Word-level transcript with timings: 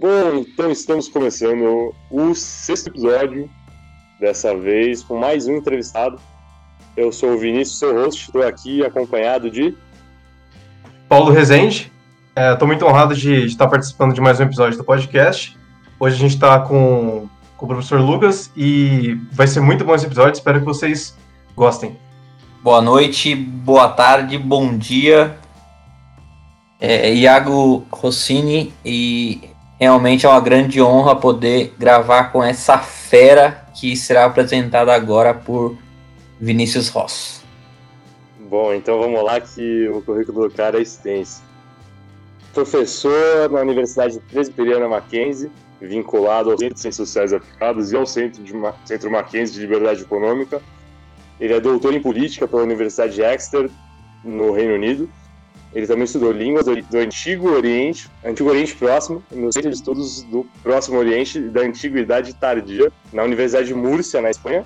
Bom, 0.00 0.36
então 0.36 0.70
estamos 0.70 1.08
começando 1.08 1.92
o 2.08 2.32
sexto 2.32 2.86
episódio, 2.86 3.50
dessa 4.20 4.56
vez 4.56 5.02
com 5.02 5.18
mais 5.18 5.48
um 5.48 5.56
entrevistado. 5.56 6.20
Eu 6.96 7.10
sou 7.10 7.32
o 7.32 7.38
Vinícius, 7.38 7.80
seu 7.80 7.92
host, 7.92 8.26
estou 8.26 8.46
aqui 8.46 8.84
acompanhado 8.84 9.50
de. 9.50 9.76
Paulo 11.08 11.32
Rezende. 11.32 11.90
Estou 12.36 12.66
é, 12.66 12.70
muito 12.70 12.86
honrado 12.86 13.12
de, 13.12 13.40
de, 13.40 13.46
estar 13.46 13.66
participando 13.66 14.14
de 14.14 14.20
mais 14.20 14.38
um 14.38 14.44
episódio 14.44 14.78
do 14.78 14.84
podcast. 14.84 15.58
Hoje 15.98 16.14
a 16.14 16.18
gente 16.20 16.34
está 16.34 16.60
com, 16.60 17.28
com 17.56 17.66
o 17.66 17.68
professor 17.68 18.00
Lucas 18.00 18.52
e 18.56 19.18
vai 19.32 19.48
ser 19.48 19.58
muito 19.58 19.84
bom 19.84 19.96
esse 19.96 20.06
episódio, 20.06 20.34
espero 20.34 20.60
que 20.60 20.64
vocês 20.64 21.18
gostem. 21.56 21.98
Boa 22.62 22.80
noite, 22.80 23.34
boa 23.34 23.88
tarde, 23.88 24.38
bom 24.38 24.78
dia. 24.78 25.36
É, 26.80 27.12
Iago 27.12 27.84
Rossini 27.90 28.72
e 28.84 29.57
Realmente 29.80 30.26
é 30.26 30.28
uma 30.28 30.40
grande 30.40 30.82
honra 30.82 31.14
poder 31.14 31.72
gravar 31.78 32.32
com 32.32 32.42
essa 32.42 32.78
fera 32.78 33.64
que 33.74 33.96
será 33.96 34.24
apresentada 34.24 34.92
agora 34.92 35.32
por 35.32 35.78
Vinícius 36.40 36.88
Ross. 36.88 37.44
Bom, 38.40 38.74
então 38.74 38.98
vamos 38.98 39.22
lá 39.22 39.40
que 39.40 39.88
o 39.88 40.02
currículo 40.02 40.48
do 40.48 40.54
cara 40.54 40.78
é 40.78 40.82
extenso. 40.82 41.42
Professor 42.52 43.48
na 43.50 43.60
Universidade 43.60 44.18
Presbiteriana 44.32 44.88
Mackenzie, 44.88 45.48
vinculado 45.80 46.50
ao 46.50 46.58
Centro 46.58 46.74
de 46.74 46.80
Ciências 46.80 47.08
Sociais 47.08 47.32
Aplicadas 47.32 47.92
e 47.92 47.96
ao 47.96 48.04
Centro, 48.04 48.42
de, 48.42 48.52
Centro 48.84 49.10
Mackenzie 49.10 49.54
de 49.54 49.60
Liberdade 49.60 50.02
Econômica. 50.02 50.60
Ele 51.38 51.52
é 51.52 51.60
doutor 51.60 51.94
em 51.94 52.00
Política 52.00 52.48
pela 52.48 52.62
Universidade 52.62 53.14
de 53.14 53.22
Exeter, 53.22 53.70
no 54.24 54.50
Reino 54.50 54.74
Unido, 54.74 55.08
ele 55.74 55.86
também 55.86 56.04
estudou 56.04 56.32
línguas 56.32 56.66
do 56.66 56.98
Antigo 56.98 57.50
Oriente, 57.50 58.08
Antigo 58.24 58.48
Oriente 58.48 58.74
Próximo, 58.74 59.22
no 59.30 59.52
Centro 59.52 59.70
de 59.70 59.76
Estudos 59.76 60.22
do 60.22 60.46
Próximo 60.62 60.98
Oriente 60.98 61.38
da 61.40 61.60
Antiguidade 61.60 62.34
Tardia, 62.34 62.90
na 63.12 63.22
Universidade 63.22 63.68
de 63.68 63.74
Múrcia, 63.74 64.20
na 64.22 64.30
Espanha. 64.30 64.64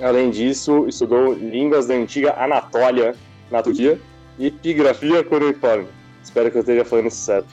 Além 0.00 0.30
disso, 0.30 0.86
estudou 0.88 1.34
línguas 1.34 1.86
da 1.86 1.94
antiga 1.94 2.34
Anatólia, 2.38 3.14
na 3.50 3.62
Turquia, 3.62 4.00
e 4.38 4.46
epigrafia 4.46 5.22
cuneiforme. 5.22 5.88
Espero 6.22 6.50
que 6.50 6.56
eu 6.56 6.60
esteja 6.60 6.84
falando 6.84 7.06
isso 7.06 7.22
certo. 7.22 7.48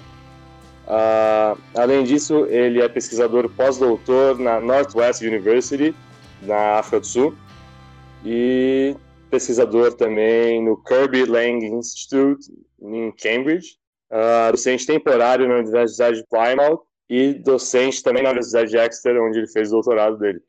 Uh, 0.85 1.57
além 1.75 2.03
disso, 2.03 2.45
ele 2.49 2.81
é 2.81 2.89
pesquisador 2.89 3.49
pós-doutor 3.49 4.37
na 4.37 4.59
Northwest 4.59 5.21
University, 5.21 5.95
na 6.41 6.79
África 6.79 6.99
do 6.99 7.07
Sul, 7.07 7.35
e 8.25 8.95
pesquisador 9.33 9.93
também 9.93 10.63
no 10.63 10.77
Kirby 10.77 11.25
Lang 11.25 11.65
Institute 11.65 12.45
em 12.79 13.11
Cambridge, 13.11 13.77
uh, 14.11 14.51
docente 14.51 14.85
temporário 14.85 15.47
na 15.47 15.55
Universidade 15.55 16.17
de 16.17 16.27
Plymouth 16.27 16.81
e 17.09 17.33
docente 17.33 18.03
também 18.03 18.21
na 18.21 18.29
Universidade 18.29 18.69
de 18.69 18.77
Exeter, 18.77 19.19
onde 19.19 19.39
ele 19.39 19.47
fez 19.47 19.69
o 19.69 19.71
doutorado 19.71 20.19
dele. 20.19 20.39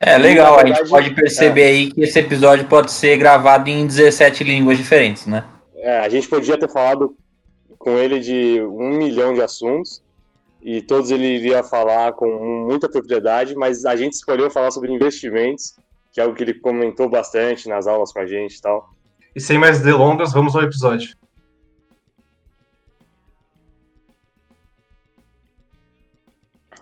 É 0.00 0.18
legal, 0.18 0.56
verdade, 0.56 0.72
a 0.72 0.82
gente 0.82 0.90
pode 0.90 1.14
perceber 1.14 1.60
é. 1.60 1.66
aí 1.66 1.92
que 1.92 2.02
esse 2.02 2.18
episódio 2.18 2.66
pode 2.66 2.90
ser 2.90 3.16
gravado 3.18 3.70
em 3.70 3.86
17 3.86 4.42
línguas 4.42 4.76
diferentes, 4.76 5.26
né? 5.26 5.44
É, 5.76 6.00
a 6.00 6.08
gente 6.08 6.28
podia 6.28 6.58
ter 6.58 6.68
falado 6.68 7.16
com 7.78 7.96
ele 7.96 8.18
de 8.18 8.60
um 8.62 8.96
milhão 8.96 9.32
de 9.32 9.40
assuntos 9.40 10.02
e 10.60 10.82
todos 10.82 11.12
ele 11.12 11.26
iria 11.26 11.62
falar 11.62 12.14
com 12.14 12.66
muita 12.66 12.88
propriedade, 12.88 13.54
mas 13.54 13.84
a 13.84 13.94
gente 13.94 14.14
escolheu 14.14 14.50
falar 14.50 14.72
sobre 14.72 14.92
investimentos 14.92 15.76
que 16.12 16.20
é 16.20 16.22
algo 16.22 16.36
que 16.36 16.42
ele 16.42 16.54
comentou 16.54 17.08
bastante 17.08 17.68
nas 17.68 17.86
aulas 17.86 18.12
com 18.12 18.20
a 18.20 18.26
gente 18.26 18.56
e 18.56 18.60
tal. 18.60 18.94
E 19.34 19.40
sem 19.40 19.58
mais 19.58 19.80
delongas, 19.80 20.32
vamos 20.32 20.54
ao 20.54 20.62
episódio. 20.62 21.16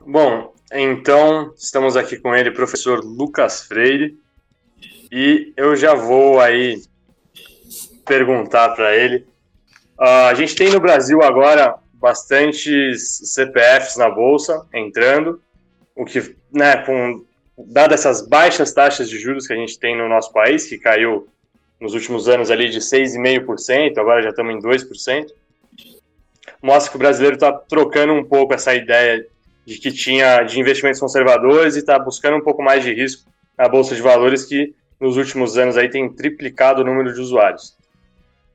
Bom, 0.05 0.53
então 0.73 1.55
estamos 1.57 1.97
aqui 1.97 2.19
com 2.19 2.35
ele, 2.35 2.51
professor 2.51 3.05
Lucas 3.05 3.63
Freire, 3.63 4.19
e 5.13 5.53
eu 5.57 5.77
já 5.77 5.95
vou 5.95 6.41
aí 6.41 6.83
perguntar 8.05 8.71
para 8.71 8.97
ele. 8.97 9.27
Uh, 9.99 10.27
a 10.29 10.35
gente 10.35 10.57
tem 10.57 10.71
no 10.71 10.81
Brasil 10.81 11.23
agora 11.23 11.77
bastantes 11.95 13.21
CPFs 13.35 13.97
na 13.97 14.11
bolsa 14.11 14.67
entrando, 14.75 15.41
o 15.95 16.05
que, 16.05 16.35
né, 16.53 16.79
com 16.79 17.25
dadas 17.69 18.01
essas 18.01 18.27
baixas 18.27 18.73
taxas 18.73 19.09
de 19.09 19.19
juros 19.19 19.47
que 19.47 19.53
a 19.53 19.57
gente 19.57 19.79
tem 19.79 19.97
no 19.97 20.09
nosso 20.09 20.33
país, 20.33 20.67
que 20.67 20.79
caiu 20.79 21.29
nos 21.81 21.95
últimos 21.95 22.29
anos 22.29 22.51
ali 22.51 22.69
de 22.69 22.79
6,5%, 22.79 23.99
agora 23.99 24.23
já 24.23 24.31
estamos 24.31 24.55
em 24.55 24.59
2%, 24.59 25.27
mostra 26.63 26.91
que 26.91 26.97
o 26.97 26.99
brasileiro 26.99 27.37
está 27.37 27.53
trocando 27.53 28.13
um 28.13 28.25
pouco 28.25 28.53
essa 28.53 28.75
ideia 28.75 29.27
de 29.65 29.79
que 29.79 29.91
tinha 29.91 30.43
de 30.43 30.61
investimentos 30.61 31.01
conservadores 31.01 31.77
e 31.77 31.79
está 31.79 31.99
buscando 31.99 32.37
um 32.37 32.43
pouco 32.43 32.63
mais 32.63 32.83
de 32.85 32.93
risco 32.93 33.31
na 33.57 33.69
bolsa 33.69 33.95
de 33.95 34.03
valores 34.03 34.45
que 34.45 34.75
nos 35.01 35.17
últimos 35.17 35.57
anos 35.57 35.77
aí 35.77 35.89
tem 35.89 36.09
triplicado 36.13 36.83
o 36.83 36.85
número 36.85 37.13
de 37.15 37.21
usuários. 37.21 37.77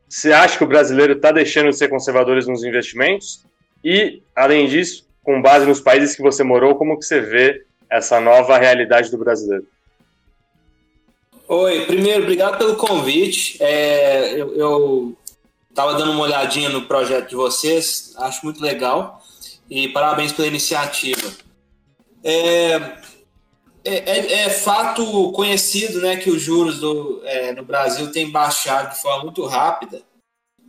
Você 0.08 0.32
acha 0.32 0.58
que 0.58 0.64
o 0.64 0.68
brasileiro 0.68 1.14
está 1.14 1.32
deixando 1.32 1.70
de 1.70 1.78
ser 1.78 1.90
conservadores 1.90 2.48
nos 2.48 2.64
investimentos? 2.64 3.44
E, 3.84 4.22
além 4.36 4.68
disso, 4.68 5.08
com 5.24 5.42
base 5.42 5.66
nos 5.66 5.82
países 5.82 6.16
que 6.16 6.22
você 6.22 6.44
morou, 6.44 6.76
como 6.76 6.98
que 6.98 7.06
você 7.06 7.20
vê 7.20 7.66
essa 7.90 8.20
nova 8.20 8.58
realidade 8.58 9.12
do 9.12 9.18
brasileiro. 9.18 9.68
Oi, 11.48 11.86
primeiro, 11.86 12.24
obrigado 12.24 12.58
pelo 12.58 12.76
convite. 12.76 13.62
É, 13.62 14.40
eu 14.40 15.16
estava 15.70 15.94
dando 15.94 16.12
uma 16.12 16.24
olhadinha 16.24 16.70
no 16.70 16.88
projeto 16.88 17.30
de 17.30 17.36
vocês, 17.36 18.14
acho 18.18 18.44
muito 18.44 18.62
legal 18.62 19.22
e 19.70 19.90
parabéns 19.90 20.32
pela 20.32 20.48
iniciativa. 20.48 21.32
É, 22.24 22.76
é, 23.84 23.94
é, 23.96 24.34
é 24.46 24.50
fato 24.50 25.32
conhecido 25.32 26.02
né, 26.02 26.18
que 26.18 26.30
os 26.30 26.42
juros 26.42 26.80
do, 26.80 27.22
é, 27.24 27.52
no 27.52 27.64
Brasil 27.64 28.12
têm 28.12 28.32
baixado 28.32 28.96
de 28.96 29.02
forma 29.02 29.26
muito 29.26 29.46
rápida 29.46 30.02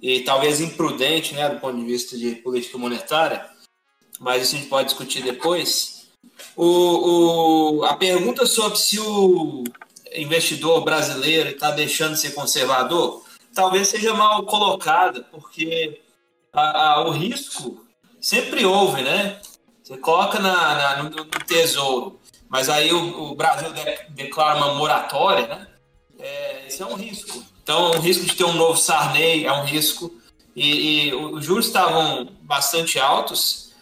e 0.03 0.21
talvez 0.21 0.61
imprudente 0.61 1.35
né, 1.35 1.49
do 1.49 1.59
ponto 1.59 1.79
de 1.79 1.85
vista 1.85 2.17
de 2.17 2.35
política 2.37 2.77
monetária, 2.77 3.47
mas 4.21 4.43
isso 4.43 4.57
a 4.57 4.59
gente 4.59 4.69
pode 4.69 4.89
discutir 4.89 5.23
depois. 5.23 5.96
O, 6.57 7.81
o, 7.81 7.85
a 7.85 7.95
pergunta 7.95 8.47
sobre 8.47 8.79
se 8.79 8.99
o 9.01 9.65
investidor 10.15 10.83
brasileiro 10.83 11.51
está 11.51 11.71
deixando 11.71 12.15
de 12.15 12.21
ser 12.21 12.33
conservador 12.33 13.27
talvez 13.57 13.89
seja 13.89 14.13
mal 14.13 14.45
colocada, 14.45 15.27
porque 15.33 16.03
a, 16.53 16.91
a, 16.91 17.09
o 17.09 17.11
risco 17.11 17.83
sempre 18.21 18.67
houve, 18.67 19.03
né? 19.03 19.41
Você 19.83 19.97
coloca 19.97 20.39
na, 20.39 20.75
na 20.75 21.03
no, 21.03 21.11
no, 21.11 21.25
tesouro, 21.25 22.21
mas 22.49 22.69
aí 22.69 22.93
o, 22.93 23.33
o 23.33 23.35
Brasil 23.35 23.73
de, 23.73 23.85
declara 24.11 24.59
uma 24.59 24.75
moratória, 24.75 25.47
né? 25.47 25.67
É, 26.19 26.69
é 26.79 26.85
um 26.85 26.95
risco. 26.95 27.43
Então, 27.63 27.93
o 27.93 27.99
risco 27.99 28.27
de 28.27 28.37
ter 28.37 28.45
um 28.45 28.53
novo 28.53 28.77
Sarney 28.77 29.47
é 29.47 29.53
um 29.53 29.65
risco. 29.65 30.13
E, 30.55 31.09
e 31.09 31.15
os 31.15 31.45
juros 31.45 31.67
estavam 31.67 32.29
bastante 32.43 32.99
altos 32.99 33.73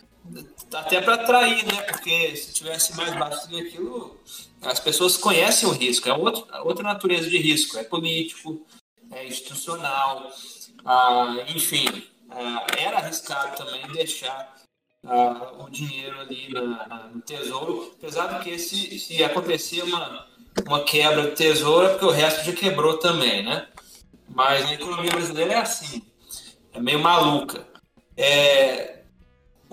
até 0.75 1.01
para 1.01 1.15
atrair, 1.15 1.65
né? 1.67 1.83
Porque 1.83 2.37
se 2.37 2.53
tivesse 2.53 2.97
mais 2.97 3.15
baixo 3.17 3.49
do 3.49 3.57
que 3.57 3.69
aquilo, 3.69 4.21
as 4.63 4.81
pessoas 4.81 5.17
conhecem 5.17 5.69
o 5.69 5.73
risco. 5.73 6.09
É 6.09 6.13
outro, 6.15 6.47
outra 6.65 6.83
natureza 6.83 7.29
de 7.29 7.39
risco. 7.39 7.79
É 7.79 7.85
político, 7.85 8.67
é 9.11 9.27
institucional, 9.27 10.31
ah, 10.85 11.37
enfim. 11.55 11.87
Ah, 12.31 12.67
era 12.79 12.99
arriscado 12.99 13.57
também 13.57 13.87
deixar 13.93 14.55
ah, 15.07 15.53
o 15.59 15.71
dinheiro 15.71 16.19
ali 16.21 16.53
na, 16.53 16.89
na, 16.89 17.09
no 17.09 17.21
tesouro, 17.21 17.95
apesar 17.99 18.39
de 18.39 18.45
que 18.45 18.59
se, 18.59 18.99
se 18.99 19.23
acontecer 19.23 19.83
uma, 19.83 20.27
uma 20.67 20.83
quebra 20.85 21.23
do 21.23 21.35
tesouro, 21.35 21.87
é 21.87 21.91
porque 21.91 22.05
o 22.07 22.11
resto 22.11 22.45
já 22.45 22.53
quebrou 22.53 22.99
também, 22.99 23.43
né? 23.45 23.69
Mas 24.29 24.67
a 24.67 24.73
economia 24.73 25.11
brasileira 25.11 25.53
é 25.53 25.57
assim, 25.59 26.03
é 26.73 26.81
meio 26.81 26.99
maluca. 26.99 27.67
É, 28.17 29.04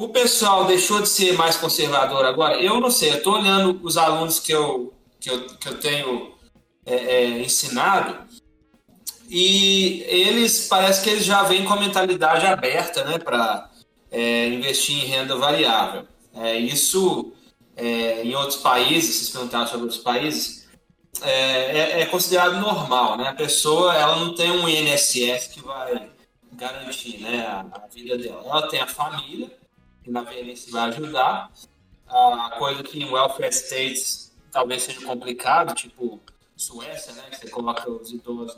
o 0.03 0.09
pessoal 0.09 0.66
deixou 0.66 1.01
de 1.01 1.09
ser 1.09 1.34
mais 1.34 1.57
conservador 1.57 2.25
agora? 2.25 2.59
Eu 2.59 2.80
não 2.80 2.89
sei, 2.89 3.12
eu 3.12 3.18
estou 3.18 3.36
olhando 3.36 3.80
os 3.83 3.98
alunos 3.98 4.39
que 4.39 4.51
eu, 4.51 4.94
que 5.19 5.30
eu, 5.30 5.45
que 5.57 5.69
eu 5.69 5.80
tenho 5.80 6.33
é, 6.86 6.95
é, 6.95 7.39
ensinado 7.39 8.18
e 9.30 10.03
eles, 10.07 10.68
parece 10.68 11.03
que 11.03 11.09
eles 11.09 11.24
já 11.24 11.44
vêm 11.44 11.63
com 11.63 11.74
a 11.74 11.80
mentalidade 11.80 12.45
aberta 12.48 13.06
né, 13.06 13.19
para 13.19 13.69
é, 14.09 14.48
investir 14.48 14.98
em 14.98 15.07
renda 15.07 15.36
variável. 15.36 16.07
É, 16.33 16.57
isso, 16.57 17.31
é, 17.77 18.24
em 18.24 18.33
outros 18.33 18.57
países, 18.57 19.27
se 19.27 19.31
perguntaram 19.31 19.68
sobre 19.68 19.83
outros 19.83 20.01
países, 20.01 20.68
é, 21.21 21.31
é, 21.31 22.01
é, 22.01 22.06
considerado 22.07 22.59
normal. 22.59 23.18
Né? 23.18 23.27
A 23.30 23.33
pessoa 23.33 23.95
ela 23.95 24.15
não 24.15 24.33
tem 24.33 24.50
um 24.50 24.68
INSS 24.68 25.48
que 25.48 25.62
vai 25.62 26.09
garantir 26.53 27.19
né, 27.19 27.45
a, 27.45 27.65
a 27.71 27.88
vida 27.88 28.18
dela. 28.18 28.44
Ela 28.44 28.68
tem 28.68 28.81
a 28.81 28.88
família, 28.88 29.61
que 30.03 30.12
na 30.12 30.21
velhice 30.21 30.71
vai 30.71 30.89
ajudar. 30.89 31.51
A 32.07 32.56
coisa 32.57 32.83
que 32.83 33.01
em 33.01 33.09
welfare 33.09 33.53
states 33.53 34.31
talvez 34.51 34.83
seja 34.83 35.06
complicado, 35.06 35.74
tipo 35.74 36.19
Suécia, 36.57 37.13
né? 37.13 37.24
Que 37.30 37.38
você 37.38 37.50
coloca 37.50 37.89
os 37.89 38.12
idosos 38.12 38.57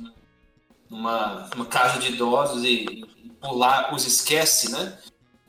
numa, 0.90 1.50
numa 1.54 1.66
casa 1.66 2.00
de 2.00 2.13
idosos 2.13 2.63
e, 2.63 2.86
e 3.24 3.30
pular 3.40 3.94
os 3.94 4.06
esquece, 4.06 4.72
né? 4.72 4.98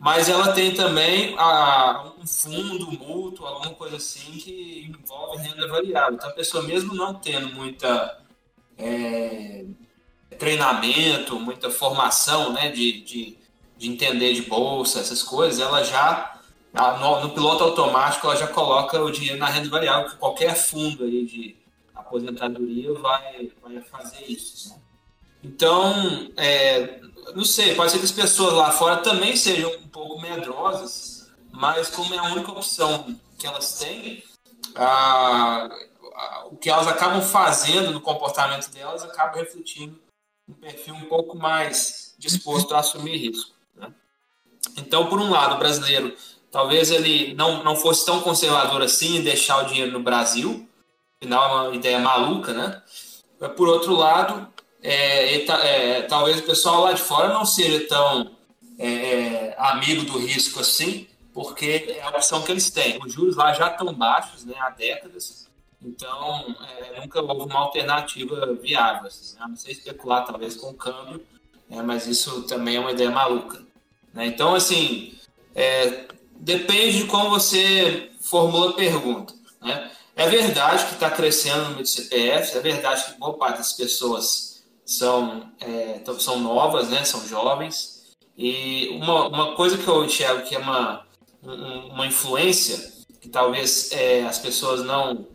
mas 0.05 0.29
ela 0.29 0.53
tem 0.53 0.75
também 0.75 1.35
a, 1.39 2.13
um 2.21 2.27
fundo 2.27 2.93
mútuo, 2.93 3.47
alguma 3.47 3.75
coisa 3.75 3.97
assim, 3.97 4.33
que 4.33 4.87
envolve 4.87 5.39
renda 5.39 5.67
variável. 5.67 6.15
Então, 6.15 6.29
a 6.29 6.35
pessoa, 6.35 6.63
mesmo 6.63 6.95
não 6.95 7.15
tendo 7.15 7.55
muita 7.55 8.21
é, 8.77 9.65
treinamento, 10.39 11.41
muita 11.41 11.71
formação 11.71 12.53
né, 12.53 12.71
de, 12.71 13.01
de, 13.01 13.39
de, 13.85 13.91
entender 13.91 14.33
de 14.33 14.43
bolsa, 14.43 15.01
essas 15.01 15.23
coisas, 15.23 15.61
ela 15.61 15.83
já, 15.85 16.41
no, 16.73 17.21
no, 17.21 17.31
piloto 17.31 17.65
automático, 17.65 18.27
ela 18.27 18.37
já 18.37 18.47
coloca 18.47 19.01
o 19.03 19.11
dinheiro 19.11 19.39
na 19.39 19.47
renda 19.47 19.69
variável, 19.69 20.11
que 20.11 20.17
qualquer 20.17 20.55
fundo 20.55 21.05
aí 21.05 21.25
de 21.27 21.57
aposentadoria 21.95 22.93
vai, 22.95 23.51
vai 23.63 23.81
fazer 23.83 24.25
isso. 24.27 24.71
Né? 24.71 24.81
Então, 25.43 26.31
é, 26.37 27.01
não 27.35 27.45
sei, 27.45 27.75
pode 27.75 27.93
ser 27.93 27.99
que 27.99 28.05
as 28.05 28.13
pessoas 28.13 28.55
lá 28.55 28.71
fora 28.71 28.97
também 28.99 29.37
sejam 29.37 29.71
um 29.75 29.89
pouco 29.89 30.21
medrosas, 30.21 31.31
mas 31.53 31.91
como 31.91 32.15
é 32.15 32.19
a 32.19 32.25
única 32.25 32.51
opção 32.51 33.15
que 33.39 33.47
elas 33.47 33.79
têm, 33.79 34.25
a, 34.75 35.69
a, 36.15 36.47
o 36.47 36.57
que 36.57 36.71
elas 36.71 36.87
acabam 36.87 37.21
fazendo 37.21 37.93
no 37.93 38.01
comportamento 38.01 38.71
delas 38.71 39.05
acaba 39.05 39.37
refletindo 39.37 40.01
um 40.49 40.55
perfil 40.55 40.95
um 40.95 41.05
pouco 41.05 41.37
mais 41.37 42.15
disposto 42.19 42.75
a 42.75 42.81
assumir 42.81 43.17
risco. 43.17 43.54
Então, 44.77 45.07
por 45.07 45.21
um 45.21 45.31
lado, 45.31 45.55
o 45.55 45.59
brasileiro 45.59 46.15
talvez 46.55 46.93
ele 46.93 47.35
não, 47.35 47.65
não 47.65 47.75
fosse 47.75 48.07
tão 48.07 48.21
conservador 48.21 48.81
assim 48.81 49.17
em 49.17 49.23
deixar 49.23 49.65
o 49.65 49.67
dinheiro 49.67 49.91
no 49.91 49.99
Brasil, 49.99 50.69
afinal 51.21 51.45
é 51.45 51.69
uma 51.69 51.75
ideia 51.75 51.99
maluca, 51.99 52.53
né? 52.53 52.81
Por 53.57 53.67
outro 53.67 53.93
lado, 53.95 54.49
é, 54.81 55.35
é, 55.37 56.03
talvez 56.03 56.39
o 56.39 56.45
pessoal 56.45 56.83
lá 56.83 56.93
de 56.93 57.01
fora 57.01 57.33
não 57.33 57.45
seja 57.45 57.89
tão 57.89 58.31
é, 58.79 58.89
é, 58.89 59.57
amigo 59.59 60.05
do 60.05 60.19
risco 60.19 60.61
assim, 60.61 61.09
porque 61.33 61.87
é 61.89 62.03
a 62.03 62.11
opção 62.11 62.43
que 62.43 62.53
eles 62.53 62.71
têm. 62.71 63.01
Os 63.05 63.13
juros 63.13 63.35
lá 63.35 63.53
já 63.53 63.69
estão 63.69 63.93
baixos 63.93 64.45
né, 64.45 64.55
há 64.61 64.71
décadas, 64.71 65.51
então 65.83 66.55
é, 66.79 67.01
nunca 67.01 67.21
houve 67.21 67.51
uma 67.51 67.59
alternativa 67.59 68.55
viável. 68.55 69.09
Assim, 69.09 69.35
né? 69.37 69.45
Não 69.49 69.57
sei 69.57 69.73
especular 69.73 70.25
talvez 70.25 70.55
com 70.55 70.71
o 70.71 70.75
câmbio, 70.75 71.25
né, 71.69 71.83
mas 71.83 72.07
isso 72.07 72.43
também 72.43 72.77
é 72.77 72.81
uma 72.81 72.93
ideia 72.93 73.11
maluca. 73.11 73.65
Né? 74.15 74.27
Então, 74.27 74.55
assim, 74.55 75.15
é, 75.55 76.07
depende 76.37 76.99
de 76.99 77.05
como 77.05 77.31
você 77.31 78.11
formula 78.21 78.71
a 78.71 78.75
pergunta. 78.75 79.35
Né? 79.61 79.91
É 80.17 80.29
verdade 80.29 80.87
que 80.87 80.95
está 80.95 81.11
crescendo 81.11 81.61
o 81.61 81.65
número 81.65 81.83
de 81.83 81.91
CPF, 81.91 82.57
é 82.57 82.61
verdade 82.61 83.05
que 83.05 83.19
boa 83.19 83.35
parte 83.35 83.59
das 83.59 83.73
pessoas 83.73 84.65
são, 84.87 85.51
é, 85.61 85.97
então, 85.97 86.19
são 86.21 86.39
novas, 86.39 86.89
né? 86.89 87.05
São 87.05 87.27
jovens. 87.27 88.15
E 88.37 88.89
uma, 88.91 89.29
uma 89.29 89.55
coisa 89.55 89.79
que 89.79 89.87
eu 89.87 90.05
enxergo 90.05 90.47
que 90.47 90.55
é 90.55 90.59
uma, 90.59 91.07
uma 91.43 92.07
influência, 92.07 92.93
que 93.21 93.29
talvez 93.29 93.91
é, 93.93 94.23
as 94.25 94.39
pessoas 94.39 94.85
não, 94.85 95.27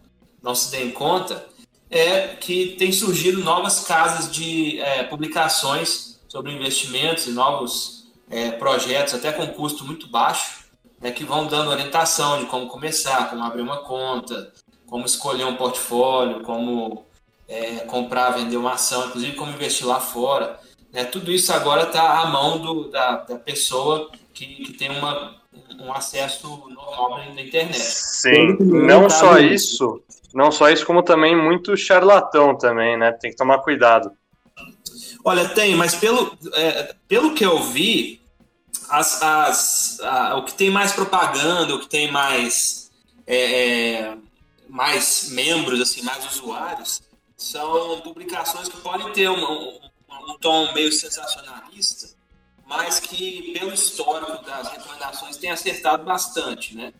não 0.41 0.53
se 0.53 0.71
deem 0.71 0.91
conta, 0.91 1.45
é 1.89 2.35
que 2.35 2.75
tem 2.77 2.91
surgido 2.91 3.43
novas 3.43 3.85
casas 3.85 4.31
de 4.31 4.79
é, 4.79 5.03
publicações 5.03 6.19
sobre 6.27 6.51
investimentos 6.51 7.25
e 7.25 7.31
novos 7.31 7.98
é, 8.29 8.51
projetos, 8.51 9.13
até 9.13 9.31
com 9.31 9.47
custo 9.47 9.83
muito 9.83 10.07
baixo, 10.07 10.65
né, 11.01 11.11
que 11.11 11.23
vão 11.23 11.47
dando 11.47 11.71
orientação 11.71 12.39
de 12.39 12.45
como 12.45 12.67
começar, 12.67 13.29
como 13.29 13.43
abrir 13.43 13.61
uma 13.61 13.77
conta, 13.83 14.51
como 14.87 15.05
escolher 15.05 15.45
um 15.45 15.55
portfólio, 15.55 16.41
como 16.41 17.05
é, 17.47 17.79
comprar, 17.81 18.31
vender 18.31 18.57
uma 18.57 18.73
ação, 18.73 19.07
inclusive 19.07 19.35
como 19.35 19.51
investir 19.51 19.87
lá 19.87 19.99
fora. 19.99 20.59
Né? 20.91 21.03
Tudo 21.05 21.31
isso 21.31 21.53
agora 21.53 21.83
está 21.83 22.19
à 22.19 22.27
mão 22.27 22.59
do, 22.59 22.89
da, 22.89 23.17
da 23.17 23.35
pessoa 23.37 24.09
que, 24.33 24.45
que 24.45 24.73
tem 24.73 24.89
uma, 24.89 25.35
um 25.79 25.91
acesso 25.91 26.47
normal 26.69 27.19
na 27.33 27.41
internet. 27.41 27.77
Sim, 27.77 28.57
não 28.59 29.09
só 29.09 29.37
isso, 29.39 30.01
não 30.33 30.51
só 30.51 30.69
isso, 30.69 30.85
como 30.85 31.03
também 31.03 31.35
muito 31.35 31.75
charlatão 31.77 32.57
também, 32.57 32.97
né? 32.97 33.11
Tem 33.11 33.31
que 33.31 33.37
tomar 33.37 33.59
cuidado. 33.59 34.11
Olha, 35.29 35.47
tem, 35.47 35.75
mas 35.75 35.93
pelo, 35.93 36.35
é, 36.53 36.95
pelo 37.07 37.35
que 37.35 37.45
eu 37.45 37.61
vi, 37.61 38.19
as, 38.89 39.21
as, 39.21 39.99
a, 39.99 40.35
o 40.37 40.43
que 40.43 40.55
tem 40.55 40.71
mais 40.71 40.91
propaganda, 40.91 41.75
o 41.75 41.79
que 41.81 41.87
tem 41.87 42.11
mais, 42.11 42.89
é, 43.27 43.97
é 43.99 44.17
mais 44.67 45.29
membros, 45.29 45.79
assim, 45.81 46.01
mais 46.01 46.25
usuários, 46.25 47.03
são 47.37 48.01
publicações 48.01 48.67
que 48.67 48.77
podem 48.77 49.13
ter 49.13 49.29
um, 49.29 49.35
um, 49.35 49.79
um 50.29 50.37
tom 50.39 50.73
meio 50.73 50.91
sensacionalista, 50.91 52.09
mas 52.65 52.99
que, 52.99 53.53
pelo 53.53 53.71
histórico 53.71 54.43
das 54.43 54.67
recomendações, 54.67 55.37
tem 55.37 55.51
acertado 55.51 56.03
bastante, 56.05 56.75
né? 56.75 56.91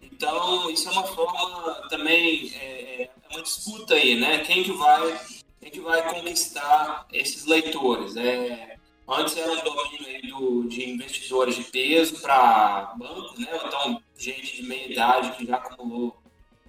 Então, 0.00 0.70
isso 0.70 0.88
é 0.88 0.92
uma 0.92 1.08
forma 1.08 1.88
também, 1.88 2.52
é, 2.54 3.02
é 3.02 3.10
uma 3.32 3.42
disputa 3.42 3.94
aí, 3.94 4.14
né? 4.20 4.38
Quem 4.44 4.62
que 4.62 4.70
vai, 4.70 5.20
quem 5.62 5.70
que 5.70 5.80
vai 5.80 6.02
conquistar 6.12 7.06
esses 7.12 7.46
leitores? 7.46 8.16
É, 8.16 8.76
antes 9.08 9.36
era 9.36 9.52
um 9.52 9.62
domínio 9.62 10.36
do, 10.36 10.68
de 10.68 10.90
investidores 10.90 11.54
de 11.54 11.62
peso 11.62 12.20
para 12.20 12.92
bancos, 12.98 13.38
né? 13.38 13.60
Então, 13.64 14.02
gente 14.18 14.56
de 14.56 14.64
meia 14.64 14.90
idade 14.90 15.36
que 15.36 15.46
já 15.46 15.56
acumulou 15.58 16.20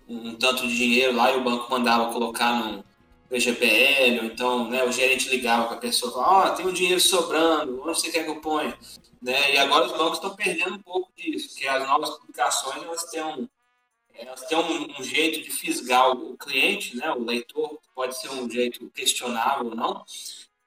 um, 0.07 0.35
tanto 0.35 0.67
de 0.67 0.77
dinheiro 0.77 1.15
lá 1.15 1.31
e 1.31 1.37
o 1.37 1.43
banco 1.43 1.71
mandava 1.71 2.13
colocar 2.13 2.53
num, 2.53 2.83
PGPL, 3.29 4.19
ou 4.19 4.25
então 4.25 4.69
né, 4.69 4.83
o 4.83 4.91
gerente 4.91 5.27
ligava 5.27 5.67
com 5.67 5.73
a 5.73 5.77
pessoa 5.77 6.11
e 6.11 6.13
falava, 6.13 6.55
tem 6.55 6.67
um 6.67 6.73
dinheiro 6.73 6.99
sobrando, 6.99 7.81
onde 7.81 7.99
você 7.99 8.11
quer 8.11 8.25
que 8.25 8.29
eu 8.29 8.39
ponha? 8.39 8.77
Né? 9.19 9.55
E 9.55 9.57
agora 9.57 9.87
os 9.87 9.93
bancos 9.93 10.19
estão 10.19 10.35
perdendo 10.35 10.75
um 10.75 10.79
pouco 10.83 11.11
disso, 11.17 11.49
porque 11.49 11.67
as 11.67 11.87
novas 11.87 12.11
publicações 12.11 12.83
elas 12.83 13.05
têm 13.05 13.23
um, 13.23 13.47
elas 14.15 14.41
têm 14.45 14.57
um, 14.57 14.99
um, 14.99 15.03
jeito 15.03 15.41
de 15.41 15.49
fisgar 15.49 16.11
o 16.11 16.37
cliente, 16.37 16.95
né, 16.95 17.11
o 17.11 17.23
leitor, 17.23 17.79
pode 17.95 18.19
ser 18.19 18.29
um 18.29 18.49
jeito 18.49 18.89
questionável 18.91 19.67
ou 19.67 19.75
não, 19.75 20.05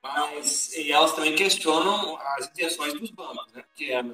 mas 0.03 0.75
e 0.75 0.93
elas 0.93 1.13
também 1.13 1.35
questionam 1.35 2.17
as 2.37 2.47
intenções 2.47 2.95
dos 2.95 3.11
bancos, 3.11 3.53
né, 3.53 3.63
porque 3.69 3.93
é, 3.93 4.05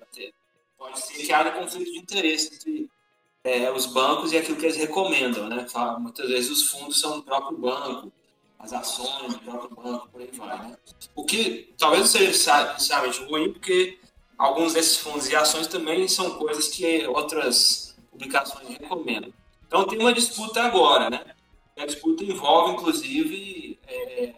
pode 0.76 0.98
ser 0.98 1.14
que 1.14 1.32
haja 1.32 1.50
conflito 1.52 1.92
de 1.92 1.98
interesse 1.98 2.54
entre 2.54 2.90
é, 3.44 3.70
os 3.70 3.86
bancos 3.86 4.32
e 4.32 4.36
aquilo 4.36 4.56
que 4.56 4.66
eles 4.66 4.76
recomendam, 4.76 5.48
né? 5.48 5.66
Muitas 5.98 6.28
vezes 6.28 6.50
os 6.50 6.70
fundos 6.70 7.00
são 7.00 7.18
do 7.18 7.24
próprio 7.24 7.58
banco, 7.58 8.12
as 8.58 8.72
ações 8.72 9.34
do 9.34 9.40
próprio 9.40 9.74
banco, 9.74 10.08
por 10.08 10.20
aí 10.20 10.30
vai. 10.32 10.70
Né? 10.70 10.76
O 11.14 11.24
que 11.24 11.74
talvez 11.76 12.08
seja 12.08 12.28
necessariamente 12.72 13.24
ruim, 13.24 13.52
porque 13.52 13.98
alguns 14.38 14.74
desses 14.74 14.98
fundos 14.98 15.28
e 15.28 15.34
ações 15.34 15.66
também 15.66 16.06
são 16.06 16.38
coisas 16.38 16.68
que 16.68 17.06
outras 17.08 17.91
publicações 18.12 18.68
recomendam. 18.68 19.32
Então 19.66 19.86
tem 19.86 19.98
uma 19.98 20.12
disputa 20.12 20.62
agora, 20.62 21.10
né? 21.10 21.24
A 21.76 21.86
disputa 21.86 22.22
envolve, 22.22 22.74
inclusive, 22.74 23.78
é, 23.88 24.34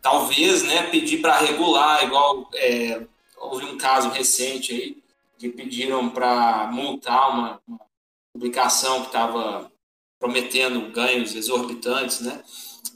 talvez, 0.00 0.62
né, 0.62 0.84
pedir 0.84 1.20
para 1.20 1.38
regular, 1.38 2.04
igual 2.04 2.48
é, 2.54 3.04
houve 3.36 3.66
um 3.66 3.76
caso 3.76 4.08
recente 4.10 4.72
aí 4.72 5.04
que 5.36 5.48
pediram 5.48 6.08
para 6.08 6.70
multar 6.72 7.30
uma, 7.30 7.60
uma 7.66 7.80
publicação 8.32 9.00
que 9.00 9.08
estava 9.08 9.70
prometendo 10.18 10.92
ganhos 10.92 11.34
exorbitantes, 11.34 12.20
né? 12.20 12.42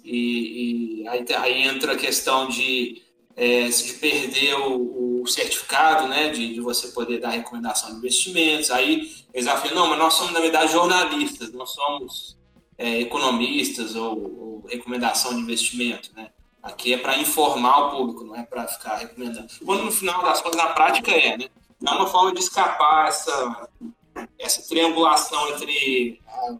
E, 0.05 1.02
e 1.02 1.09
aí, 1.09 1.25
aí, 1.37 1.62
entra 1.62 1.93
a 1.93 1.99
questão 1.99 2.49
de, 2.49 3.02
é, 3.37 3.69
de 3.69 3.93
perder 3.95 4.55
o, 4.55 5.23
o 5.23 5.26
certificado, 5.26 6.09
né, 6.09 6.31
de, 6.31 6.55
de, 6.55 6.61
você 6.61 6.88
poder 6.88 7.21
dar 7.21 7.31
recomendação 7.31 7.90
de 7.90 7.97
investimentos. 7.97 8.71
Aí 8.71 9.12
eles 9.38 9.75
não, 9.75 9.88
mas 9.88 9.99
nós 9.99 10.14
somos, 10.14 10.33
na 10.33 10.40
verdade, 10.40 10.73
jornalistas, 10.73 11.52
nós 11.52 11.71
somos 11.71 12.37
é, 12.76 13.00
economistas 13.00 13.95
ou, 13.95 14.16
ou, 14.16 14.66
recomendação 14.68 15.35
de 15.35 15.40
investimento, 15.40 16.11
né? 16.14 16.30
Aqui 16.62 16.92
é 16.92 16.99
para 16.99 17.16
informar 17.16 17.78
o 17.78 17.90
público, 17.97 18.25
não 18.25 18.37
é 18.37 18.42
para 18.42 18.66
ficar 18.66 18.97
recomendando. 18.97 19.49
Quando 19.64 19.85
no 19.85 19.92
final 19.92 20.23
das 20.23 20.40
contas, 20.40 20.59
na 20.59 20.68
prática 20.68 21.11
é, 21.12 21.37
né? 21.37 21.49
É 21.87 21.90
uma 21.90 22.09
forma 22.09 22.33
de 22.33 22.40
escapar 22.40 23.09
essa, 23.09 23.68
essa 24.38 24.68
triangulação 24.68 25.50
entre 25.50 26.21
ah, 26.26 26.57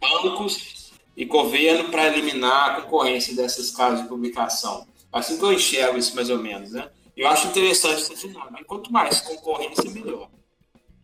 bancos 0.00 0.92
e 1.16 1.24
governo 1.24 1.88
para 1.90 2.06
eliminar 2.06 2.70
a 2.70 2.80
concorrência 2.82 3.34
dessas 3.34 3.72
casas 3.72 4.02
de 4.02 4.08
publicação. 4.08 4.86
Assim 5.12 5.36
que 5.36 5.44
eu 5.44 5.52
enxergo 5.52 5.98
isso 5.98 6.14
mais 6.14 6.30
ou 6.30 6.38
menos, 6.38 6.70
né? 6.70 6.88
Eu 7.16 7.26
acho 7.28 7.48
interessante 7.48 8.02
essa 8.02 8.14
dinâmica. 8.14 8.64
Quanto 8.64 8.92
mais 8.92 9.20
concorrência, 9.22 9.90
melhor. 9.90 10.28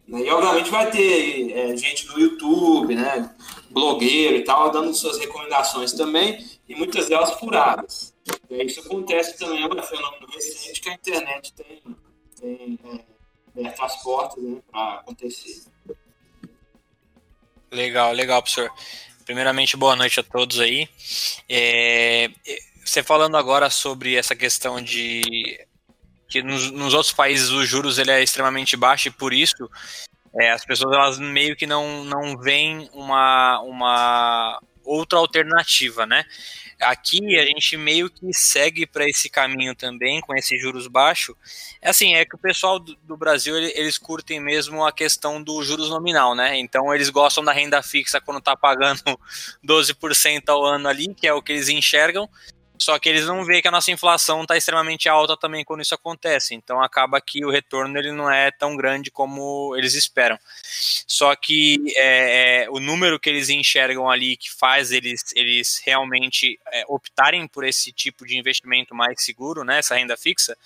Né? 0.06 0.20
E 0.22 0.30
obviamente 0.30 0.70
vai 0.70 0.90
ter 0.90 1.52
é, 1.52 1.76
gente 1.76 2.06
no 2.08 2.18
YouTube, 2.18 2.94
né? 2.94 3.34
Blogueiro 3.70 4.36
e 4.36 4.44
tal, 4.44 4.70
dando 4.70 4.94
suas 4.94 5.18
recomendações 5.18 5.92
também, 5.92 6.44
e 6.68 6.74
muitas 6.74 7.08
delas 7.08 7.32
furadas. 7.32 8.14
E 8.50 8.62
isso 8.64 8.80
acontece 8.80 9.38
também, 9.38 9.62
é 9.62 9.66
um 9.66 9.82
fenômeno 9.82 10.26
recente 10.32 10.80
que 10.80 10.90
a 10.90 10.94
internet 10.94 11.52
tem, 11.54 11.82
tem 12.40 12.78
é, 13.56 13.74
as 13.78 14.02
portas 14.02 14.42
né, 14.42 14.60
para 14.70 14.94
acontecer. 14.94 15.62
Legal, 17.70 18.12
legal, 18.12 18.42
professor. 18.42 18.70
Primeiramente, 19.24 19.76
boa 19.76 19.96
noite 19.96 20.20
a 20.20 20.22
todos 20.22 20.60
aí. 20.60 20.88
É, 21.48 22.30
você 22.84 23.02
falando 23.02 23.36
agora 23.36 23.70
sobre 23.70 24.16
essa 24.16 24.36
questão 24.36 24.82
de 24.82 25.58
que 26.32 26.42
nos, 26.42 26.70
nos, 26.70 26.94
outros 26.94 27.12
países 27.12 27.50
os 27.50 27.68
juros 27.68 27.98
ele 27.98 28.10
é 28.10 28.22
extremamente 28.22 28.74
baixo 28.74 29.08
e 29.08 29.10
por 29.10 29.34
isso 29.34 29.70
é, 30.40 30.50
as 30.50 30.64
pessoas 30.64 30.96
elas 30.96 31.18
meio 31.18 31.54
que 31.54 31.66
não, 31.66 32.04
não 32.04 32.38
veem 32.38 32.88
uma, 32.94 33.60
uma 33.60 34.60
outra 34.82 35.18
alternativa, 35.18 36.06
né? 36.06 36.24
Aqui 36.80 37.38
a 37.38 37.44
gente 37.44 37.76
meio 37.76 38.10
que 38.10 38.32
segue 38.32 38.86
para 38.86 39.08
esse 39.08 39.28
caminho 39.28 39.74
também, 39.74 40.20
com 40.20 40.34
esses 40.34 40.60
juros 40.60 40.88
baixos. 40.88 41.36
É 41.80 41.90
assim, 41.90 42.14
é 42.14 42.24
que 42.24 42.34
o 42.34 42.38
pessoal 42.38 42.80
do, 42.80 42.96
do 43.04 43.16
Brasil 43.16 43.56
eles 43.56 43.98
curtem 43.98 44.40
mesmo 44.40 44.84
a 44.84 44.90
questão 44.90 45.40
do 45.40 45.62
juros 45.62 45.90
nominal, 45.90 46.34
né? 46.34 46.58
Então 46.58 46.92
eles 46.92 47.10
gostam 47.10 47.44
da 47.44 47.52
renda 47.52 47.82
fixa 47.82 48.20
quando 48.20 48.40
tá 48.40 48.56
pagando 48.56 49.02
12% 49.64 50.48
ao 50.48 50.64
ano 50.64 50.88
ali, 50.88 51.14
que 51.14 51.26
é 51.26 51.32
o 51.32 51.42
que 51.42 51.52
eles 51.52 51.68
enxergam. 51.68 52.28
Só 52.78 52.98
que 52.98 53.08
eles 53.08 53.26
não 53.26 53.44
veem 53.44 53.62
que 53.62 53.68
a 53.68 53.70
nossa 53.70 53.92
inflação 53.92 54.42
está 54.42 54.56
extremamente 54.56 55.08
alta 55.08 55.36
também 55.36 55.64
quando 55.64 55.82
isso 55.82 55.94
acontece. 55.94 56.54
Então 56.54 56.82
acaba 56.82 57.20
que 57.20 57.44
o 57.44 57.50
retorno 57.50 57.96
ele 57.96 58.10
não 58.10 58.30
é 58.30 58.50
tão 58.50 58.76
grande 58.76 59.10
como 59.10 59.74
eles 59.76 59.94
esperam. 59.94 60.38
Só 61.06 61.34
que 61.36 61.78
é, 61.96 62.64
é, 62.64 62.70
o 62.70 62.80
número 62.80 63.20
que 63.20 63.30
eles 63.30 63.48
enxergam 63.48 64.10
ali 64.10 64.36
que 64.36 64.50
faz 64.50 64.90
eles, 64.90 65.22
eles 65.34 65.80
realmente 65.84 66.58
é, 66.72 66.84
optarem 66.88 67.46
por 67.46 67.64
esse 67.64 67.92
tipo 67.92 68.26
de 68.26 68.36
investimento 68.36 68.94
mais 68.94 69.22
seguro, 69.22 69.62
né, 69.62 69.78
essa 69.78 69.94
renda 69.94 70.16
fixa, 70.16 70.56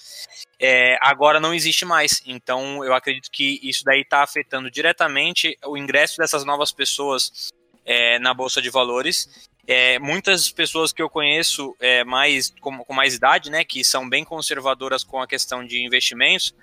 é, 0.59 0.97
agora 1.01 1.39
não 1.39 1.53
existe 1.53 1.85
mais. 1.85 2.23
Então 2.25 2.83
eu 2.83 2.95
acredito 2.95 3.31
que 3.31 3.61
isso 3.63 3.85
daí 3.85 4.01
está 4.01 4.23
afetando 4.23 4.71
diretamente 4.71 5.59
o 5.67 5.77
ingresso 5.77 6.17
dessas 6.17 6.45
novas 6.45 6.73
pessoas 6.73 7.51
é, 7.85 8.19
na 8.19 8.33
bolsa 8.33 8.63
de 8.63 8.71
valores 8.71 9.49
é, 9.67 9.99
muitas 9.99 10.51
pessoas 10.51 10.93
que 10.93 11.03
eu 11.03 11.11
conheço 11.11 11.75
é, 11.81 12.05
mais 12.05 12.55
com, 12.61 12.79
com, 12.85 12.95
mais 12.95 13.15
idade, 13.15 13.51
né, 13.51 13.65
que 13.65 13.85
são 13.85 14.09
bem 14.09 14.25
conservadoras 14.25 15.03
com 15.03 15.21
a 15.21 15.27
questão 15.27 15.67
de 15.67 15.83
investimentos, 15.83 16.55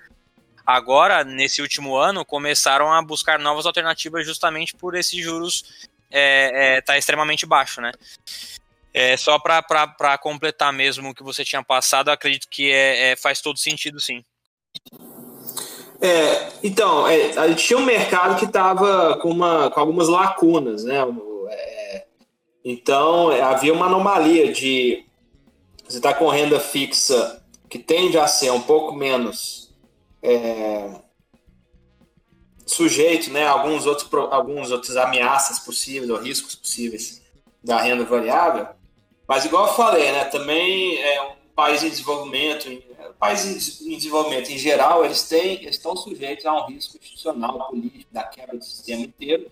agora 0.66 1.22
nesse 1.22 1.60
último 1.60 1.96
ano 1.96 2.24
começaram 2.24 2.90
a 2.92 3.02
buscar 3.02 3.38
novas 3.38 3.66
alternativas 3.66 4.24
justamente 4.24 4.74
por 4.74 4.94
esses 4.94 5.22
juros 5.22 5.86
é, 6.10 6.76
é 6.76 6.80
tá 6.80 6.96
extremamente 6.96 7.44
baixo, 7.44 7.80
né? 7.80 7.92
É, 8.94 9.16
só 9.16 9.40
para 9.40 10.16
completar 10.18 10.72
mesmo 10.72 11.10
o 11.10 11.14
que 11.14 11.22
você 11.22 11.44
tinha 11.44 11.64
passado, 11.64 12.10
acredito 12.10 12.48
que 12.48 12.70
é, 12.70 13.10
é, 13.10 13.16
faz 13.16 13.40
todo 13.40 13.58
sentido, 13.58 14.00
sim. 14.00 14.24
É, 16.00 16.52
então, 16.62 17.06
é, 17.08 17.36
a 17.36 17.48
gente 17.48 17.66
tinha 17.66 17.78
um 17.78 17.84
mercado 17.84 18.38
que 18.38 18.44
estava 18.44 19.18
com, 19.18 19.36
com 19.36 19.80
algumas 19.80 20.08
lacunas, 20.08 20.84
né? 20.84 20.98
Então, 22.64 23.30
é, 23.30 23.42
havia 23.42 23.74
uma 23.74 23.86
anomalia 23.86 24.50
de 24.50 25.04
você 25.86 25.98
estar 25.98 26.14
tá 26.14 26.18
com 26.18 26.28
renda 26.28 26.58
fixa 26.58 27.44
que 27.68 27.78
tende 27.78 28.16
a 28.16 28.26
ser 28.26 28.50
um 28.52 28.62
pouco 28.62 28.94
menos 28.94 29.70
é, 30.22 30.90
sujeito 32.64 33.30
né, 33.30 33.44
a 33.46 33.50
alguns 33.50 33.84
outros, 33.84 34.08
alguns 34.32 34.70
outros 34.70 34.96
ameaças 34.96 35.58
possíveis 35.58 36.10
ou 36.10 36.18
riscos 36.18 36.54
possíveis 36.54 37.22
da 37.62 37.82
renda 37.82 38.04
variável. 38.04 38.66
Mas, 39.28 39.44
igual 39.44 39.66
eu 39.66 39.74
falei, 39.74 40.10
né, 40.10 40.24
também 40.24 40.96
é 41.02 41.22
um 41.22 41.34
país 41.54 41.82
em 41.82 41.90
desenvolvimento, 41.90 42.68
é, 42.68 43.10
países 43.18 43.82
em 43.82 43.94
desenvolvimento 43.94 44.50
em 44.50 44.56
geral, 44.56 45.04
eles, 45.04 45.28
têm, 45.28 45.62
eles 45.62 45.76
estão 45.76 45.94
sujeitos 45.94 46.46
a 46.46 46.54
um 46.54 46.66
risco 46.66 46.96
institucional, 46.96 47.68
político, 47.68 48.10
da 48.10 48.22
quebra 48.22 48.56
do 48.56 48.64
sistema 48.64 49.02
inteiro 49.02 49.50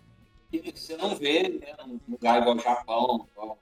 você 0.59 0.97
não 0.97 1.15
vê 1.15 1.61
né, 1.61 1.75
lugar 2.09 2.41
igual 2.43 2.59
Japão, 2.59 3.27
igual 3.33 3.59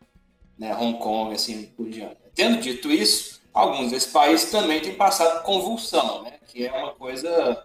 né, 0.58 0.74
Hong 0.76 0.98
Kong, 0.98 1.34
assim 1.34 1.66
por 1.76 1.88
diante. 1.88 2.16
Tendo 2.34 2.60
dito 2.60 2.90
isso, 2.90 3.40
alguns 3.52 3.90
desses 3.90 4.10
países 4.10 4.50
também 4.50 4.80
têm 4.80 4.94
passado 4.94 5.42
convulsão, 5.42 6.22
né, 6.22 6.38
que 6.46 6.66
é 6.66 6.72
uma 6.72 6.92
coisa 6.92 7.64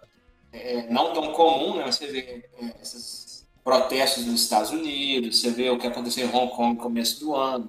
é, 0.52 0.86
não 0.88 1.12
tão 1.12 1.32
comum, 1.32 1.76
né, 1.76 1.86
você 1.86 2.06
vê 2.06 2.44
é, 2.58 2.74
esses 2.82 3.46
protestos 3.62 4.24
nos 4.26 4.42
Estados 4.42 4.70
Unidos, 4.70 5.40
você 5.40 5.50
vê 5.50 5.68
o 5.70 5.78
que 5.78 5.86
aconteceu 5.86 6.26
em 6.26 6.34
Hong 6.34 6.54
Kong 6.54 6.76
no 6.76 6.82
começo 6.82 7.20
do 7.20 7.34
ano. 7.34 7.68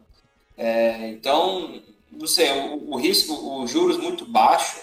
É, 0.56 1.10
então, 1.10 1.82
não 2.12 2.28
sei, 2.28 2.52
o, 2.52 2.92
o, 2.92 2.98
risco, 2.98 3.62
os 3.62 3.72
juros 3.72 3.98
muito 3.98 4.26
baixo 4.26 4.82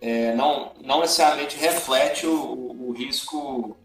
é, 0.00 0.34
não, 0.34 0.72
não 0.82 1.00
necessariamente 1.00 1.56
reflete 1.56 2.26
o, 2.26 2.88
o 2.88 2.92
risco 2.92 3.76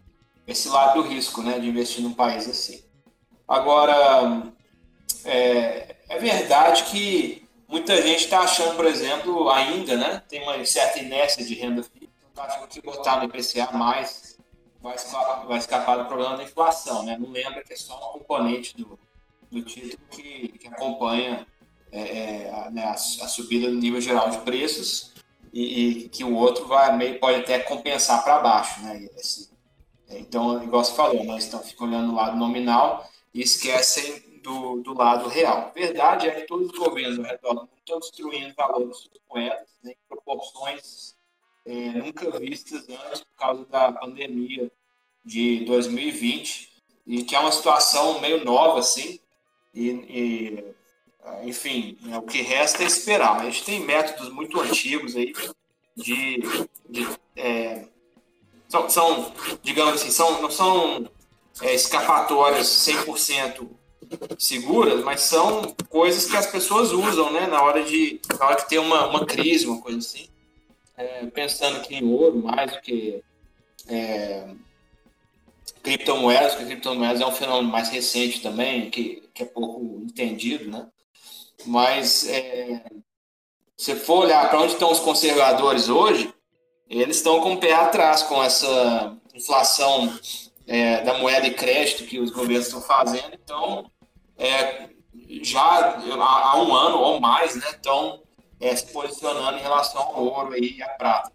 esse 0.50 0.68
do 0.68 1.02
risco, 1.02 1.42
né, 1.42 1.58
de 1.58 1.68
investir 1.68 2.02
num 2.02 2.14
país 2.14 2.48
assim. 2.48 2.82
Agora, 3.46 4.42
é, 5.24 5.96
é 6.08 6.18
verdade 6.18 6.84
que 6.84 7.46
muita 7.68 7.96
gente 8.02 8.24
está 8.24 8.40
achando, 8.40 8.76
por 8.76 8.86
exemplo, 8.86 9.48
ainda, 9.50 9.96
né, 9.96 10.22
tem 10.28 10.42
uma 10.42 10.64
certa 10.64 10.98
inércia 10.98 11.44
de 11.44 11.54
renda 11.54 11.82
fixa, 11.82 12.08
está 12.28 12.44
achando 12.44 12.68
que 12.68 12.80
botar 12.80 13.16
no 13.18 13.24
IPCA 13.24 13.70
mais 13.72 14.30
vai 14.82 14.94
escapar, 14.94 15.46
vai 15.46 15.58
escapar 15.58 15.96
do 15.98 16.06
problema 16.06 16.36
da 16.36 16.42
inflação, 16.42 17.02
né? 17.02 17.16
Não 17.18 17.30
lembra 17.30 17.62
que 17.62 17.72
é 17.72 17.76
só 17.76 17.96
um 17.96 18.18
componente 18.18 18.76
do, 18.76 18.98
do 19.50 19.62
título 19.62 19.98
que, 20.10 20.48
que 20.58 20.68
acompanha 20.68 21.46
é, 21.92 22.00
é 22.00 22.50
a, 22.50 22.70
né, 22.70 22.84
a, 22.84 22.92
a, 22.92 22.96
subida 22.96 23.68
do 23.68 23.76
nível 23.76 24.00
geral 24.00 24.30
de 24.30 24.38
preços 24.38 25.12
e, 25.52 26.04
e, 26.04 26.08
que 26.08 26.24
o 26.24 26.34
outro 26.34 26.66
vai 26.66 26.96
meio 26.96 27.18
pode 27.18 27.40
até 27.40 27.58
compensar 27.58 28.22
para 28.24 28.38
baixo, 28.38 28.80
né? 28.82 29.08
Esse, 29.16 29.49
então, 30.18 30.62
igual 30.62 30.84
você 30.84 30.94
falou, 30.94 31.24
nós 31.24 31.44
estamos 31.44 31.68
ficam 31.68 31.88
olhando 31.88 32.12
o 32.12 32.16
lado 32.16 32.36
nominal 32.36 33.08
e 33.32 33.42
esquecem 33.42 34.22
do, 34.42 34.80
do 34.80 34.94
lado 34.94 35.28
real. 35.28 35.72
Verdade 35.74 36.28
é 36.28 36.32
que 36.32 36.46
todos 36.46 36.70
os 36.70 36.78
governos 36.78 37.18
ao 37.18 37.24
redor 37.24 37.54
do 37.54 37.68
estão 37.90 37.98
destruindo 37.98 38.54
valores 38.54 38.96
suas 38.96 39.20
moedas 39.28 39.68
né, 39.82 39.92
em 39.92 39.96
proporções 40.08 41.14
é, 41.66 41.72
nunca 41.92 42.38
vistas 42.38 42.88
antes 42.88 43.20
por 43.20 43.36
causa 43.38 43.64
da 43.66 43.92
pandemia 43.92 44.70
de 45.24 45.64
2020 45.64 46.70
e 47.06 47.22
que 47.24 47.34
é 47.34 47.38
uma 47.38 47.52
situação 47.52 48.20
meio 48.20 48.44
nova 48.44 48.80
assim. 48.80 49.20
E, 49.74 49.90
e 49.90 50.74
enfim 51.44 51.98
é, 52.10 52.18
o 52.18 52.22
que 52.22 52.42
resta 52.42 52.82
é 52.82 52.86
esperar. 52.86 53.40
A 53.40 53.44
gente 53.44 53.64
tem 53.64 53.80
métodos 53.80 54.30
muito 54.30 54.60
antigos 54.60 55.16
aí 55.16 55.32
de, 55.96 56.42
de 56.88 57.06
é, 57.36 57.86
são, 58.70 58.88
são 58.88 59.32
digamos 59.62 59.94
assim, 59.94 60.10
são, 60.10 60.40
não 60.40 60.50
são 60.50 61.10
é, 61.60 61.74
escapatórias 61.74 62.66
100% 62.66 63.68
seguras, 64.38 65.02
mas 65.04 65.22
são 65.22 65.74
coisas 65.88 66.26
que 66.26 66.36
as 66.36 66.46
pessoas 66.46 66.92
usam, 66.92 67.32
né, 67.32 67.46
na 67.46 67.62
hora 67.62 67.82
de, 67.82 68.20
na 68.38 68.46
hora 68.46 68.56
que 68.56 68.68
tem 68.68 68.78
uma, 68.78 69.08
uma 69.08 69.26
crise, 69.26 69.66
uma 69.66 69.80
coisa 69.80 69.98
assim. 69.98 70.28
É, 70.96 71.26
pensando 71.26 71.78
aqui 71.78 71.96
em 71.96 72.12
ouro 72.12 72.38
mais 72.38 72.72
do 72.72 72.80
que 72.80 73.22
é, 73.88 74.54
criptomoedas, 75.82 76.54
porque 76.54 76.66
criptomoedas 76.66 77.20
é 77.20 77.26
um 77.26 77.32
fenômeno 77.32 77.68
mais 77.68 77.88
recente 77.88 78.40
também, 78.40 78.90
que, 78.90 79.28
que 79.34 79.42
é 79.42 79.46
pouco 79.46 80.00
entendido, 80.02 80.70
né? 80.70 80.86
Mas 81.66 82.28
é, 82.28 82.84
se 83.76 83.94
for 83.96 84.24
olhar 84.24 84.48
para 84.48 84.60
onde 84.60 84.74
estão 84.74 84.92
os 84.92 85.00
conservadores 85.00 85.88
hoje, 85.88 86.32
eles 86.98 87.18
estão 87.18 87.40
com 87.40 87.52
o 87.52 87.60
pé 87.60 87.72
atrás 87.72 88.24
com 88.24 88.42
essa 88.42 89.16
inflação 89.32 90.12
é, 90.66 91.02
da 91.02 91.18
moeda 91.18 91.46
e 91.46 91.54
crédito 91.54 92.04
que 92.04 92.18
os 92.18 92.32
governos 92.32 92.66
estão 92.66 92.80
fazendo. 92.80 93.32
Então, 93.32 93.88
é, 94.36 94.88
já 95.42 95.60
há, 95.60 96.50
há, 96.50 96.62
um 96.62 96.74
ano 96.74 96.98
ou 96.98 97.20
mais, 97.20 97.54
né, 97.54 97.70
estão 97.70 98.20
é, 98.60 98.74
se 98.74 98.92
posicionando 98.92 99.58
em 99.58 99.62
relação 99.62 100.02
ao 100.02 100.24
ouro 100.24 100.56
e 100.56 100.82
à 100.82 100.88
prata. 100.88 101.30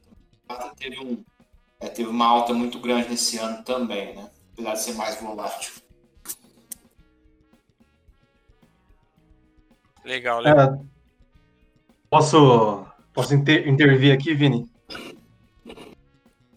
A 0.48 0.54
prata 0.54 0.76
teve, 0.76 1.00
um, 1.00 1.24
é, 1.80 1.88
teve 1.88 2.10
uma 2.10 2.28
alta 2.28 2.54
muito 2.54 2.78
grande 2.78 3.10
nesse 3.10 3.38
ano 3.38 3.64
também, 3.64 4.14
né, 4.14 4.30
apesar 4.54 4.74
de 4.74 4.82
ser 4.82 4.94
mais 4.96 5.22
volátil. 5.22 5.74
Legal, 10.04 10.42
legal. 10.42 10.74
É, 10.74 10.80
posso, 12.10 12.86
posso 13.14 13.34
inter, 13.34 13.68
intervir 13.68 14.14
aqui, 14.14 14.34
Vini? 14.36 14.75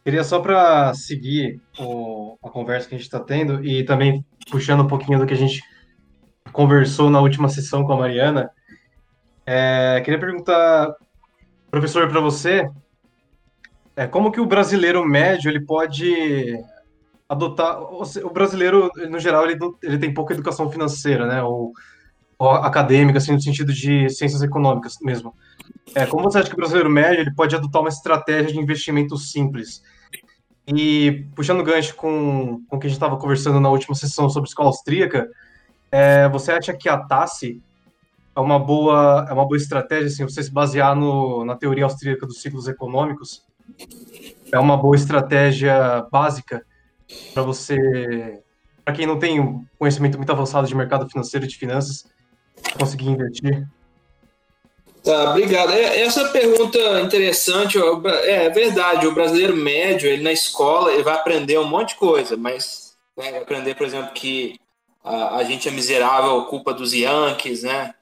Queria 0.08 0.24
só 0.24 0.40
para 0.40 0.94
seguir 0.94 1.60
o, 1.78 2.38
a 2.42 2.48
conversa 2.48 2.88
que 2.88 2.94
a 2.94 2.98
gente 2.98 3.06
está 3.06 3.20
tendo 3.20 3.62
e 3.62 3.84
também 3.84 4.24
puxando 4.50 4.80
um 4.80 4.86
pouquinho 4.86 5.18
do 5.18 5.26
que 5.26 5.34
a 5.34 5.36
gente 5.36 5.62
conversou 6.50 7.10
na 7.10 7.20
última 7.20 7.46
sessão 7.50 7.84
com 7.84 7.92
a 7.92 7.98
Mariana, 7.98 8.50
é, 9.44 10.00
queria 10.02 10.18
perguntar, 10.18 10.94
professor, 11.70 12.08
para 12.08 12.22
você, 12.22 12.70
é, 13.94 14.06
como 14.06 14.32
que 14.32 14.40
o 14.40 14.46
brasileiro 14.46 15.06
médio 15.06 15.50
ele 15.50 15.60
pode 15.60 16.58
adotar 17.28 17.78
o 17.78 18.30
brasileiro 18.32 18.90
no 19.10 19.18
geral 19.18 19.44
ele, 19.44 19.58
ele 19.82 19.98
tem 19.98 20.14
pouca 20.14 20.32
educação 20.32 20.70
financeira, 20.70 21.26
né? 21.26 21.42
Ou, 21.42 21.70
ou 22.38 22.50
acadêmica, 22.52 23.18
assim, 23.18 23.32
no 23.32 23.42
sentido 23.42 23.74
de 23.74 24.08
ciências 24.08 24.40
econômicas 24.40 24.96
mesmo. 25.02 25.34
É, 25.94 26.06
como 26.06 26.22
você 26.22 26.38
acha 26.38 26.48
que 26.48 26.54
o 26.54 26.56
brasileiro 26.56 26.88
médio 26.88 27.20
ele 27.20 27.34
pode 27.34 27.54
adotar 27.54 27.82
uma 27.82 27.90
estratégia 27.90 28.54
de 28.54 28.58
investimento 28.58 29.14
simples? 29.18 29.82
E 30.70 31.24
puxando 31.34 31.60
o 31.60 31.64
gancho 31.64 31.94
com, 31.94 32.62
com 32.68 32.76
o 32.76 32.78
que 32.78 32.86
a 32.86 32.90
gente 32.90 32.98
estava 32.98 33.16
conversando 33.16 33.58
na 33.58 33.70
última 33.70 33.94
sessão 33.94 34.28
sobre 34.28 34.48
escola 34.48 34.68
austríaca, 34.68 35.26
é, 35.90 36.28
você 36.28 36.52
acha 36.52 36.74
que 36.74 36.90
a 36.90 36.98
TASSE 36.98 37.62
é 38.36 38.40
uma 38.40 38.58
boa, 38.58 39.26
é 39.28 39.32
uma 39.32 39.46
boa 39.46 39.56
estratégia, 39.56 40.08
assim, 40.08 40.24
você 40.24 40.42
se 40.42 40.52
basear 40.52 40.94
no, 40.94 41.42
na 41.42 41.56
teoria 41.56 41.84
austríaca 41.84 42.26
dos 42.26 42.42
ciclos 42.42 42.68
econômicos, 42.68 43.42
é 44.52 44.58
uma 44.58 44.76
boa 44.76 44.94
estratégia 44.94 46.06
básica 46.12 46.62
para 47.32 47.42
você, 47.42 48.42
para 48.84 48.92
quem 48.92 49.06
não 49.06 49.18
tem 49.18 49.40
um 49.40 49.64
conhecimento 49.78 50.18
muito 50.18 50.30
avançado 50.30 50.66
de 50.66 50.74
mercado 50.74 51.08
financeiro 51.08 51.46
e 51.46 51.48
de 51.48 51.56
finanças, 51.56 52.06
conseguir 52.78 53.08
investir? 53.08 53.66
Tá, 55.02 55.30
obrigado. 55.30 55.72
É, 55.72 56.00
essa 56.00 56.28
pergunta 56.28 56.78
interessante, 57.00 57.78
é 58.24 58.48
verdade, 58.50 59.06
o 59.06 59.14
brasileiro 59.14 59.56
médio, 59.56 60.08
ele 60.08 60.22
na 60.22 60.32
escola, 60.32 60.92
ele 60.92 61.02
vai 61.02 61.14
aprender 61.14 61.58
um 61.58 61.64
monte 61.64 61.90
de 61.90 61.94
coisa, 61.96 62.36
mas 62.36 62.96
né, 63.16 63.30
vai 63.30 63.42
aprender, 63.42 63.74
por 63.74 63.86
exemplo, 63.86 64.12
que 64.12 64.60
a, 65.02 65.36
a 65.36 65.44
gente 65.44 65.68
é 65.68 65.70
miserável, 65.70 66.44
culpa 66.44 66.74
dos 66.74 66.92
Yankees, 66.92 67.62
né? 67.62 67.94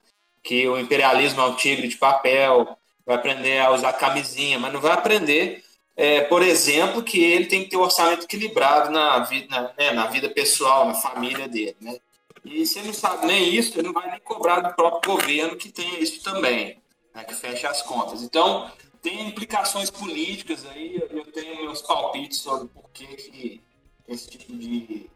Que 0.42 0.66
o 0.68 0.78
imperialismo 0.78 1.40
é 1.40 1.44
um 1.44 1.54
tigre 1.54 1.88
de 1.88 1.96
papel, 1.96 2.76
vai 3.04 3.16
aprender 3.16 3.58
a 3.58 3.70
usar 3.70 3.92
camisinha, 3.92 4.58
mas 4.58 4.72
não 4.72 4.80
vai 4.80 4.92
aprender 4.92 5.62
é, 5.96 6.20
por 6.20 6.42
exemplo, 6.42 7.02
que 7.02 7.18
ele 7.24 7.46
tem 7.46 7.64
que 7.64 7.70
ter 7.70 7.78
um 7.78 7.82
orçamento 7.82 8.24
equilibrado 8.24 8.90
na 8.90 9.20
vida, 9.20 9.46
na, 9.48 9.72
né, 9.78 9.92
na 9.92 10.06
vida 10.06 10.28
pessoal, 10.28 10.86
na 10.86 10.94
família 10.94 11.48
dele. 11.48 11.76
Né? 11.80 11.96
E 12.44 12.66
se 12.66 12.78
ele 12.78 12.88
não 12.88 12.94
sabe 12.94 13.26
nem 13.26 13.54
isso, 13.54 13.78
ele 13.78 13.86
não 13.86 13.94
vai 13.94 14.10
nem 14.10 14.20
cobrar 14.20 14.60
do 14.60 14.74
próprio 14.74 15.14
governo 15.14 15.56
que 15.56 15.70
tem 15.70 16.00
isso 16.00 16.22
também, 16.22 16.78
né, 17.16 17.24
que 17.24 17.34
fecha 17.34 17.70
as 17.70 17.80
contas. 17.80 18.22
Então, 18.22 18.70
tem 19.00 19.28
implicações 19.28 19.90
políticas 19.90 20.66
aí, 20.66 21.02
eu 21.10 21.24
tenho 21.32 21.62
meus 21.62 21.80
palpites 21.80 22.38
sobre 22.38 22.68
por 22.68 22.90
que, 22.90 23.06
que 23.06 23.64
esse 24.06 24.28
tipo 24.28 24.52
de 24.52 25.08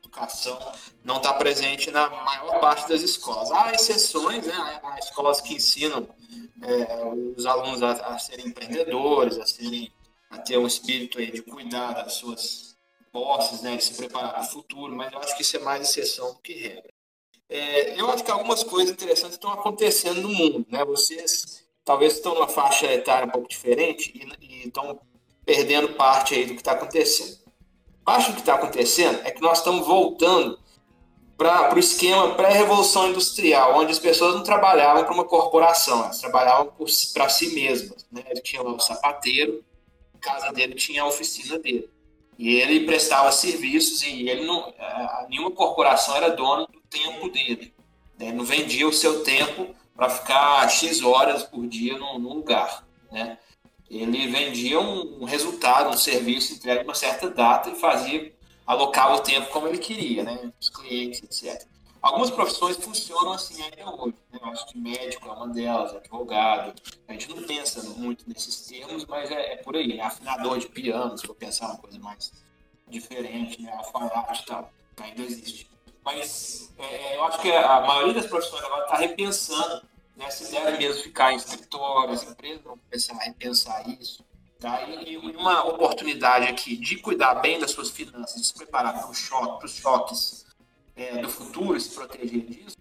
educação 0.00 0.58
não 1.04 1.18
está 1.18 1.32
presente 1.34 1.90
na 1.92 2.10
maior 2.10 2.58
parte 2.60 2.88
das 2.88 3.00
escolas. 3.00 3.50
Há 3.52 3.72
exceções, 3.72 4.44
né? 4.44 4.80
há 4.82 4.98
escolas 4.98 5.40
que 5.40 5.54
ensinam 5.54 6.08
é, 6.62 7.04
os 7.36 7.46
alunos 7.46 7.82
a, 7.82 7.92
a 7.92 8.18
serem 8.18 8.48
empreendedores, 8.48 9.38
a 9.38 9.46
serem 9.46 9.92
a 10.28 10.38
ter 10.38 10.58
um 10.58 10.66
espírito 10.66 11.18
aí 11.18 11.30
de 11.30 11.42
cuidar 11.42 11.92
das 11.92 12.14
suas 12.14 12.76
posses, 13.12 13.62
né, 13.62 13.76
de 13.76 13.84
se 13.84 13.94
preparar 13.94 14.34
para 14.34 14.42
o 14.42 14.46
futuro, 14.46 14.94
mas 14.96 15.12
eu 15.12 15.18
acho 15.20 15.36
que 15.36 15.42
isso 15.42 15.56
é 15.56 15.60
mais 15.60 15.88
exceção 15.88 16.34
do 16.34 16.40
que 16.40 16.52
regra. 16.54 16.95
É, 17.48 18.00
eu 18.00 18.10
acho 18.10 18.24
que 18.24 18.30
algumas 18.30 18.62
coisas 18.62 18.92
interessantes 18.92 19.36
estão 19.36 19.52
acontecendo 19.52 20.20
no 20.22 20.28
mundo, 20.28 20.66
né? 20.68 20.84
Vocês 20.84 21.64
talvez 21.84 22.14
estão 22.14 22.34
numa 22.34 22.48
faixa 22.48 22.86
etária 22.86 23.26
um 23.26 23.30
pouco 23.30 23.48
diferente 23.48 24.12
e, 24.14 24.66
estão 24.66 24.98
perdendo 25.44 25.90
parte 25.90 26.34
aí 26.34 26.44
do 26.44 26.54
que 26.54 26.60
está 26.60 26.72
acontecendo. 26.72 27.38
Acho 28.04 28.26
que 28.26 28.32
o 28.32 28.34
que 28.34 28.40
está 28.40 28.54
acontecendo 28.54 29.20
é 29.24 29.30
que 29.30 29.40
nós 29.40 29.58
estamos 29.58 29.86
voltando 29.86 30.58
para 31.36 31.74
o 31.74 31.78
esquema 31.78 32.34
pré-revolução 32.34 33.10
industrial, 33.10 33.78
onde 33.78 33.92
as 33.92 33.98
pessoas 33.98 34.34
não 34.34 34.42
trabalhavam 34.42 35.04
para 35.04 35.14
uma 35.14 35.24
corporação, 35.24 36.02
elas 36.02 36.18
trabalhavam 36.18 36.72
para 37.12 37.28
si 37.28 37.54
mesmas. 37.54 38.06
Né? 38.10 38.22
Tinha 38.42 38.62
o 38.62 38.80
sapateiro, 38.80 39.64
casa 40.26 40.52
dele 40.52 40.74
tinha 40.74 41.02
a 41.02 41.06
oficina 41.06 41.58
dele. 41.58 41.88
E 42.38 42.56
ele 42.56 42.84
prestava 42.84 43.30
serviços 43.32 44.02
e 44.02 44.28
ele 44.28 44.44
não, 44.44 44.74
nenhuma 45.28 45.50
corporação 45.52 46.16
era 46.16 46.30
dona 46.30 46.66
do 46.66 46.75
tempo 46.88 47.28
dele. 47.28 47.74
Né? 48.18 48.32
Não 48.32 48.44
vendia 48.44 48.86
o 48.86 48.92
seu 48.92 49.22
tempo 49.22 49.74
para 49.94 50.10
ficar 50.10 50.68
X 50.68 51.02
horas 51.02 51.42
por 51.42 51.66
dia 51.66 51.96
num, 51.98 52.18
num 52.18 52.34
lugar. 52.34 52.86
Né? 53.10 53.38
Ele 53.88 54.26
vendia 54.26 54.80
um, 54.80 55.22
um, 55.22 55.24
resultado, 55.24 55.90
um 55.90 55.96
serviço 55.96 56.54
entregue 56.54 56.84
uma 56.84 56.94
certa 56.94 57.30
data 57.30 57.70
e 57.70 57.76
fazia, 57.76 58.32
alocava 58.66 59.14
o 59.14 59.20
tempo 59.20 59.50
como 59.50 59.68
ele 59.68 59.78
queria, 59.78 60.24
né? 60.24 60.52
os 60.60 60.68
clientes, 60.68 61.22
etc. 61.22 61.66
Algumas 62.02 62.30
profissões 62.30 62.76
funcionam 62.76 63.32
assim 63.32 63.60
ainda 63.62 63.90
hoje. 63.90 64.14
Né? 64.32 64.38
Eu 64.40 64.48
acho 64.48 64.66
que 64.66 64.78
médico 64.78 65.28
é 65.28 65.32
uma 65.32 65.48
delas, 65.48 65.94
advogado. 65.94 66.74
A 67.08 67.12
gente 67.12 67.28
não 67.28 67.42
pensa 67.42 67.82
muito 67.90 68.28
nesses 68.28 68.66
termos, 68.66 69.04
mas 69.06 69.30
é, 69.30 69.54
é 69.54 69.56
por 69.56 69.76
aí. 69.76 69.98
É 69.98 70.02
afinador 70.02 70.58
de 70.58 70.68
piano, 70.68 71.16
se 71.16 71.26
for 71.26 71.34
pensar 71.34 71.66
uma 71.66 71.78
coisa 71.78 71.98
mais 71.98 72.32
diferente, 72.88 73.60
né? 73.60 73.72
alfaiate 73.72 74.42
e 74.42 74.46
tal, 74.46 74.72
ainda 75.00 75.22
existe. 75.22 75.68
Mas 76.06 76.72
é, 76.78 77.16
eu 77.16 77.24
acho 77.24 77.40
que 77.40 77.50
a 77.50 77.80
maioria 77.80 78.14
das 78.14 78.26
profissões 78.26 78.62
agora 78.62 78.84
está 78.84 78.96
repensando 78.96 79.82
né, 80.16 80.30
se 80.30 80.52
deve 80.52 80.78
mesmo 80.78 81.02
ficar 81.02 81.32
em 81.32 81.36
escritórios, 81.36 82.22
as 82.22 82.30
empresas 82.30 82.62
vão 82.62 82.78
começar 82.78 83.14
a 83.14 83.24
repensar 83.24 83.88
isso. 84.00 84.24
Tá? 84.60 84.82
E, 84.84 85.14
e 85.14 85.16
uma 85.16 85.66
oportunidade 85.66 86.46
aqui 86.46 86.76
de 86.76 86.96
cuidar 86.98 87.34
bem 87.34 87.58
das 87.58 87.72
suas 87.72 87.90
finanças, 87.90 88.40
de 88.40 88.46
se 88.46 88.54
preparar 88.54 89.02
para, 89.02 89.12
choque, 89.12 89.66
os 89.66 89.72
choques 89.72 90.46
é, 90.94 91.18
do 91.18 91.28
futuro, 91.28 91.78
se 91.80 91.90
proteger 91.90 92.46
disso, 92.46 92.76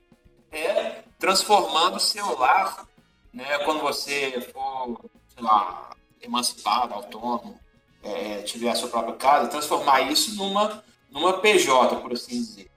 é 0.51 1.03
transformando 1.17 1.97
o 1.97 1.99
seu 1.99 2.37
lar, 2.37 2.87
né, 3.33 3.57
quando 3.65 3.81
você 3.81 4.39
for, 4.53 5.03
sei 5.33 5.43
lá, 5.43 5.89
emancipado, 6.21 6.93
autônomo, 6.93 7.59
é, 8.03 8.43
tiver 8.43 8.69
a 8.69 8.75
sua 8.75 8.87
própria 8.87 9.15
casa, 9.15 9.49
transformar 9.49 10.01
isso 10.01 10.35
numa, 10.35 10.83
numa 11.09 11.39
PJ, 11.39 11.95
por 11.95 12.13
assim 12.13 12.35
dizer. 12.35 12.74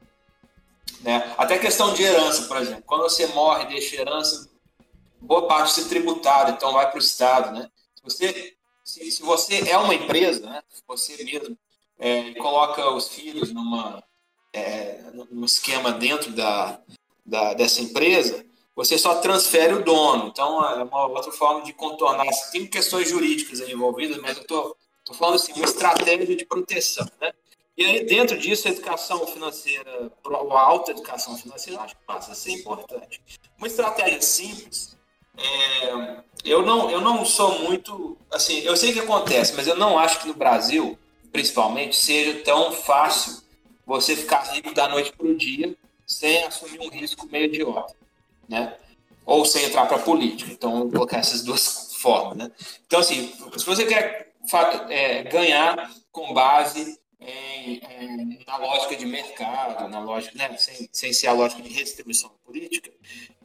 Né? 1.00 1.34
Até 1.36 1.58
questão 1.58 1.94
de 1.94 2.02
herança, 2.02 2.42
por 2.44 2.56
exemplo. 2.56 2.82
Quando 2.86 3.02
você 3.02 3.26
morre, 3.28 3.66
deixa 3.66 4.00
herança, 4.00 4.48
boa 5.20 5.46
parte 5.46 5.72
ser 5.72 5.88
tributada, 5.88 6.52
então 6.52 6.72
vai 6.72 6.88
para 6.88 6.96
o 6.96 7.02
Estado. 7.02 7.52
Né? 7.52 7.70
Se, 7.94 8.02
você, 8.02 8.54
se, 8.84 9.10
se, 9.10 9.22
você 9.22 9.68
é 9.68 9.76
uma 9.78 9.94
empresa, 9.94 10.48
né, 10.48 10.62
você 10.86 11.22
mesmo 11.24 11.56
é, 11.98 12.34
coloca 12.34 12.90
os 12.90 13.08
filhos 13.08 13.52
numa, 13.52 14.02
é, 14.52 15.00
num 15.30 15.44
esquema 15.44 15.92
dentro 15.92 16.32
da, 16.32 16.80
da, 17.24 17.54
dessa 17.54 17.80
empresa, 17.80 18.44
você 18.74 18.96
só 18.96 19.16
transfere 19.16 19.74
o 19.74 19.84
dono. 19.84 20.28
Então, 20.28 20.64
é 20.64 20.82
uma 20.84 21.06
outra 21.06 21.32
forma 21.32 21.62
de 21.62 21.72
contornar. 21.72 22.26
Tem 22.52 22.66
questões 22.66 23.08
jurídicas 23.08 23.60
envolvidas, 23.60 24.18
mas 24.18 24.36
eu 24.36 24.42
estou 24.42 24.76
falando 25.14 25.34
assim, 25.34 25.52
uma 25.54 25.64
estratégia 25.64 26.36
de 26.36 26.46
proteção. 26.46 27.06
Né? 27.20 27.32
E 27.78 27.84
aí, 27.84 28.04
dentro 28.04 28.36
disso, 28.36 28.66
a 28.66 28.72
educação 28.72 29.24
financeira, 29.24 30.10
a 30.26 30.60
alta 30.60 30.90
educação 30.90 31.38
financeira, 31.38 31.80
acho 31.80 31.94
que 31.94 32.04
passa 32.04 32.32
a 32.32 32.34
ser 32.34 32.50
importante. 32.50 33.22
Uma 33.56 33.68
estratégia 33.68 34.20
simples, 34.20 34.96
é, 35.36 36.16
eu, 36.44 36.62
não, 36.62 36.90
eu 36.90 37.00
não 37.00 37.24
sou 37.24 37.60
muito. 37.60 38.18
Assim, 38.32 38.58
eu 38.62 38.76
sei 38.76 38.92
que 38.92 38.98
acontece, 38.98 39.54
mas 39.54 39.68
eu 39.68 39.76
não 39.76 39.96
acho 39.96 40.18
que 40.18 40.26
no 40.26 40.34
Brasil, 40.34 40.98
principalmente, 41.30 41.94
seja 41.94 42.42
tão 42.42 42.72
fácil 42.72 43.40
você 43.86 44.16
ficar 44.16 44.42
rico 44.52 44.74
da 44.74 44.88
noite 44.88 45.12
para 45.12 45.28
o 45.28 45.36
dia 45.36 45.76
sem 46.04 46.42
assumir 46.42 46.80
um 46.80 46.90
risco 46.90 47.28
meio 47.30 47.44
idiota, 47.44 47.94
né? 48.48 48.76
Ou 49.24 49.44
sem 49.44 49.64
entrar 49.64 49.86
para 49.86 49.98
a 49.98 50.02
política. 50.02 50.50
Então, 50.50 50.80
vou 50.80 50.90
colocar 50.90 51.18
essas 51.18 51.44
duas 51.44 51.94
formas, 51.94 52.38
né? 52.38 52.50
Então, 52.88 52.98
assim, 52.98 53.32
se 53.56 53.64
você 53.64 53.86
quer 53.86 54.32
é, 54.88 55.22
ganhar 55.22 55.92
com 56.10 56.34
base 56.34 56.98
na 58.46 58.56
lógica 58.56 58.96
de 58.96 59.06
mercado, 59.06 59.88
na 59.88 60.00
lógica, 60.00 60.36
né, 60.36 60.56
sem, 60.56 60.88
sem 60.92 61.12
ser 61.12 61.26
a 61.26 61.32
lógica 61.32 61.62
de 61.62 61.68
redistribuição 61.68 62.30
política, 62.44 62.90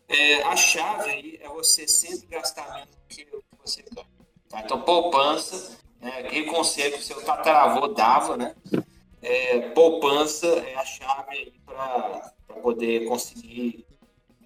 é, 0.08 0.44
a 0.44 0.56
chave 0.56 1.10
aí 1.10 1.40
é 1.42 1.48
você 1.50 1.88
sempre 1.88 2.28
gastar 2.28 2.74
menos 2.74 2.96
do 2.96 3.08
que 3.08 3.28
você 3.64 3.84
ganha. 3.92 4.08
Tá? 4.50 4.62
Então, 4.62 4.82
poupança, 4.82 5.78
né, 6.00 6.20
aquele 6.20 6.46
conselho 6.46 6.94
que 6.94 7.00
o 7.00 7.04
seu 7.04 7.22
tataravô 7.24 7.88
dava, 7.88 8.38
né? 8.38 8.56
é, 9.24 9.60
poupança 9.70 10.48
é 10.48 10.76
a 10.76 10.86
chave 10.86 11.54
para 11.66 12.34
poder 12.62 13.06
conseguir 13.06 13.86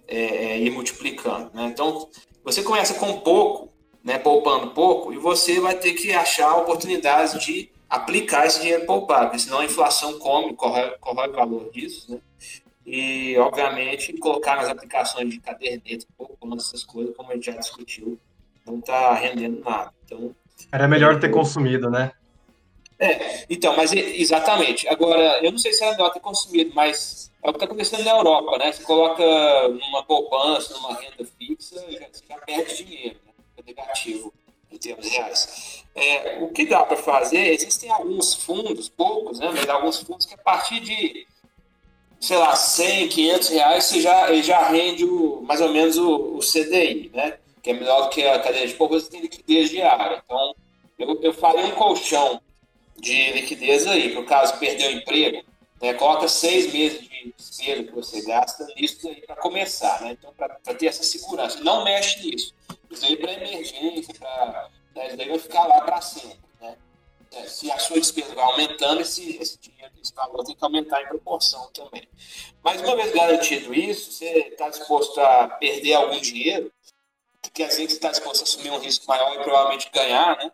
é, 0.06 0.16
é, 0.16 0.58
ir 0.58 0.70
multiplicando. 0.70 1.50
Né? 1.52 1.66
Então, 1.66 2.08
você 2.44 2.62
começa 2.62 2.94
com 2.94 3.20
pouco, 3.20 3.68
né, 4.02 4.18
poupando 4.18 4.70
pouco, 4.70 5.12
e 5.12 5.18
você 5.18 5.60
vai 5.60 5.74
ter 5.74 5.92
que 5.94 6.12
achar 6.12 6.56
oportunidades 6.56 7.44
de 7.44 7.70
aplicar 7.88 8.46
esse 8.46 8.60
dinheiro 8.60 8.84
poupado, 8.84 9.26
porque 9.26 9.38
senão 9.38 9.60
a 9.60 9.64
inflação 9.64 10.18
come, 10.18 10.54
corrói, 10.54 10.94
corrói 11.00 11.28
o 11.28 11.32
valor 11.32 11.70
disso, 11.70 12.12
né? 12.12 12.20
E, 12.84 13.36
obviamente, 13.38 14.12
colocar 14.14 14.56
nas 14.56 14.68
aplicações 14.68 15.28
de 15.28 15.40
caderneta, 15.40 16.06
poupança, 16.16 16.68
essas 16.68 16.84
coisas, 16.84 17.14
como 17.14 17.30
a 17.30 17.34
gente 17.34 17.46
já 17.46 17.52
discutiu, 17.52 18.18
não 18.66 18.78
está 18.78 19.12
rendendo 19.14 19.60
nada. 19.60 19.92
Então, 20.04 20.34
Era 20.72 20.88
melhor 20.88 21.20
ter 21.20 21.30
consumido, 21.30 21.90
né? 21.90 22.12
É, 22.98 23.44
então, 23.48 23.76
mas 23.76 23.92
exatamente. 23.92 24.88
Agora, 24.88 25.44
eu 25.44 25.52
não 25.52 25.58
sei 25.58 25.72
se 25.72 25.84
é 25.84 25.90
melhor 25.92 26.10
ter 26.10 26.20
consumido, 26.20 26.72
mas 26.74 27.30
é 27.42 27.48
o 27.48 27.52
que 27.52 27.56
está 27.56 27.66
acontecendo 27.66 28.04
na 28.04 28.10
Europa, 28.10 28.58
né? 28.58 28.72
Você 28.72 28.82
coloca 28.82 29.22
numa 29.68 30.02
poupança, 30.02 30.74
numa 30.74 30.94
renda 30.94 31.24
fixa, 31.38 31.78
você 31.78 32.24
já 32.28 32.38
perde 32.38 32.84
dinheiro, 32.84 33.20
né? 33.24 33.32
É 33.56 33.62
negativo 33.62 34.32
em 34.70 34.78
termos 34.78 35.08
reais. 35.08 35.84
É, 36.00 36.38
o 36.40 36.48
que 36.48 36.64
dá 36.64 36.84
para 36.84 36.96
fazer, 36.96 37.52
existem 37.52 37.90
alguns 37.90 38.34
fundos, 38.34 38.88
poucos, 38.88 39.38
né? 39.38 39.50
Mas 39.52 39.68
alguns 39.68 39.98
fundos 39.98 40.26
que 40.26 40.34
a 40.34 40.38
partir 40.38 40.80
de, 40.80 41.26
sei 42.20 42.36
lá, 42.36 42.54
100, 42.54 43.08
500 43.08 43.48
reais, 43.48 43.84
você 43.84 44.00
já, 44.00 44.30
ele 44.30 44.42
já 44.42 44.68
rende 44.68 45.04
o, 45.04 45.42
mais 45.42 45.60
ou 45.60 45.70
menos 45.70 45.96
o, 45.96 46.36
o 46.36 46.38
CDI, 46.38 47.10
né? 47.12 47.38
Que 47.62 47.70
é 47.70 47.72
melhor 47.74 48.02
do 48.02 48.10
que 48.10 48.22
a 48.22 48.38
cadeia 48.38 48.66
de 48.66 48.74
poupança, 48.74 49.10
tem 49.10 49.20
liquidez 49.20 49.70
diária. 49.70 50.22
Então, 50.24 50.54
eu, 50.98 51.20
eu 51.20 51.32
falei 51.32 51.64
um 51.64 51.72
colchão 51.72 52.40
de 52.96 53.32
liquidez 53.32 53.86
aí, 53.86 54.10
para 54.10 54.20
o 54.20 54.26
caso 54.26 54.58
perder 54.58 54.88
o 54.88 54.98
emprego, 54.98 55.44
né, 55.80 55.94
coloca 55.94 56.26
seis 56.26 56.72
meses 56.72 57.00
de 57.00 57.34
despesa 57.36 57.84
que 57.84 57.92
você 57.92 58.22
gasta 58.22 58.66
nisso 58.76 59.08
aí 59.08 59.20
para 59.20 59.36
começar, 59.36 60.00
né? 60.02 60.16
Então, 60.18 60.32
para 60.34 60.74
ter 60.74 60.86
essa 60.86 61.02
segurança. 61.02 61.60
Não 61.60 61.84
mexe 61.84 62.20
nisso. 62.24 62.54
Isso 62.90 63.04
aí 63.04 63.14
é 63.14 63.16
para 63.16 63.32
emergência, 63.32 64.14
para. 64.18 64.70
Né? 64.98 65.06
Isso 65.06 65.16
daí 65.16 65.28
vai 65.28 65.38
ficar 65.38 65.66
lá 65.66 65.80
para 65.80 66.00
sempre, 66.00 66.38
né? 66.60 66.76
É, 67.30 67.46
se 67.46 67.70
a 67.70 67.78
sua 67.78 68.00
despesa 68.00 68.34
vai 68.34 68.44
aumentando, 68.44 69.00
esse, 69.00 69.36
esse 69.36 69.58
dinheiro, 69.58 69.92
esse 70.02 70.12
valor 70.14 70.44
tem 70.44 70.56
que 70.56 70.64
aumentar 70.64 71.02
em 71.02 71.06
proporção 71.06 71.70
também. 71.72 72.08
Mas 72.62 72.80
uma 72.80 72.96
vez 72.96 73.14
garantido 73.14 73.72
isso, 73.72 74.12
você 74.12 74.48
está 74.48 74.68
disposto 74.68 75.20
a 75.20 75.48
perder 75.48 75.94
algum 75.94 76.18
dinheiro, 76.20 76.72
quer 77.52 77.68
dizer 77.68 77.86
que 77.86 77.92
você 77.92 77.96
está 77.96 78.10
disposto 78.10 78.40
a 78.40 78.44
assumir 78.44 78.70
um 78.70 78.78
risco 78.78 79.06
maior 79.06 79.34
e 79.34 79.42
provavelmente 79.42 79.90
ganhar, 79.92 80.36
né? 80.36 80.52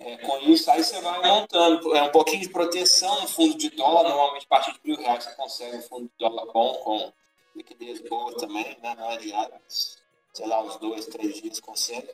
É, 0.00 0.16
com 0.18 0.38
isso, 0.38 0.70
aí 0.70 0.84
você 0.84 1.00
vai 1.00 1.20
montando. 1.26 1.96
É 1.96 2.02
um 2.02 2.10
pouquinho 2.10 2.40
de 2.40 2.48
proteção 2.50 3.20
no 3.22 3.28
fundo 3.28 3.56
de 3.56 3.70
dólar. 3.70 4.08
Normalmente, 4.08 4.44
a 4.44 4.48
partir 4.48 4.72
de 4.72 4.80
mil 4.84 4.96
reais, 4.96 5.24
você 5.24 5.34
consegue 5.34 5.76
um 5.76 5.82
fundo 5.82 6.04
de 6.04 6.12
dólar 6.18 6.46
bom, 6.52 6.74
com 6.74 7.12
liquidez 7.56 8.00
boa 8.08 8.32
também, 8.36 8.78
né? 8.80 8.94
Não 8.94 9.18
diário, 9.18 9.54
mas, 9.64 9.98
sei 10.32 10.46
lá, 10.46 10.62
uns 10.62 10.76
dois, 10.76 11.06
três 11.06 11.40
dias 11.40 11.58
consegue. 11.58 12.08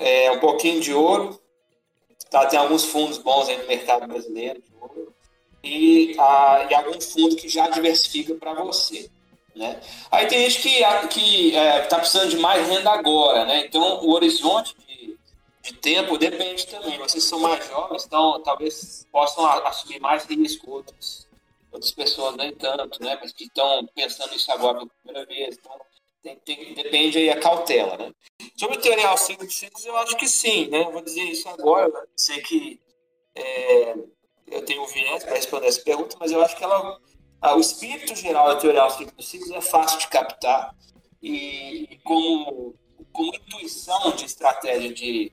É, 0.00 0.32
um 0.32 0.40
pouquinho 0.40 0.80
de 0.80 0.92
ouro. 0.92 1.40
Tá, 2.28 2.46
tem 2.46 2.58
alguns 2.58 2.84
fundos 2.84 3.18
bons 3.18 3.48
aí 3.48 3.56
no 3.56 3.68
mercado 3.68 4.06
brasileiro 4.08 4.60
de 4.60 4.72
ouro. 4.80 5.14
E, 5.62 6.16
a, 6.18 6.66
e 6.70 6.74
algum 6.74 7.00
fundo 7.00 7.36
que 7.36 7.48
já 7.48 7.68
diversifica 7.68 8.34
para 8.34 8.54
você. 8.54 9.08
Né? 9.54 9.80
Aí 10.10 10.26
tem 10.26 10.48
gente 10.48 10.62
que 10.62 10.68
está 10.68 11.06
que, 11.06 11.54
é, 11.54 11.82
tá 11.82 11.98
precisando 11.98 12.30
de 12.30 12.38
mais 12.38 12.66
renda 12.66 12.90
agora. 12.90 13.44
Né? 13.44 13.66
Então, 13.66 14.04
o 14.04 14.10
horizonte 14.12 14.74
de 15.70 15.74
tempo 15.74 16.18
depende 16.18 16.66
também. 16.66 16.98
Vocês 16.98 17.24
são 17.24 17.38
mais 17.38 17.66
jovens, 17.66 18.04
então 18.04 18.40
talvez 18.42 19.06
possam 19.12 19.44
assumir 19.46 20.00
mais 20.00 20.24
risco, 20.24 20.70
outros, 20.70 21.28
outras 21.70 21.92
pessoas 21.92 22.36
nem 22.36 22.52
tanto, 22.54 23.02
né? 23.02 23.18
Mas 23.20 23.32
que 23.32 23.44
estão 23.44 23.86
pensando 23.94 24.32
nisso 24.32 24.50
agora 24.52 24.78
pela 24.78 24.90
primeira 25.02 25.26
vez. 25.26 25.56
Então, 25.58 25.72
tem, 26.22 26.36
tem, 26.36 26.74
depende 26.74 27.18
aí 27.18 27.30
a 27.30 27.40
cautela, 27.40 27.96
né? 27.96 28.12
Sobre 28.56 28.76
o 28.76 28.80
teoria 28.80 29.08
aos 29.08 29.20
ciclos 29.20 29.54
ciclos, 29.54 29.84
eu 29.84 29.96
acho 29.96 30.16
que 30.16 30.28
sim, 30.28 30.68
né? 30.68 30.82
Eu 30.82 30.92
vou 30.92 31.02
dizer 31.02 31.22
isso 31.22 31.48
agora, 31.48 32.06
sei 32.16 32.40
que 32.42 32.80
é, 33.34 33.94
eu 34.46 34.64
tenho 34.64 34.82
um 34.82 34.86
viés 34.86 35.24
para 35.24 35.34
responder 35.34 35.66
essa 35.66 35.82
pergunta, 35.82 36.16
mas 36.18 36.30
eu 36.30 36.42
acho 36.42 36.56
que 36.56 36.64
ela, 36.64 36.98
a, 37.40 37.56
o 37.56 37.60
espírito 37.60 38.14
geral 38.14 38.48
da 38.48 38.56
teoria 38.56 38.82
aos 38.82 38.94
ciclos 38.94 39.28
ciclos 39.28 39.50
é 39.50 39.60
fácil 39.60 39.98
de 39.98 40.08
captar 40.08 40.74
e, 41.22 41.88
e 41.90 41.98
como, 42.04 42.74
como 43.12 43.34
intuição 43.34 44.10
de 44.12 44.24
estratégia 44.24 44.92
de 44.92 45.32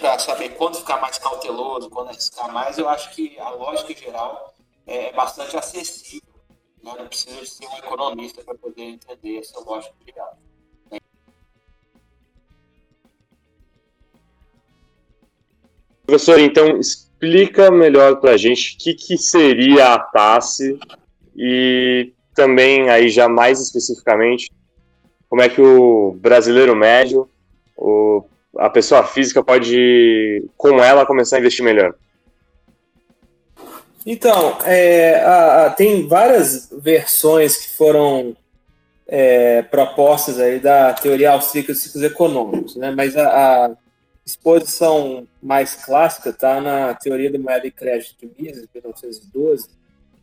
para 0.00 0.18
saber 0.18 0.50
quando 0.56 0.78
ficar 0.78 1.00
mais 1.00 1.16
cauteloso, 1.18 1.88
quando 1.88 2.08
arriscar 2.08 2.52
mais, 2.52 2.76
eu 2.76 2.88
acho 2.88 3.14
que 3.14 3.38
a 3.38 3.50
lógica 3.50 3.94
geral 3.94 4.52
é 4.86 5.12
bastante 5.12 5.56
acessível. 5.56 6.33
Não 6.84 7.06
precisa 7.06 7.44
ser 7.46 7.66
um 7.66 7.78
economista 7.78 8.42
para 8.44 8.54
poder 8.54 8.82
entender 8.82 9.38
essa 9.38 9.58
lógica 9.60 9.94
geral. 10.06 10.38
Professor, 16.06 16.38
então 16.38 16.78
explica 16.78 17.70
melhor 17.70 18.20
para 18.20 18.32
a 18.32 18.36
gente 18.36 18.74
o 18.74 18.78
que, 18.78 18.94
que 18.94 19.16
seria 19.16 19.94
a 19.94 19.98
TASSE 19.98 20.78
e 21.34 22.12
também 22.34 22.90
aí 22.90 23.08
já 23.08 23.28
mais 23.28 23.60
especificamente 23.60 24.50
como 25.34 25.42
é 25.42 25.48
que 25.48 25.60
o 25.60 26.12
brasileiro 26.12 26.76
médio, 26.76 27.28
o 27.76 28.22
a 28.56 28.70
pessoa 28.70 29.02
física 29.02 29.42
pode, 29.42 30.44
com 30.56 30.80
ela, 30.80 31.04
começar 31.04 31.36
a 31.36 31.40
investir 31.40 31.64
melhor? 31.64 31.92
Então, 34.06 34.58
é, 34.64 35.16
a, 35.20 35.66
a, 35.66 35.70
tem 35.70 36.06
várias 36.06 36.68
versões 36.70 37.56
que 37.56 37.76
foram 37.76 38.36
é, 39.06 39.62
propostas 39.62 40.38
aí 40.38 40.58
da 40.60 40.92
teoria 40.92 41.32
austríaca 41.32 41.72
dos 41.72 41.82
ciclos 41.82 42.02
econômicos, 42.02 42.76
né? 42.76 42.90
mas 42.90 43.16
a, 43.16 43.66
a 43.66 43.70
exposição 44.24 45.26
mais 45.42 45.74
clássica 45.74 46.30
está 46.30 46.60
na 46.60 46.94
teoria 46.94 47.30
da 47.30 47.38
moeda 47.38 47.62
de 47.62 47.70
crédito 47.70 48.14
de 48.20 48.30
Mises, 48.38 48.62
de 48.62 48.68
1912. 48.74 49.68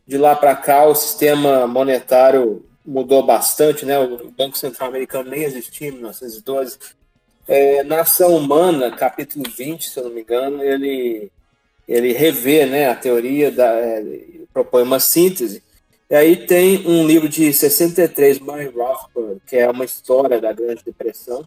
De 0.06 0.18
lá 0.18 0.34
para 0.34 0.56
cá, 0.56 0.84
o 0.84 0.94
sistema 0.94 1.66
monetário 1.66 2.64
mudou 2.84 3.22
bastante, 3.22 3.86
né? 3.86 3.96
O 3.98 4.32
Banco 4.32 4.58
Central 4.58 4.88
Americano 4.88 5.30
nem 5.30 5.44
existia 5.44 5.88
em 5.88 5.92
1912, 5.92 6.76
é, 7.46 7.82
na 7.84 8.00
Ação 8.00 8.36
Humana, 8.36 8.90
capítulo 8.90 9.44
20, 9.48 9.88
se 9.88 9.98
eu 9.98 10.04
não 10.04 10.10
me 10.12 10.22
engano, 10.22 10.62
ele, 10.62 11.30
ele 11.92 12.12
revê 12.12 12.64
né, 12.64 12.88
a 12.88 12.94
teoria, 12.94 13.50
da, 13.50 13.70
é, 13.74 14.02
propõe 14.52 14.82
uma 14.82 14.98
síntese. 14.98 15.62
E 16.08 16.14
aí 16.14 16.46
tem 16.46 16.86
um 16.86 17.06
livro 17.06 17.28
de 17.28 17.52
63, 17.52 18.38
Murray 18.38 18.66
Rothbard, 18.66 19.40
que 19.46 19.56
é 19.56 19.70
uma 19.70 19.84
história 19.84 20.40
da 20.40 20.52
Grande 20.52 20.82
Depressão, 20.84 21.46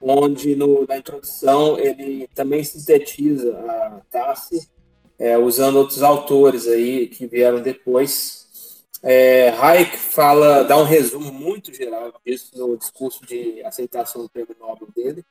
onde 0.00 0.56
no, 0.56 0.84
na 0.86 0.98
introdução 0.98 1.78
ele 1.78 2.28
também 2.34 2.62
sintetiza 2.64 3.56
a 3.56 4.00
Tassi, 4.10 4.68
é, 5.16 5.38
usando 5.38 5.76
outros 5.76 6.02
autores 6.02 6.66
aí 6.66 7.06
que 7.06 7.26
vieram 7.26 7.60
depois, 7.60 8.84
é, 9.00 9.50
Hayek 9.50 9.96
fala, 9.96 10.64
dá 10.64 10.76
um 10.76 10.84
resumo 10.84 11.32
muito 11.32 11.72
geral 11.72 12.12
disso 12.26 12.50
no 12.56 12.76
discurso 12.76 13.24
de 13.24 13.62
aceitação 13.64 14.22
do 14.22 14.28
prêmio 14.28 14.56
Nobel 14.58 14.88
dele. 14.94 15.24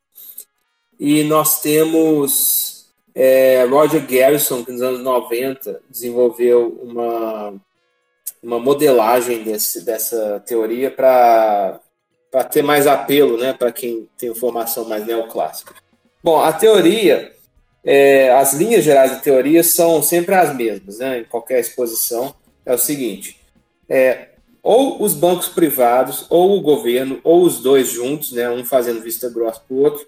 E 0.98 1.24
nós 1.24 1.62
temos 1.62 2.77
é, 3.20 3.64
Roger 3.64 4.06
Garrison, 4.06 4.64
que 4.64 4.72
nos 4.72 4.84
anos 4.84 5.00
90 5.00 5.82
desenvolveu 5.90 6.80
uma, 6.84 7.56
uma 8.44 8.60
modelagem 8.60 9.42
desse, 9.42 9.84
dessa 9.84 10.40
teoria 10.46 10.92
para 10.92 11.80
ter 12.52 12.62
mais 12.62 12.86
apelo 12.86 13.36
né, 13.40 13.54
para 13.54 13.72
quem 13.72 14.08
tem 14.20 14.36
formação 14.36 14.88
mais 14.88 15.04
neoclássica. 15.04 15.74
Bom, 16.24 16.40
a 16.40 16.54
teoria, 16.54 17.34
é, 17.84 18.32
as 18.34 18.54
linhas 18.54 18.84
gerais 18.84 19.10
da 19.10 19.18
teoria 19.18 19.64
são 19.64 20.04
sempre 20.04 20.36
as 20.36 20.56
mesmas, 20.56 21.00
né, 21.00 21.22
em 21.22 21.24
qualquer 21.24 21.60
exposição. 21.60 22.36
É 22.64 22.76
o 22.76 22.78
seguinte: 22.78 23.40
é, 23.90 24.28
ou 24.62 25.02
os 25.02 25.16
bancos 25.16 25.48
privados, 25.48 26.28
ou 26.30 26.56
o 26.56 26.62
governo, 26.62 27.20
ou 27.24 27.42
os 27.42 27.62
dois 27.62 27.90
juntos, 27.90 28.32
né, 28.32 28.48
um 28.48 28.64
fazendo 28.64 29.02
vista 29.02 29.28
grossa 29.28 29.60
para 29.68 29.76
o 29.76 29.82
outro, 29.82 30.06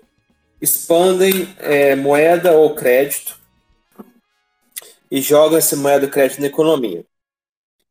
expandem 0.62 1.54
é, 1.60 1.96
moeda 1.96 2.54
ou 2.54 2.76
crédito 2.76 3.40
e 5.10 5.22
jogam 5.22 5.58
essa 5.58 5.76
moeda 5.76 6.06
ou 6.06 6.12
crédito 6.12 6.42
na 6.42 6.48
economia. 6.48 7.06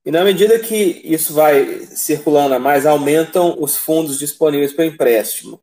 E 0.04 0.10
na 0.10 0.24
medida 0.24 0.58
que 0.58 1.02
isso 1.04 1.34
vai 1.34 1.86
circulando 1.86 2.54
a 2.54 2.58
mais, 2.58 2.86
aumentam 2.86 3.56
os 3.58 3.76
fundos 3.76 4.18
disponíveis 4.18 4.72
para 4.72 4.86
empréstimo, 4.86 5.60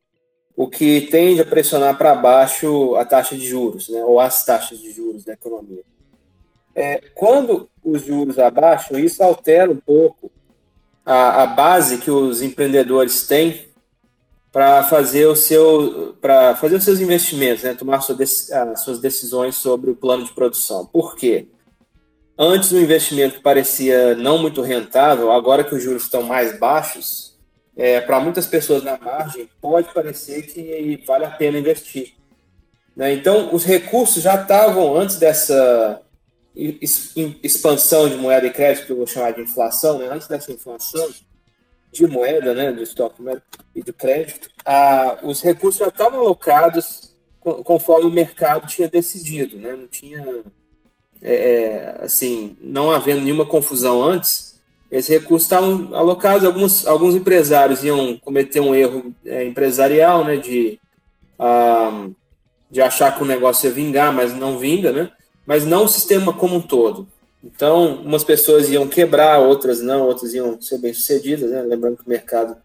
o 0.54 0.68
que 0.68 1.02
tende 1.02 1.40
a 1.40 1.44
pressionar 1.44 1.98
para 1.98 2.14
baixo 2.14 2.94
a 2.96 3.04
taxa 3.04 3.36
de 3.36 3.46
juros, 3.46 3.88
né, 3.88 4.04
ou 4.04 4.20
as 4.20 4.44
taxas 4.44 4.78
de 4.78 4.92
juros 4.92 5.24
da 5.24 5.32
economia. 5.32 5.82
É, 6.74 7.00
quando 7.14 7.68
os 7.82 8.04
juros 8.04 8.38
abaixam, 8.38 8.98
isso 8.98 9.22
altera 9.22 9.70
um 9.70 9.76
pouco 9.76 10.30
a, 11.04 11.42
a 11.42 11.46
base 11.46 11.98
que 11.98 12.10
os 12.10 12.42
empreendedores 12.42 13.26
têm 13.26 13.66
para 14.56 14.82
fazer 14.84 15.26
o 15.26 15.36
seu 15.36 16.16
para 16.18 16.56
fazer 16.56 16.76
os 16.76 16.84
seus 16.84 16.98
investimentos, 16.98 17.62
né, 17.62 17.74
tomar 17.74 18.00
sua, 18.00 18.16
as 18.18 18.80
suas 18.80 18.98
decisões 18.98 19.54
sobre 19.56 19.90
o 19.90 19.94
plano 19.94 20.24
de 20.24 20.32
produção. 20.32 20.86
Por 20.86 21.14
quê? 21.14 21.48
Antes 22.38 22.72
o 22.72 22.78
investimento 22.78 23.42
parecia 23.42 24.14
não 24.14 24.38
muito 24.38 24.62
rentável, 24.62 25.30
agora 25.30 25.62
que 25.62 25.74
os 25.74 25.82
juros 25.82 26.04
estão 26.04 26.22
mais 26.22 26.58
baixos, 26.58 27.36
é, 27.76 28.00
para 28.00 28.18
muitas 28.18 28.46
pessoas 28.46 28.82
na 28.82 28.96
margem 28.96 29.46
pode 29.60 29.92
parecer 29.92 30.46
que 30.46 31.04
vale 31.06 31.26
a 31.26 31.30
pena 31.32 31.58
investir. 31.58 32.14
Né? 32.96 33.12
Então 33.12 33.54
os 33.54 33.62
recursos 33.62 34.22
já 34.22 34.40
estavam 34.40 34.96
antes 34.96 35.16
dessa 35.16 36.00
expansão 37.42 38.08
de 38.08 38.16
moeda 38.16 38.46
e 38.46 38.50
crédito, 38.50 38.86
que 38.86 38.92
eu 38.92 38.96
vou 38.96 39.06
chamar 39.06 39.32
de 39.32 39.42
inflação, 39.42 39.98
né? 39.98 40.08
antes 40.10 40.26
dessa 40.26 40.50
inflação 40.50 41.06
de 41.96 42.06
moeda, 42.06 42.54
né, 42.54 42.72
de 42.72 42.82
estoque 42.82 43.22
e 43.74 43.82
de 43.82 43.92
crédito, 43.92 44.48
a, 44.64 45.18
os 45.22 45.42
recursos 45.42 45.80
já 45.80 45.88
estavam 45.88 46.20
alocados 46.20 47.14
conforme 47.40 48.06
o 48.06 48.12
mercado 48.12 48.66
tinha 48.66 48.88
decidido, 48.88 49.56
né? 49.56 49.76
não 49.76 49.86
tinha, 49.86 50.42
é, 51.22 51.34
é, 51.34 51.96
assim, 52.00 52.56
não 52.60 52.90
havendo 52.90 53.20
nenhuma 53.20 53.46
confusão 53.46 54.02
antes, 54.02 54.60
esses 54.90 55.10
recursos 55.10 55.46
estavam 55.46 55.94
alocados, 55.94 56.44
alguns, 56.44 56.86
alguns 56.86 57.14
empresários 57.14 57.84
iam 57.84 58.16
cometer 58.18 58.60
um 58.60 58.74
erro 58.74 59.14
é, 59.24 59.44
empresarial, 59.44 60.24
né, 60.24 60.36
de, 60.36 60.80
ah, 61.38 62.08
de 62.70 62.80
achar 62.80 63.16
que 63.16 63.22
o 63.22 63.26
negócio 63.26 63.68
ia 63.68 63.72
vingar, 63.72 64.12
mas 64.12 64.34
não 64.34 64.58
vinga, 64.58 64.92
né? 64.92 65.10
mas 65.46 65.64
não 65.64 65.84
o 65.84 65.88
sistema 65.88 66.32
como 66.32 66.56
um 66.56 66.60
todo. 66.60 67.06
Então, 67.46 68.02
umas 68.02 68.24
pessoas 68.24 68.68
iam 68.68 68.88
quebrar, 68.88 69.38
outras 69.38 69.80
não, 69.80 70.06
outras 70.06 70.34
iam 70.34 70.60
ser 70.60 70.78
bem-sucedidas, 70.78 71.50
né? 71.50 71.62
lembrando 71.62 71.98
que 71.98 72.06
o 72.06 72.08
mercado 72.08 72.56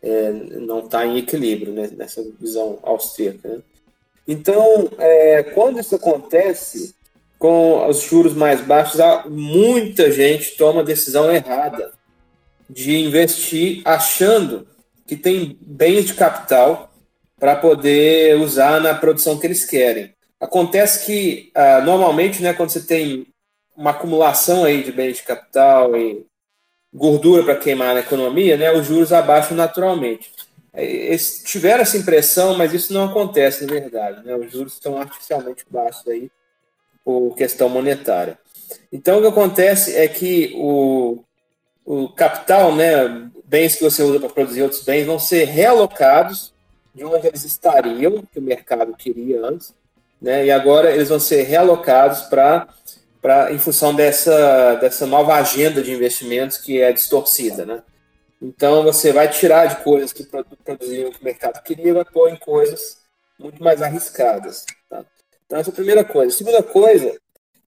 é, 0.00 0.30
não 0.30 0.80
está 0.84 1.04
em 1.04 1.18
equilíbrio 1.18 1.72
né? 1.72 1.90
nessa 1.96 2.24
visão 2.38 2.78
austríaca. 2.82 3.48
Né? 3.48 3.58
Então, 4.28 4.88
é, 4.98 5.42
quando 5.42 5.80
isso 5.80 5.96
acontece, 5.96 6.94
com 7.38 7.88
os 7.88 8.02
juros 8.02 8.34
mais 8.34 8.60
baixos, 8.60 9.00
muita 9.28 10.12
gente 10.12 10.56
toma 10.56 10.82
a 10.82 10.84
decisão 10.84 11.32
errada 11.32 11.90
de 12.68 12.98
investir 12.98 13.82
achando 13.84 14.68
que 15.06 15.16
tem 15.16 15.58
bens 15.60 16.04
de 16.04 16.14
capital 16.14 16.92
para 17.38 17.56
poder 17.56 18.36
usar 18.36 18.80
na 18.80 18.94
produção 18.94 19.38
que 19.38 19.46
eles 19.46 19.64
querem. 19.64 20.14
Acontece 20.38 21.04
que, 21.04 21.50
ah, 21.54 21.80
normalmente, 21.80 22.42
né, 22.42 22.52
quando 22.52 22.70
você 22.70 22.82
tem 22.82 23.26
uma 23.80 23.92
acumulação 23.92 24.64
aí 24.64 24.82
de 24.82 24.92
bens 24.92 25.16
de 25.16 25.22
capital 25.22 25.96
e 25.96 26.26
gordura 26.92 27.42
para 27.42 27.56
queimar 27.56 27.94
na 27.94 28.00
economia, 28.00 28.54
né, 28.58 28.70
os 28.70 28.86
juros 28.86 29.10
abaixam 29.10 29.56
naturalmente. 29.56 30.30
É, 30.70 30.84
eles 30.84 31.42
tiveram 31.42 31.80
essa 31.80 31.96
impressão, 31.96 32.58
mas 32.58 32.74
isso 32.74 32.92
não 32.92 33.06
acontece 33.06 33.64
na 33.64 33.72
verdade. 33.72 34.22
Né? 34.22 34.36
Os 34.36 34.52
juros 34.52 34.74
estão 34.74 35.00
artificialmente 35.00 35.64
baixos 35.70 36.06
aí 36.06 36.30
por 37.02 37.34
questão 37.34 37.70
monetária. 37.70 38.38
Então, 38.92 39.18
o 39.18 39.22
que 39.22 39.28
acontece 39.28 39.96
é 39.96 40.06
que 40.06 40.52
o, 40.56 41.24
o 41.82 42.10
capital, 42.10 42.76
né, 42.76 43.30
bens 43.46 43.76
que 43.76 43.82
você 43.82 44.02
usa 44.02 44.20
para 44.20 44.28
produzir 44.28 44.62
outros 44.62 44.82
bens, 44.82 45.06
vão 45.06 45.18
ser 45.18 45.46
realocados 45.46 46.52
de 46.94 47.02
onde 47.02 47.28
eles 47.28 47.44
estariam, 47.44 48.22
que 48.30 48.38
o 48.38 48.42
mercado 48.42 48.94
queria 48.94 49.42
antes, 49.42 49.72
né, 50.20 50.44
e 50.44 50.50
agora 50.50 50.92
eles 50.92 51.08
vão 51.08 51.18
ser 51.18 51.44
realocados 51.44 52.22
para 52.22 52.68
em 53.50 53.58
função 53.58 53.94
dessa, 53.94 54.76
dessa 54.76 55.06
nova 55.06 55.34
agenda 55.34 55.82
de 55.82 55.92
investimentos 55.92 56.56
que 56.56 56.80
é 56.80 56.92
distorcida, 56.92 57.66
né? 57.66 57.82
Então 58.40 58.82
você 58.82 59.12
vai 59.12 59.28
tirar 59.28 59.66
de 59.66 59.82
coisas 59.84 60.12
que 60.12 60.24
produziam 60.24 61.10
o 61.10 61.12
que 61.12 61.20
o 61.20 61.24
mercado 61.24 61.62
queria 61.62 61.92
vai 61.92 62.04
pôr 62.04 62.30
em 62.30 62.36
coisas 62.36 62.98
muito 63.38 63.62
mais 63.62 63.82
arriscadas. 63.82 64.64
Tá? 64.88 65.04
Então 65.44 65.58
essa 65.58 65.68
é 65.68 65.72
a 65.72 65.74
primeira 65.74 66.04
coisa. 66.04 66.34
A 66.34 66.38
segunda 66.38 66.62
coisa, 66.62 67.18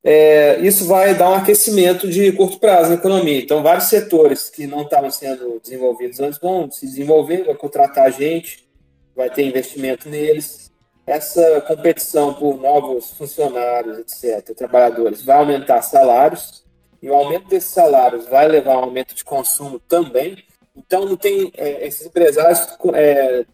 é, 0.03 0.59
isso 0.61 0.85
vai 0.85 1.13
dar 1.13 1.29
um 1.29 1.35
aquecimento 1.35 2.09
de 2.09 2.31
curto 2.31 2.59
prazo 2.59 2.89
na 2.89 2.95
economia. 2.95 3.39
Então 3.39 3.61
vários 3.61 3.85
setores 3.85 4.49
que 4.49 4.65
não 4.65 4.81
estavam 4.81 5.11
sendo 5.11 5.59
desenvolvidos 5.59 6.19
antes 6.19 6.39
vão 6.39 6.71
se 6.71 6.87
desenvolver, 6.87 7.43
vai 7.43 7.55
contratar 7.55 8.11
gente, 8.11 8.67
vai 9.15 9.29
ter 9.29 9.43
investimento 9.43 10.09
neles. 10.09 10.71
Essa 11.05 11.61
competição 11.61 12.33
por 12.33 12.59
novos 12.59 13.11
funcionários, 13.11 13.99
etc., 13.99 14.55
trabalhadores, 14.55 15.23
vai 15.23 15.37
aumentar 15.37 15.81
salários, 15.81 16.63
e 17.01 17.09
o 17.09 17.13
aumento 17.13 17.49
desses 17.49 17.71
salários 17.71 18.25
vai 18.27 18.47
levar 18.47 18.75
a 18.75 18.79
um 18.79 18.83
aumento 18.83 19.13
de 19.13 19.25
consumo 19.25 19.79
também. 19.79 20.41
Então, 20.75 21.05
não 21.05 21.17
tem 21.17 21.51
é, 21.57 21.85
esses 21.85 22.05
empresários 22.05 22.65
é, 22.93 23.45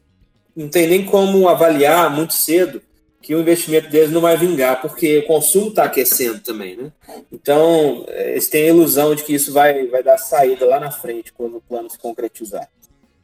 não 0.55 0.69
tem 0.69 0.87
nem 0.87 1.05
como 1.05 1.49
avaliar 1.49 2.13
muito 2.15 2.33
cedo 2.33 2.81
que 3.21 3.33
o 3.35 3.39
investimento 3.41 3.89
deles 3.89 4.11
não 4.11 4.21
vai 4.21 4.37
vingar, 4.37 4.81
porque 4.81 5.19
o 5.19 5.25
consumo 5.25 5.69
está 5.69 5.83
aquecendo 5.83 6.39
também, 6.39 6.77
né? 6.77 6.91
Então, 7.31 8.05
é, 8.07 8.31
eles 8.31 8.47
têm 8.47 8.65
a 8.65 8.67
ilusão 8.67 9.15
de 9.15 9.23
que 9.23 9.33
isso 9.33 9.51
vai, 9.51 9.87
vai 9.87 10.03
dar 10.03 10.17
saída 10.17 10.65
lá 10.65 10.79
na 10.79 10.91
frente, 10.91 11.33
quando 11.33 11.57
o 11.57 11.61
plano 11.61 11.89
se 11.89 11.97
concretizar. 11.97 12.69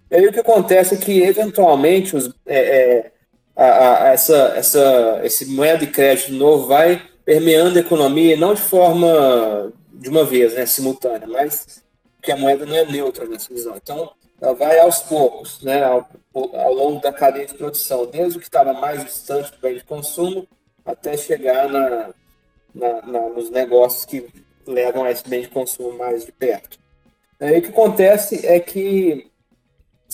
E 0.10 0.16
aí 0.16 0.28
o 0.28 0.34
que 0.34 0.40
acontece 0.40 0.96
é 0.96 0.98
que, 0.98 1.22
eventualmente, 1.22 2.16
os, 2.16 2.34
é, 2.46 3.12
é, 3.56 3.64
a, 3.64 4.04
a, 4.04 4.08
essa, 4.10 4.54
essa, 4.56 5.22
esse 5.24 5.46
moeda 5.46 5.86
de 5.86 5.92
crédito 5.92 6.34
novo 6.34 6.68
vai 6.68 7.02
permeando 7.24 7.78
a 7.78 7.82
economia, 7.82 8.38
não 8.38 8.54
de 8.54 8.62
forma 8.62 9.72
de 9.94 10.10
uma 10.10 10.24
vez, 10.24 10.54
né, 10.54 10.66
simultânea, 10.66 11.28
mas 11.28 11.84
que 12.22 12.32
a 12.32 12.38
moeda 12.38 12.66
não 12.66 12.76
é 12.76 12.86
neutra 12.86 13.26
nessa 13.26 13.54
visão. 13.54 13.76
Então, 13.76 14.12
ela 14.42 14.54
vai 14.54 14.80
aos 14.80 15.00
poucos, 15.00 15.62
né, 15.62 15.84
ao, 15.84 16.08
ao 16.34 16.74
longo 16.74 17.02
da 17.02 17.14
cadeia 17.14 17.46
de 17.46 17.54
produção, 17.54 18.06
desde 18.06 18.38
o 18.38 18.42
que 18.42 18.48
estava 18.48 18.74
mais 18.74 19.04
distante 19.04 19.52
do 19.52 19.58
bem 19.60 19.76
de 19.76 19.84
consumo 19.84 20.48
até 20.86 21.18
chegar 21.18 21.68
na, 21.70 22.10
na, 22.74 23.02
na, 23.02 23.30
nos 23.30 23.50
negócios 23.50 24.06
que 24.06 24.28
levam 24.68 25.04
a 25.04 25.12
esse 25.12 25.28
bem 25.28 25.42
de 25.42 25.48
consumo 25.48 25.98
mais 25.98 26.26
de 26.26 26.32
perto. 26.32 26.78
Aí 27.40 27.60
o 27.60 27.62
que 27.62 27.70
acontece 27.70 28.46
é 28.46 28.60
que, 28.60 29.30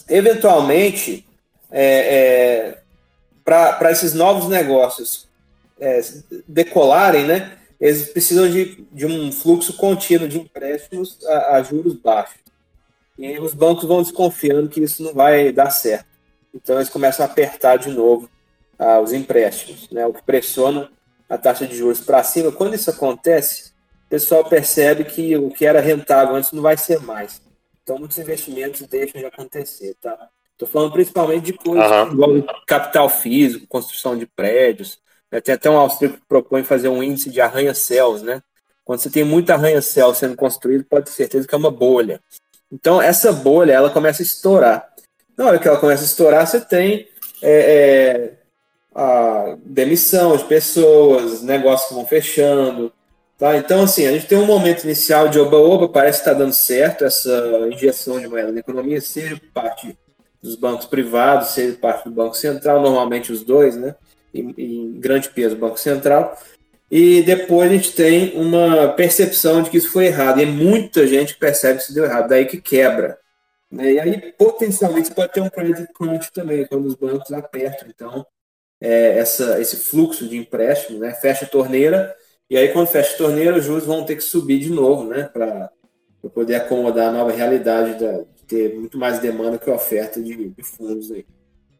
eventualmente, 0.07 1.25
é, 1.69 1.85
é, 1.85 2.80
para 3.43 3.91
esses 3.91 4.13
novos 4.13 4.47
negócios 4.47 5.27
é, 5.79 6.01
decolarem, 6.47 7.25
né, 7.25 7.57
eles 7.79 8.09
precisam 8.09 8.49
de, 8.49 8.85
de 8.91 9.05
um 9.05 9.31
fluxo 9.31 9.73
contínuo 9.73 10.27
de 10.27 10.39
empréstimos 10.39 11.17
a, 11.25 11.55
a 11.55 11.63
juros 11.63 11.95
baixos. 11.95 12.39
E 13.17 13.39
os 13.39 13.53
bancos 13.53 13.85
vão 13.85 14.01
desconfiando 14.01 14.69
que 14.69 14.81
isso 14.81 15.03
não 15.03 15.13
vai 15.13 15.51
dar 15.51 15.71
certo. 15.71 16.05
Então 16.53 16.75
eles 16.75 16.89
começam 16.89 17.25
a 17.25 17.29
apertar 17.29 17.77
de 17.77 17.89
novo 17.89 18.29
ah, 18.77 18.99
os 18.99 19.13
empréstimos, 19.13 19.89
né, 19.89 20.05
o 20.05 20.13
que 20.13 20.23
pressiona 20.23 20.89
a 21.27 21.37
taxa 21.37 21.65
de 21.65 21.75
juros 21.75 22.01
para 22.01 22.23
cima. 22.23 22.51
Quando 22.51 22.75
isso 22.75 22.89
acontece, 22.89 23.71
o 24.05 24.09
pessoal 24.09 24.43
percebe 24.43 25.05
que 25.05 25.35
o 25.37 25.49
que 25.49 25.65
era 25.65 25.79
rentável 25.79 26.35
antes 26.35 26.51
não 26.51 26.61
vai 26.61 26.77
ser 26.77 26.99
mais. 26.99 27.41
Então 27.83 27.97
muitos 27.97 28.17
investimentos 28.17 28.81
deixam 28.81 29.19
de 29.19 29.25
acontecer, 29.25 29.95
tá? 29.99 30.29
Estou 30.61 30.67
falando 30.67 30.91
principalmente 30.91 31.45
de 31.45 31.53
coisas 31.53 31.89
uhum. 31.89 32.11
igual 32.13 32.29
capital 32.67 33.09
físico, 33.09 33.65
construção 33.65 34.15
de 34.15 34.27
prédios. 34.27 34.99
Né? 35.31 35.41
Tem 35.41 35.55
até 35.55 35.67
um 35.67 35.77
austríaco 35.77 36.17
que 36.17 36.27
propõe 36.27 36.63
fazer 36.63 36.87
um 36.87 37.01
índice 37.01 37.31
de 37.31 37.41
arranha-céus, 37.41 38.21
né? 38.21 38.43
Quando 38.85 38.99
você 38.99 39.09
tem 39.09 39.23
muito 39.23 39.49
arranha-céu 39.49 40.13
sendo 40.13 40.35
construído, 40.35 40.83
pode 40.83 41.05
ter 41.05 41.13
certeza 41.13 41.47
que 41.47 41.55
é 41.55 41.57
uma 41.57 41.71
bolha. 41.71 42.21
Então, 42.71 43.01
essa 43.01 43.31
bolha, 43.31 43.73
ela 43.73 43.89
começa 43.89 44.21
a 44.21 44.25
estourar. 44.25 44.87
Na 45.35 45.47
hora 45.47 45.57
que 45.57 45.67
ela 45.67 45.79
começa 45.79 46.03
a 46.03 46.05
estourar, 46.05 46.45
você 46.45 46.61
tem 46.61 47.07
é, 47.41 47.51
é, 47.51 48.33
a 48.93 49.57
demissão 49.65 50.37
de 50.37 50.43
pessoas, 50.43 51.41
negócios 51.41 51.89
que 51.89 51.95
vão 51.95 52.05
fechando. 52.05 52.93
Tá? 53.35 53.57
Então, 53.57 53.83
assim, 53.83 54.05
a 54.05 54.11
gente 54.11 54.27
tem 54.27 54.37
um 54.37 54.45
momento 54.45 54.83
inicial 54.83 55.27
de 55.27 55.39
oba-oba, 55.39 55.89
parece 55.89 56.21
que 56.21 56.29
está 56.29 56.37
dando 56.37 56.53
certo 56.53 57.03
essa 57.03 57.67
injeção 57.71 58.19
de 58.19 58.27
moeda 58.27 58.51
na 58.51 58.59
economia, 58.59 59.01
seja 59.01 59.41
parte 59.51 59.97
dos 60.41 60.55
bancos 60.55 60.85
privados, 60.85 61.53
por 61.53 61.77
parte 61.77 62.05
do 62.05 62.11
Banco 62.11 62.35
Central, 62.35 62.81
normalmente 62.81 63.31
os 63.31 63.43
dois, 63.43 63.75
né? 63.75 63.95
Em, 64.33 64.53
em 64.57 64.99
grande 64.99 65.29
peso, 65.29 65.55
Banco 65.55 65.79
Central 65.79 66.37
e 66.91 67.23
depois 67.23 67.71
a 67.71 67.73
gente 67.73 67.93
tem 67.93 68.37
uma 68.37 68.89
percepção 68.89 69.63
de 69.63 69.69
que 69.69 69.77
isso 69.77 69.89
foi 69.89 70.07
errado. 70.07 70.41
E 70.41 70.45
muita 70.45 71.07
gente 71.07 71.37
percebe 71.37 71.77
que 71.77 71.85
isso 71.85 71.93
deu 71.93 72.03
errado, 72.03 72.27
daí 72.27 72.45
que 72.45 72.59
quebra. 72.59 73.17
Né? 73.71 73.93
E 73.93 73.99
aí, 73.99 74.33
potencialmente, 74.33 75.09
pode 75.11 75.31
ter 75.31 75.39
um 75.39 75.49
credit 75.49 75.87
crunch 75.93 76.29
também, 76.33 76.65
quando 76.65 76.87
os 76.87 76.95
bancos 76.95 77.31
apertam. 77.31 77.87
Então, 77.87 78.25
é, 78.81 79.17
essa, 79.17 79.61
esse 79.61 79.77
fluxo 79.77 80.27
de 80.27 80.35
empréstimo, 80.35 80.99
né? 80.99 81.13
fecha 81.13 81.45
a 81.45 81.47
torneira, 81.47 82.13
e 82.49 82.57
aí, 82.57 82.67
quando 82.73 82.87
fecha 82.87 83.13
a 83.13 83.17
torneira, 83.17 83.55
os 83.55 83.63
juros 83.63 83.85
vão 83.85 84.03
ter 84.03 84.17
que 84.17 84.23
subir 84.23 84.59
de 84.59 84.69
novo, 84.69 85.05
né? 85.05 85.29
Para 85.31 85.71
poder 86.33 86.55
acomodar 86.55 87.07
a 87.07 87.11
nova 87.13 87.31
realidade 87.31 87.97
da, 87.97 88.25
ter 88.51 88.75
muito 88.75 88.97
mais 88.97 89.19
demanda 89.19 89.57
que 89.57 89.69
oferta 89.69 90.21
de, 90.21 90.49
de 90.49 90.63
fundos 90.63 91.09
aí. 91.11 91.25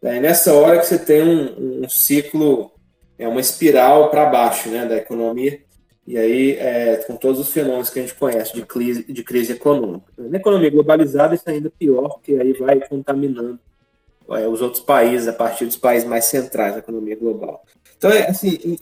É 0.02 0.20
nessa 0.20 0.54
hora 0.54 0.80
que 0.80 0.86
você 0.86 0.98
tem 0.98 1.22
um, 1.22 1.84
um 1.84 1.90
ciclo 1.90 2.72
é 3.20 3.28
uma 3.28 3.42
espiral 3.42 4.10
para 4.10 4.26
baixo 4.26 4.70
né, 4.70 4.86
da 4.86 4.98
economia, 4.98 5.62
e 6.08 6.18
aí 6.18 6.54
é, 6.54 6.96
com 7.06 7.16
todos 7.16 7.40
os 7.40 7.54
fenômenos 7.54 7.92
que 7.92 8.00
a 8.00 8.02
gente 8.02 8.16
conhece 8.16 8.56
de 8.56 8.66
crise, 8.66 9.04
de 9.04 9.24
crise 9.24 9.52
econômica. 9.52 10.12
Na 10.18 10.38
economia 10.38 10.72
globalizada, 10.72 11.36
isso 11.36 11.44
é 11.48 11.52
ainda 11.52 11.70
pior, 11.70 12.10
porque 12.10 12.34
aí 12.34 12.54
vai 12.54 12.80
contaminando 12.88 13.60
é, 14.32 14.48
os 14.48 14.62
outros 14.62 14.82
países 14.82 15.28
a 15.28 15.34
partir 15.34 15.66
dos 15.66 15.78
países 15.78 16.08
mais 16.08 16.26
centrais 16.26 16.74
da 16.74 16.80
economia 16.80 17.16
global. 17.16 17.64
Então, 17.96 18.10
é, 18.10 18.28
assim, 18.28 18.58
em, 18.66 18.80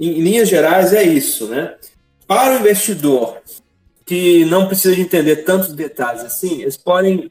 em 0.00 0.20
linhas 0.20 0.48
gerais, 0.48 0.92
é 0.92 1.04
isso. 1.04 1.46
Né? 1.46 1.76
Para 2.26 2.56
o 2.56 2.58
investidor 2.58 3.40
que 4.06 4.44
não 4.44 4.68
precisa 4.68 4.94
de 4.94 5.02
entender 5.02 5.36
tantos 5.38 5.74
detalhes 5.74 6.22
assim, 6.22 6.62
eles 6.62 6.76
podem 6.76 7.30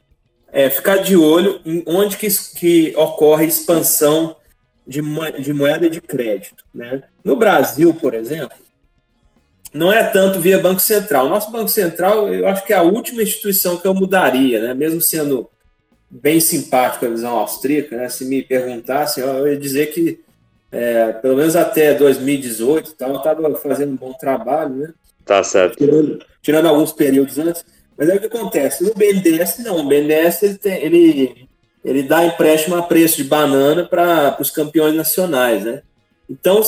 é, 0.52 0.68
ficar 0.68 0.98
de 0.98 1.16
olho 1.16 1.58
em 1.64 1.82
onde 1.86 2.18
que, 2.18 2.28
que 2.54 2.94
ocorre 2.96 3.46
expansão 3.46 4.36
de, 4.86 5.00
de 5.40 5.52
moeda 5.54 5.88
de 5.88 6.02
crédito. 6.02 6.62
Né? 6.74 7.02
No 7.24 7.34
Brasil, 7.34 7.94
por 7.94 8.12
exemplo, 8.12 8.56
não 9.72 9.90
é 9.90 10.04
tanto 10.04 10.38
via 10.38 10.58
Banco 10.58 10.80
Central. 10.80 11.26
O 11.26 11.30
nosso 11.30 11.50
Banco 11.50 11.68
Central, 11.68 12.32
eu 12.32 12.46
acho 12.46 12.64
que 12.66 12.74
é 12.74 12.76
a 12.76 12.82
última 12.82 13.22
instituição 13.22 13.78
que 13.78 13.86
eu 13.86 13.94
mudaria, 13.94 14.60
né? 14.62 14.74
mesmo 14.74 15.00
sendo 15.00 15.48
bem 16.10 16.38
simpático 16.40 17.06
a 17.06 17.10
visão 17.10 17.38
austríaca, 17.38 17.96
né? 17.96 18.08
se 18.10 18.26
me 18.26 18.42
perguntassem, 18.42 19.24
eu 19.24 19.48
ia 19.48 19.58
dizer 19.58 19.86
que 19.86 20.20
é, 20.70 21.12
pelo 21.14 21.36
menos 21.36 21.56
até 21.56 21.94
2018 21.94 22.94
tal, 22.94 23.16
estava 23.16 23.54
fazendo 23.56 23.92
um 23.92 23.96
bom 23.96 24.12
trabalho, 24.12 24.74
né? 24.74 24.94
Tá 25.26 25.42
certo. 25.42 25.76
Tirando, 25.76 26.24
tirando 26.40 26.66
alguns 26.66 26.92
períodos 26.92 27.38
antes. 27.38 27.64
Mas 27.98 28.08
aí 28.08 28.16
o 28.16 28.20
que 28.20 28.26
acontece? 28.26 28.84
No 28.84 28.94
BNDES, 28.94 29.58
não. 29.58 29.80
O 29.80 29.88
BNDES 29.88 30.42
ele, 30.42 30.58
tem, 30.58 30.82
ele 30.82 31.46
ele 31.86 32.02
dá 32.02 32.24
empréstimo 32.24 32.74
a 32.74 32.82
preço 32.82 33.18
de 33.18 33.24
banana 33.24 33.84
para 33.84 34.36
os 34.40 34.50
campeões 34.50 34.94
nacionais, 34.94 35.64
né? 35.64 35.82
Então, 36.28 36.60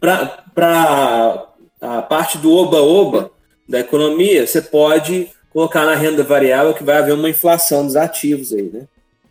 para 0.00 1.46
a 1.80 2.00
parte 2.00 2.38
do 2.38 2.50
oba-oba 2.50 3.30
da 3.68 3.80
economia, 3.80 4.46
você 4.46 4.62
pode 4.62 5.28
colocar 5.50 5.84
na 5.84 5.94
renda 5.94 6.22
variável 6.22 6.72
que 6.72 6.82
vai 6.82 6.96
haver 6.96 7.12
uma 7.12 7.28
inflação 7.28 7.84
dos 7.84 7.94
ativos 7.94 8.54
aí, 8.54 8.62
né? 8.62 8.88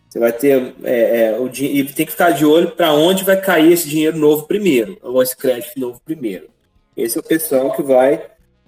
Você 0.08 0.20
vai 0.20 0.32
ter 0.32 0.76
é, 0.84 1.26
é, 1.26 1.40
o 1.40 1.48
e 1.48 1.84
tem 1.86 2.06
que 2.06 2.12
ficar 2.12 2.30
de 2.30 2.46
olho 2.46 2.70
para 2.70 2.94
onde 2.94 3.24
vai 3.24 3.42
cair 3.42 3.72
esse 3.72 3.90
dinheiro 3.90 4.16
novo 4.16 4.46
primeiro, 4.46 5.00
ou 5.02 5.24
esse 5.24 5.36
crédito 5.36 5.80
novo 5.80 6.00
primeiro. 6.06 6.48
Esse 6.96 7.18
é 7.18 7.22
o 7.22 7.24
pessoal 7.24 7.72
que 7.72 7.82
vai 7.82 8.24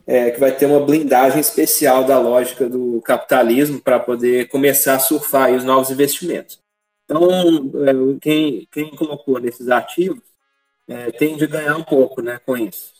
é, 0.07 0.31
que 0.31 0.39
vai 0.39 0.51
ter 0.51 0.65
uma 0.65 0.79
blindagem 0.79 1.39
especial 1.39 2.03
da 2.03 2.19
lógica 2.19 2.69
do 2.69 3.01
capitalismo 3.01 3.81
para 3.81 3.99
poder 3.99 4.47
começar 4.49 4.95
a 4.95 4.99
surfar 4.99 5.51
os 5.51 5.63
novos 5.63 5.89
investimentos. 5.89 6.59
Então, 7.05 7.27
é, 7.87 8.19
quem, 8.19 8.67
quem 8.71 8.95
colocou 8.95 9.39
nesses 9.39 9.69
ativos 9.69 10.21
é, 10.87 11.11
tem 11.11 11.35
de 11.35 11.47
ganhar 11.47 11.75
um 11.75 11.83
pouco 11.83 12.21
né, 12.21 12.39
com 12.45 12.57
isso. 12.57 12.93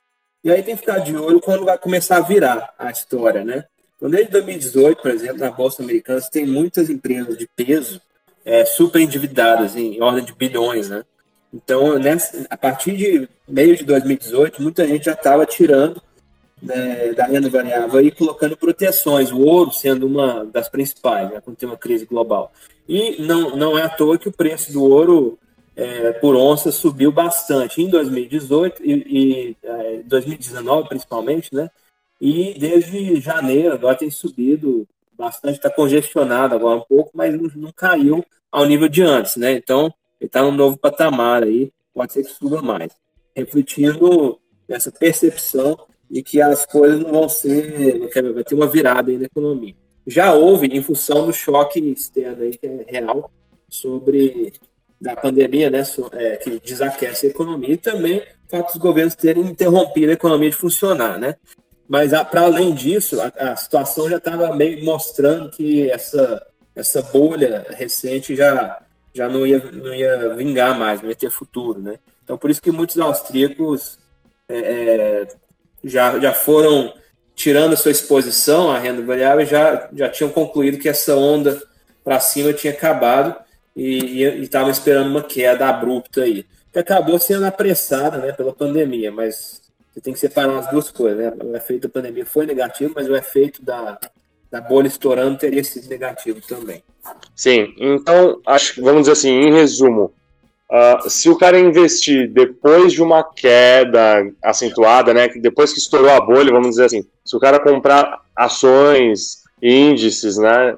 E 0.44 0.52
aí 0.52 0.62
tem 0.62 0.76
que 0.76 0.82
ficar 0.82 1.00
de 1.00 1.15
olho 1.15 1.39
quando 1.39 1.65
vai 1.65 1.78
começar 1.78 2.18
a 2.18 2.22
virar 2.22 2.74
a 2.78 2.91
história, 2.91 3.44
né? 3.44 3.65
Então, 3.98 4.10
desde 4.10 4.32
2018, 4.32 5.02
por 5.02 5.10
exemplo, 5.10 5.38
na 5.39 5.50
Bolsa 5.50 5.82
Americana, 5.82 6.22
você 6.22 6.30
tem 6.30 6.46
muitas 6.46 6.89
empresas 6.89 7.38
de 7.38 7.48
peso 7.56 8.00
é, 8.44 8.63
super 8.63 9.02
endividadas, 9.02 9.76
em 9.76 10.00
ordem 10.02 10.24
de 10.24 10.34
bilhões, 10.34 10.89
né? 10.89 11.04
Então, 11.52 11.98
nessa, 11.98 12.46
a 12.50 12.58
partir 12.58 12.96
de 12.96 13.30
meio 13.48 13.76
de 13.76 13.84
2018, 13.86 14.62
muita 14.62 14.86
gente 14.86 15.06
já 15.06 15.13
estava 15.13 15.46
tirando 15.46 16.02
né, 16.65 17.13
da 17.13 17.25
renda 17.25 17.49
variável 17.49 18.01
e 18.01 18.12
colocando 18.12 18.58
proteções, 18.58 19.32
o 19.32 19.39
ouro 19.39 19.71
sendo 19.71 20.08
uma 20.08 20.45
das 20.45 20.67
principais, 20.67 21.30
né, 21.30 21.41
quando 21.41 21.58
tem 21.58 21.69
uma 21.69 21.78
crise 21.78 22.06
global. 22.06 22.51
E 22.88 23.21
não, 23.21 23.56
não 23.56 23.78
é 23.78 23.84
à 23.84 23.89
toa 23.89 24.17
que 24.17 24.28
o 24.28 24.34
preço 24.34 24.73
do 24.73 24.84
ouro 24.84 25.38
é, 25.75 26.13
por 26.13 26.36
onça 26.36 26.71
subiu 26.71 27.12
bastante 27.12 27.82
em 27.82 27.89
2018 27.89 28.82
e, 28.84 28.91
e 28.91 29.58
é, 29.63 30.01
2019 30.06 30.89
principalmente, 30.89 31.54
né? 31.54 31.69
E 32.19 32.58
desde 32.58 33.19
janeiro 33.19 33.73
agora 33.73 33.97
tem 33.97 34.10
subido 34.10 34.88
bastante, 35.17 35.56
está 35.56 35.69
congestionado 35.69 36.56
agora 36.56 36.78
um 36.78 36.86
pouco, 36.88 37.12
mas 37.13 37.34
não, 37.34 37.49
não, 37.56 37.73
caiu 37.73 38.25
ao 38.51 38.65
nível 38.65 38.88
de 38.88 39.01
antes, 39.01 39.36
né? 39.36 39.51
Então 39.51 39.93
ele 40.19 40.28
está 40.28 40.41
num 40.41 40.51
novo 40.51 40.78
patamar 40.78 41.43
aí, 41.43 41.71
pode 41.93 42.13
ser 42.13 42.23
que 42.23 42.32
suba 42.32 42.62
mais, 42.62 42.91
refletindo 43.36 44.39
essa 44.69 44.91
percepção 44.91 45.78
de 46.10 46.22
que 46.22 46.41
as 46.41 46.65
coisas 46.65 47.00
não 47.00 47.12
vão 47.12 47.30
ser, 47.30 48.10
vai 48.34 48.44
ter 48.44 48.56
uma 48.56 48.68
virada 48.68 49.12
aí 49.12 49.18
na 49.18 49.26
economia. 49.26 49.76
Já 50.06 50.34
houve, 50.34 50.68
em 50.68 50.84
função 50.84 51.26
do 51.26 51.34
choque 51.34 51.80
externo 51.80 52.44
aí, 52.44 52.58
que 52.58 52.68
é 52.68 52.86
real, 52.88 53.32
sobre 53.68 54.54
da 55.02 55.15
pandemia, 55.15 55.70
né, 55.70 55.84
é, 56.13 56.38
que 56.38 56.60
desaquece 56.60 57.28
a 57.28 57.30
economia, 57.30 57.74
e 57.74 57.78
também 57.78 58.20
o 58.20 58.50
fato 58.50 58.74
dos 58.74 58.82
governos 58.82 59.15
terem 59.15 59.44
interrompido 59.44 60.12
a 60.12 60.13
economia 60.13 60.50
de 60.50 60.56
funcionar, 60.56 61.20
né? 61.20 61.36
Mas, 61.88 62.12
para 62.32 62.41
além 62.41 62.74
disso, 62.74 63.20
a, 63.22 63.52
a 63.52 63.56
situação 63.56 64.10
já 64.10 64.18
estava 64.18 64.56
meio 64.56 64.84
mostrando 64.84 65.52
que 65.52 65.89
essa, 65.89 66.46
essa 66.76 67.02
bolha 67.02 67.65
recente 67.70 68.36
já, 68.36 68.82
já 69.13 69.30
não, 69.30 69.46
ia, 69.46 69.60
não 69.72 69.94
ia 69.94 70.34
vingar 70.36 70.78
mais, 70.78 71.02
não 71.02 71.10
ia 71.10 71.15
ter 71.15 71.30
futuro, 71.30 71.80
né? 71.80 72.00
Então, 72.24 72.38
por 72.38 72.50
isso 72.50 72.62
que 72.62 72.72
muitos 72.72 72.98
austríacos 72.98 74.00
é, 74.50 74.58
é 74.58 75.28
já, 75.86 76.19
já 76.19 76.34
foram 76.34 76.93
tirando 77.36 77.74
a 77.74 77.78
sua 77.78 77.91
exposição 77.91 78.71
à 78.71 78.80
renda 78.80 79.02
variável, 79.02 79.45
já, 79.45 79.89
já 79.93 80.10
tinham 80.10 80.32
concluído 80.32 80.80
que 80.80 80.89
essa 80.89 81.15
onda 81.15 81.62
para 82.04 82.19
cima 82.19 82.54
tinha 82.54 82.74
acabado 82.74 83.36
e 83.76 84.24
estavam 84.41 84.71
esperando 84.71 85.10
uma 85.10 85.21
queda 85.21 85.67
abrupta 85.67 86.24
aí, 86.24 86.45
que 86.71 86.80
acabou 86.80 87.19
sendo 87.19 87.45
apressada 87.45 88.17
né, 88.17 88.32
pela 88.32 88.54
pandemia, 88.54 89.12
mas 89.12 89.62
você 89.93 90.02
tem 90.02 90.13
que 90.13 90.19
separar 90.19 90.58
as 90.58 90.69
duas 90.69 90.89
coisas. 90.89 91.17
Né? 91.17 91.34
O 91.43 91.56
efeito 91.56 91.84
da 91.84 91.89
pandemia 91.89 92.26
foi 92.26 92.45
negativo, 92.45 92.93
mas 92.95 93.10
o 93.10 93.15
efeito 93.15 93.63
da, 93.63 94.00
da 94.50 94.62
bolha 94.62 94.88
estourando 94.88 95.38
teria 95.38 95.63
sido 95.63 95.89
negativo 95.89 96.39
também. 96.41 96.84
Sim, 97.36 97.74
então, 97.78 98.41
acho, 98.45 98.82
vamos 98.82 99.02
dizer 99.02 99.12
assim, 99.12 99.30
em 99.30 99.54
resumo, 99.54 100.13
Uh, 100.69 101.10
se 101.10 101.30
o 101.30 101.38
cara 101.38 101.60
investir 101.60 102.28
depois 102.28 102.91
de 102.91 103.01
uma 103.01 103.23
queda 103.23 104.32
acentuada, 104.43 105.13
né, 105.13 105.28
depois 105.28 105.71
que 105.71 105.80
estourou 105.80 106.10
a 106.10 106.19
bolha, 106.19 106.51
vamos 106.51 106.69
dizer 106.69 106.86
assim, 106.86 107.06
se 107.23 107.36
o 107.36 107.39
cara 107.39 107.60
comprar 107.60 108.21
ações, 108.36 109.43
índices, 109.62 110.38
né, 110.38 110.75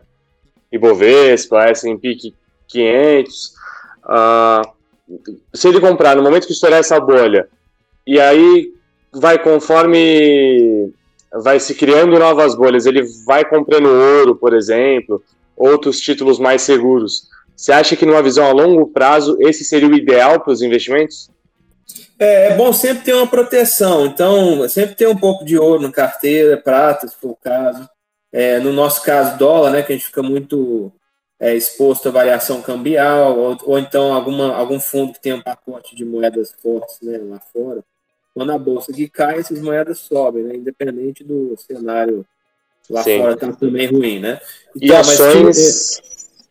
Ibovespa, 0.71 1.69
S&P 1.69 2.33
500, 2.67 3.53
uh, 4.03 4.77
se 5.53 5.69
ele 5.69 5.79
comprar 5.79 6.17
no 6.17 6.23
momento 6.23 6.47
que 6.47 6.53
estourar 6.53 6.79
essa 6.79 6.99
bolha, 6.99 7.47
e 8.05 8.19
aí 8.19 8.73
vai 9.13 9.41
conforme 9.41 10.91
vai 11.31 11.59
se 11.59 11.75
criando 11.75 12.19
novas 12.19 12.55
bolhas, 12.55 12.85
ele 12.85 13.03
vai 13.25 13.45
comprando 13.45 13.87
ouro, 13.87 14.35
por 14.35 14.53
exemplo, 14.53 15.23
outros 15.55 15.99
títulos 15.99 16.39
mais 16.39 16.61
seguros 16.61 17.29
você 17.57 17.71
acha 17.71 17.95
que 17.95 18.05
numa 18.05 18.21
visão 18.21 18.45
a 18.45 18.51
longo 18.51 18.85
prazo 18.85 19.35
esse 19.41 19.65
seria 19.65 19.89
o 19.89 19.95
ideal 19.95 20.39
para 20.39 20.53
os 20.53 20.61
investimentos? 20.61 21.31
É, 22.19 22.49
é, 22.49 22.55
bom 22.55 22.71
sempre 22.71 23.05
ter 23.05 23.13
uma 23.15 23.25
proteção. 23.25 24.05
Então, 24.05 24.69
sempre 24.69 24.93
ter 24.93 25.07
um 25.07 25.17
pouco 25.17 25.43
de 25.43 25.57
ouro 25.57 25.81
na 25.81 25.91
carteira, 25.91 26.55
prata, 26.55 27.07
se 27.07 27.15
for 27.15 27.31
o 27.31 27.35
caso. 27.35 27.89
É, 28.31 28.59
no 28.59 28.71
nosso 28.71 29.01
caso, 29.01 29.39
dólar, 29.39 29.71
né, 29.71 29.81
que 29.81 29.91
a 29.91 29.95
gente 29.95 30.05
fica 30.05 30.21
muito 30.21 30.91
é, 31.39 31.55
exposto 31.55 32.09
à 32.09 32.11
variação 32.11 32.61
cambial, 32.61 33.35
ou, 33.35 33.57
ou, 33.63 33.79
então 33.79 34.13
alguma, 34.13 34.53
algum 34.53 34.79
fundo 34.79 35.13
que 35.13 35.21
tem 35.21 35.33
um 35.33 35.41
pacote 35.41 35.95
de 35.95 36.05
moedas 36.05 36.53
fortes 36.61 36.99
né, 37.01 37.17
lá 37.23 37.39
fora. 37.51 37.83
Quando 38.35 38.51
a 38.51 38.57
bolsa 38.59 38.93
que 38.93 39.09
cai, 39.09 39.39
essas 39.39 39.59
moedas 39.59 39.97
sobem, 39.97 40.43
né, 40.43 40.55
independente 40.55 41.23
do 41.23 41.55
cenário 41.57 42.23
lá 42.87 43.01
Sim. 43.01 43.17
fora 43.19 43.35
tá 43.35 43.51
também 43.51 43.87
ruim, 43.87 44.19
né? 44.19 44.39
Então, 44.75 44.87
e 44.87 44.93
ações... 44.93 46.01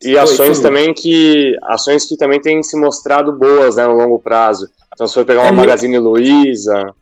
E 0.06 0.18
ações 0.18 0.60
também 0.60 0.94
que 0.94 1.56
ações 1.62 2.04
que 2.04 2.16
também 2.16 2.40
têm 2.40 2.62
se 2.62 2.76
mostrado 2.76 3.32
boas 3.32 3.76
né, 3.76 3.86
no 3.86 3.94
longo 3.94 4.18
prazo. 4.18 4.68
Então, 4.94 5.06
se 5.06 5.14
for 5.14 5.24
pegar 5.24 5.42
uma 5.42 5.48
é 5.48 5.52
Magazine 5.52 5.98
Luiza. 5.98 6.94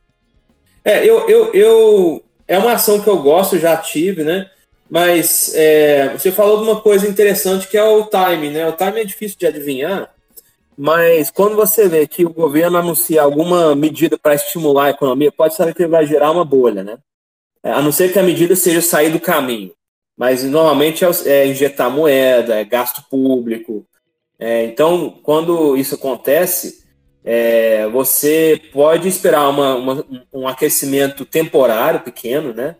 É, 0.85 1.05
eu, 1.05 1.29
eu, 1.29 1.53
eu. 1.53 2.25
É 2.47 2.59
uma 2.59 2.73
ação 2.73 3.01
que 3.01 3.09
eu 3.09 3.19
gosto, 3.23 3.59
já 3.59 3.77
tive, 3.77 4.25
né? 4.25 4.51
Mas 4.91 5.53
é, 5.55 6.11
você 6.17 6.31
falou 6.31 6.59
de 6.59 6.65
uma 6.65 6.81
coisa 6.81 7.09
interessante 7.09 7.69
que 7.69 7.77
é 7.77 7.85
o 7.85 8.05
time, 8.05 8.51
né? 8.51 8.69
O 8.69 8.73
time 8.73 9.01
é 9.01 9.05
difícil 9.05 9.39
de 9.39 9.47
adivinhar, 9.47 10.11
mas 10.77 11.31
quando 11.31 11.57
você 11.57 11.89
vê 11.89 12.07
que 12.07 12.25
o 12.25 12.33
governo 12.33 12.77
anuncia 12.77 13.23
alguma 13.23 13.75
medida 13.75 14.19
para 14.19 14.35
estimular 14.35 14.87
a 14.87 14.91
economia, 14.91 15.33
pode 15.33 15.55
saber 15.55 15.75
que 15.75 15.83
ele 15.83 15.91
vai 15.91 16.07
gerar 16.07 16.31
uma 16.31 16.45
bolha, 16.45 16.83
né? 16.83 16.99
É, 17.63 17.73
a 17.73 17.81
não 17.81 17.91
ser 17.91 18.13
que 18.13 18.19
a 18.19 18.23
medida 18.23 18.55
seja 18.55 18.83
sair 18.83 19.11
do 19.11 19.19
caminho 19.21 19.73
mas 20.17 20.45
normalmente 20.45 21.05
é, 21.05 21.09
é 21.27 21.47
injetar 21.47 21.91
moeda, 21.91 22.57
é 22.57 22.65
gasto 22.65 23.05
público. 23.11 23.87
É, 24.39 24.65
então, 24.65 25.19
quando 25.23 25.77
isso 25.77 25.95
acontece, 25.95 26.85
é, 27.25 27.87
você 27.89 28.61
pode 28.73 29.09
esperar 29.09 29.49
uma, 29.49 29.75
uma, 29.77 30.07
um 30.33 30.47
aquecimento 30.47 31.25
temporário 31.25 32.01
pequeno, 32.01 32.53
né? 32.53 32.77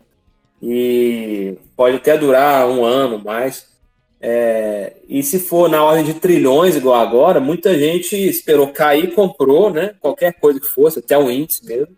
E 0.61 1.57
pode 1.75 1.97
até 1.97 2.17
durar 2.17 2.67
um 2.67 2.85
ano 2.85 3.19
mais. 3.19 3.73
É, 4.21 4.93
e 5.07 5.21
se 5.21 5.39
for 5.39 5.69
na 5.69 5.83
ordem 5.83 6.05
de 6.05 6.15
trilhões, 6.15 6.75
igual 6.75 6.95
agora, 6.99 7.39
muita 7.39 7.77
gente 7.77 8.15
esperou 8.15 8.67
cair, 8.69 9.13
comprou, 9.13 9.71
né? 9.71 9.95
Qualquer 9.99 10.33
coisa 10.33 10.59
que 10.59 10.67
fosse, 10.67 10.99
até 10.99 11.17
o 11.17 11.29
índice 11.29 11.65
mesmo, 11.65 11.95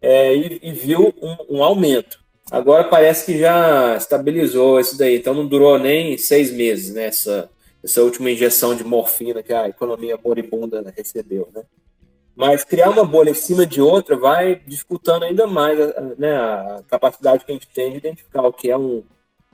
é, 0.00 0.34
e, 0.34 0.60
e, 0.62 0.72
viu 0.72 1.14
um, 1.22 1.58
um 1.58 1.62
aumento. 1.64 2.21
Agora 2.52 2.84
parece 2.84 3.24
que 3.24 3.38
já 3.38 3.96
estabilizou 3.96 4.78
isso 4.78 4.98
daí, 4.98 5.16
então 5.16 5.32
não 5.32 5.46
durou 5.46 5.78
nem 5.78 6.18
seis 6.18 6.52
meses, 6.52 6.92
né? 6.92 7.06
Essa, 7.06 7.48
essa 7.82 8.02
última 8.02 8.30
injeção 8.30 8.74
de 8.74 8.84
morfina 8.84 9.42
que 9.42 9.54
a 9.54 9.70
economia 9.70 10.18
moribunda 10.22 10.92
recebeu, 10.94 11.48
né? 11.54 11.62
Mas 12.36 12.62
criar 12.62 12.90
uma 12.90 13.06
bolha 13.06 13.30
em 13.30 13.34
cima 13.34 13.64
de 13.64 13.80
outra 13.80 14.16
vai 14.16 14.60
dificultando 14.66 15.24
ainda 15.24 15.46
mais 15.46 15.78
né, 16.18 16.34
a 16.34 16.82
capacidade 16.88 17.42
que 17.42 17.50
a 17.50 17.54
gente 17.54 17.68
tem 17.68 17.90
de 17.90 17.96
identificar 17.96 18.42
o 18.42 18.52
que 18.52 18.70
é 18.70 18.76
um, 18.76 19.02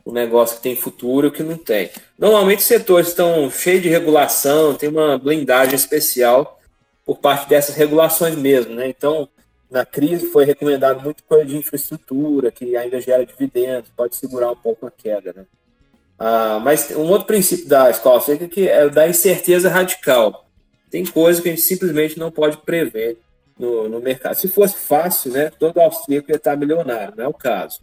um 0.04 0.12
negócio 0.12 0.56
que 0.56 0.62
tem 0.62 0.74
futuro 0.74 1.26
e 1.26 1.28
o 1.28 1.32
que 1.32 1.42
não 1.44 1.56
tem. 1.56 1.90
Normalmente 2.18 2.60
os 2.60 2.64
setores 2.64 3.08
estão 3.08 3.48
cheios 3.48 3.82
de 3.82 3.88
regulação, 3.88 4.74
tem 4.74 4.88
uma 4.88 5.16
blindagem 5.18 5.76
especial 5.76 6.58
por 7.06 7.18
parte 7.18 7.48
dessas 7.48 7.76
regulações 7.76 8.34
mesmo, 8.36 8.74
né? 8.74 8.88
Então, 8.88 9.28
na 9.70 9.84
crise 9.84 10.28
foi 10.28 10.44
recomendado 10.44 11.02
muito 11.02 11.22
coisa 11.24 11.44
de 11.44 11.56
infraestrutura, 11.56 12.50
que 12.50 12.76
ainda 12.76 13.00
gera 13.00 13.24
dividendos, 13.24 13.90
pode 13.96 14.16
segurar 14.16 14.50
um 14.50 14.56
pouco 14.56 14.86
a 14.86 14.90
queda. 14.90 15.32
Né? 15.36 15.46
Ah, 16.18 16.60
mas 16.62 16.90
um 16.90 17.08
outro 17.08 17.26
princípio 17.26 17.68
da 17.68 17.90
escola 17.90 18.20
seca 18.20 18.48
que 18.48 18.68
é 18.68 18.88
da 18.88 19.08
incerteza 19.08 19.68
radical. 19.68 20.46
Tem 20.90 21.04
coisas 21.04 21.42
que 21.42 21.48
a 21.48 21.52
gente 21.52 21.62
simplesmente 21.62 22.18
não 22.18 22.30
pode 22.30 22.56
prever 22.58 23.18
no, 23.58 23.88
no 23.88 24.00
mercado. 24.00 24.34
Se 24.34 24.48
fosse 24.48 24.76
fácil, 24.78 25.32
né, 25.32 25.50
todo 25.58 25.78
austríaco 25.78 26.30
ia 26.30 26.36
estar 26.36 26.56
milionário, 26.56 27.14
não 27.16 27.24
é 27.24 27.28
o 27.28 27.34
caso. 27.34 27.80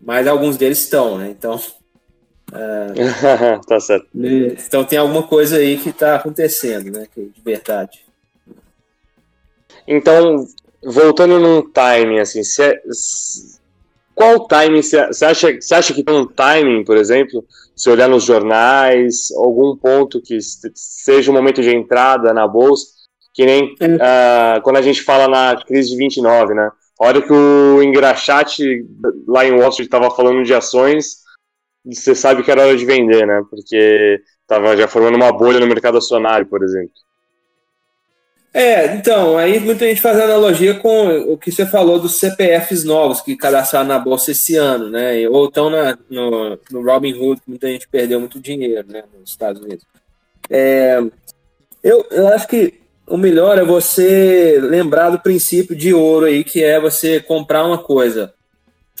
Mas 0.00 0.26
alguns 0.26 0.56
deles 0.56 0.78
estão, 0.78 1.18
né? 1.18 1.30
Então. 1.30 1.60
Ah, 2.52 3.60
tá 3.66 3.80
certo. 3.80 4.06
Né, 4.14 4.56
então 4.66 4.84
tem 4.84 4.98
alguma 4.98 5.24
coisa 5.24 5.56
aí 5.56 5.76
que 5.76 5.90
está 5.90 6.16
acontecendo, 6.16 6.90
né? 6.90 7.06
De 7.14 7.42
verdade. 7.42 8.04
Então, 9.86 10.46
voltando 10.82 11.38
num 11.38 11.62
timing, 11.70 12.20
assim, 12.20 12.40
é, 12.60 12.80
qual 14.14 14.46
timing 14.46 14.82
você 14.82 15.24
acha, 15.24 15.60
você 15.60 15.74
acha 15.74 15.94
que 15.94 16.02
tem 16.02 16.14
um 16.14 16.26
timing, 16.26 16.84
por 16.84 16.96
exemplo, 16.96 17.44
se 17.74 17.88
olhar 17.88 18.08
nos 18.08 18.24
jornais, 18.24 19.30
algum 19.36 19.76
ponto 19.76 20.20
que 20.20 20.38
seja 20.74 21.30
o 21.30 21.34
um 21.34 21.36
momento 21.36 21.62
de 21.62 21.74
entrada 21.74 22.32
na 22.34 22.46
bolsa, 22.46 22.86
que 23.32 23.46
nem 23.46 23.72
uh, 23.74 24.60
quando 24.62 24.76
a 24.76 24.82
gente 24.82 25.02
fala 25.02 25.28
na 25.28 25.64
crise 25.64 25.90
de 25.90 25.96
29, 25.96 26.54
né? 26.54 26.70
A 27.00 27.06
hora 27.06 27.22
que 27.22 27.32
o 27.32 27.82
engraxate 27.82 28.84
lá 29.26 29.46
em 29.46 29.52
Wall 29.52 29.70
Street 29.70 29.86
estava 29.86 30.10
falando 30.10 30.42
de 30.42 30.52
ações, 30.52 31.20
você 31.86 32.14
sabe 32.14 32.42
que 32.42 32.50
era 32.50 32.66
hora 32.66 32.76
de 32.76 32.84
vender, 32.84 33.26
né? 33.26 33.42
Porque 33.48 34.20
estava 34.42 34.76
já 34.76 34.86
formando 34.86 35.14
uma 35.14 35.32
bolha 35.32 35.58
no 35.58 35.66
mercado 35.66 35.96
acionário, 35.96 36.46
por 36.46 36.62
exemplo. 36.62 36.92
É, 38.52 38.96
então, 38.96 39.38
aí 39.38 39.60
muita 39.60 39.86
gente 39.86 40.00
faz 40.00 40.18
analogia 40.18 40.74
com 40.74 41.32
o 41.32 41.38
que 41.38 41.52
você 41.52 41.64
falou 41.64 42.00
dos 42.00 42.18
CPFs 42.18 42.82
novos 42.82 43.20
que 43.20 43.36
cadastraram 43.36 43.86
na 43.86 43.98
bolsa 43.98 44.32
esse 44.32 44.56
ano, 44.56 44.90
né? 44.90 45.28
Ou 45.28 45.46
estão 45.46 45.70
no, 45.70 46.58
no 46.70 46.84
Robin 46.84 47.12
Hood, 47.12 47.40
que 47.40 47.48
muita 47.50 47.68
gente 47.68 47.88
perdeu 47.88 48.18
muito 48.18 48.40
dinheiro, 48.40 48.84
né, 48.88 49.04
nos 49.18 49.30
Estados 49.30 49.62
Unidos. 49.62 49.86
É, 50.48 51.00
eu, 51.82 52.04
eu 52.10 52.28
acho 52.28 52.48
que 52.48 52.80
o 53.06 53.16
melhor 53.16 53.56
é 53.56 53.64
você 53.64 54.58
lembrar 54.60 55.10
do 55.10 55.20
princípio 55.20 55.76
de 55.76 55.94
ouro 55.94 56.26
aí, 56.26 56.42
que 56.42 56.62
é 56.62 56.80
você 56.80 57.20
comprar 57.20 57.64
uma 57.64 57.78
coisa 57.78 58.34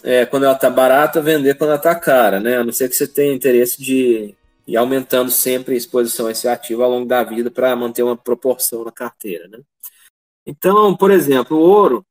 é, 0.02 0.24
quando 0.26 0.44
ela 0.44 0.54
tá 0.54 0.70
barata, 0.70 1.20
vender 1.20 1.56
quando 1.56 1.70
ela 1.70 1.78
tá 1.78 1.94
cara, 1.94 2.38
né? 2.38 2.58
A 2.58 2.64
não 2.64 2.72
ser 2.72 2.88
que 2.88 2.94
você 2.96 3.06
tenha 3.06 3.34
interesse 3.34 3.82
de 3.82 4.34
e 4.66 4.76
aumentando 4.76 5.30
sempre 5.30 5.74
a 5.74 5.76
exposição 5.76 6.26
a 6.26 6.32
esse 6.32 6.48
ativo 6.48 6.82
ao 6.82 6.90
longo 6.90 7.06
da 7.06 7.22
vida 7.24 7.50
para 7.50 7.74
manter 7.74 8.02
uma 8.02 8.16
proporção 8.16 8.84
na 8.84 8.92
carteira. 8.92 9.48
Né? 9.48 9.58
Então, 10.46 10.96
por 10.96 11.10
exemplo, 11.10 11.56
o 11.56 11.60
ouro, 11.60 12.06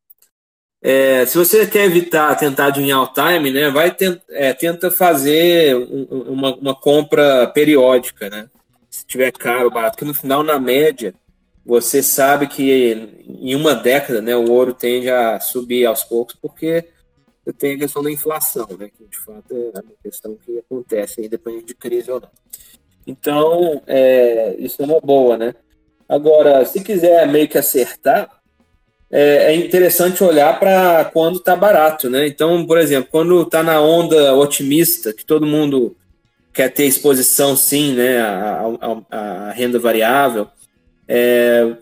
é, 0.82 1.26
se 1.26 1.38
você 1.38 1.68
quer 1.68 1.86
evitar 1.86 2.36
tentar 2.36 2.70
de 2.70 2.82
um 2.82 2.98
all 2.98 3.14
time, 3.14 3.52
né, 3.52 3.70
vai 3.70 3.94
tent, 3.94 4.22
é, 4.30 4.54
tenta 4.54 4.90
fazer 4.90 5.76
um, 5.76 6.04
uma, 6.34 6.56
uma, 6.56 6.76
compra 6.76 7.48
periódica, 7.48 8.30
né? 8.30 8.50
Se 8.90 9.06
tiver 9.06 9.32
caro, 9.32 9.70
barato, 9.70 9.98
porque 9.98 10.06
no 10.06 10.14
final, 10.14 10.42
na 10.42 10.58
média, 10.58 11.14
você 11.66 12.02
sabe 12.02 12.48
que 12.48 12.94
em 13.28 13.56
uma 13.56 13.76
década, 13.76 14.22
né, 14.22 14.36
o 14.36 14.50
ouro 14.50 14.74
tende 14.74 15.10
a 15.10 15.40
subir 15.40 15.86
aos 15.86 16.04
poucos, 16.04 16.36
porque 16.42 16.86
tem 17.58 17.76
a 17.76 17.80
questão 17.80 18.04
da 18.04 18.12
inflação, 18.12 18.68
né, 18.78 18.90
que 18.96 19.06
de 19.06 19.18
fato 19.18 19.54
é 19.54 19.80
uma 19.80 19.96
questão 20.04 20.38
que 20.46 20.60
acontece, 20.60 21.26
independente 21.26 21.66
de 21.66 21.76
crise 21.76 22.12
ou 22.12 22.20
não. 22.20 22.30
Então, 23.06 23.82
é, 23.88 24.56
isso 24.60 24.82
é 24.82 24.86
uma 24.86 25.00
boa, 25.00 25.36
né? 25.38 25.56
Agora, 26.08 26.64
se 26.66 26.84
quiser 26.84 27.28
meio 27.28 27.48
que 27.48 27.58
acertar, 27.58 28.30
é, 29.12 29.54
é 29.54 29.56
interessante 29.56 30.24
olhar 30.24 30.60
para 30.60 31.06
quando 31.06 31.38
está 31.38 31.56
barato, 31.56 32.10
né? 32.10 32.28
Então, 32.28 32.66
por 32.66 32.78
exemplo, 32.78 33.10
quando 33.12 33.42
está 33.42 33.64
na 33.64 33.82
onda 33.82 34.36
otimista, 34.36 35.12
que 35.14 35.26
todo 35.26 35.46
mundo 35.46 35.96
quer 36.54 36.70
ter 36.70 36.86
exposição, 36.86 37.56
sim, 37.56 37.94
né, 37.96 38.20
a, 38.20 38.66
a, 39.10 39.18
a 39.50 39.52
renda 39.52 39.80
variável, 39.80 40.48
é, 41.08 41.76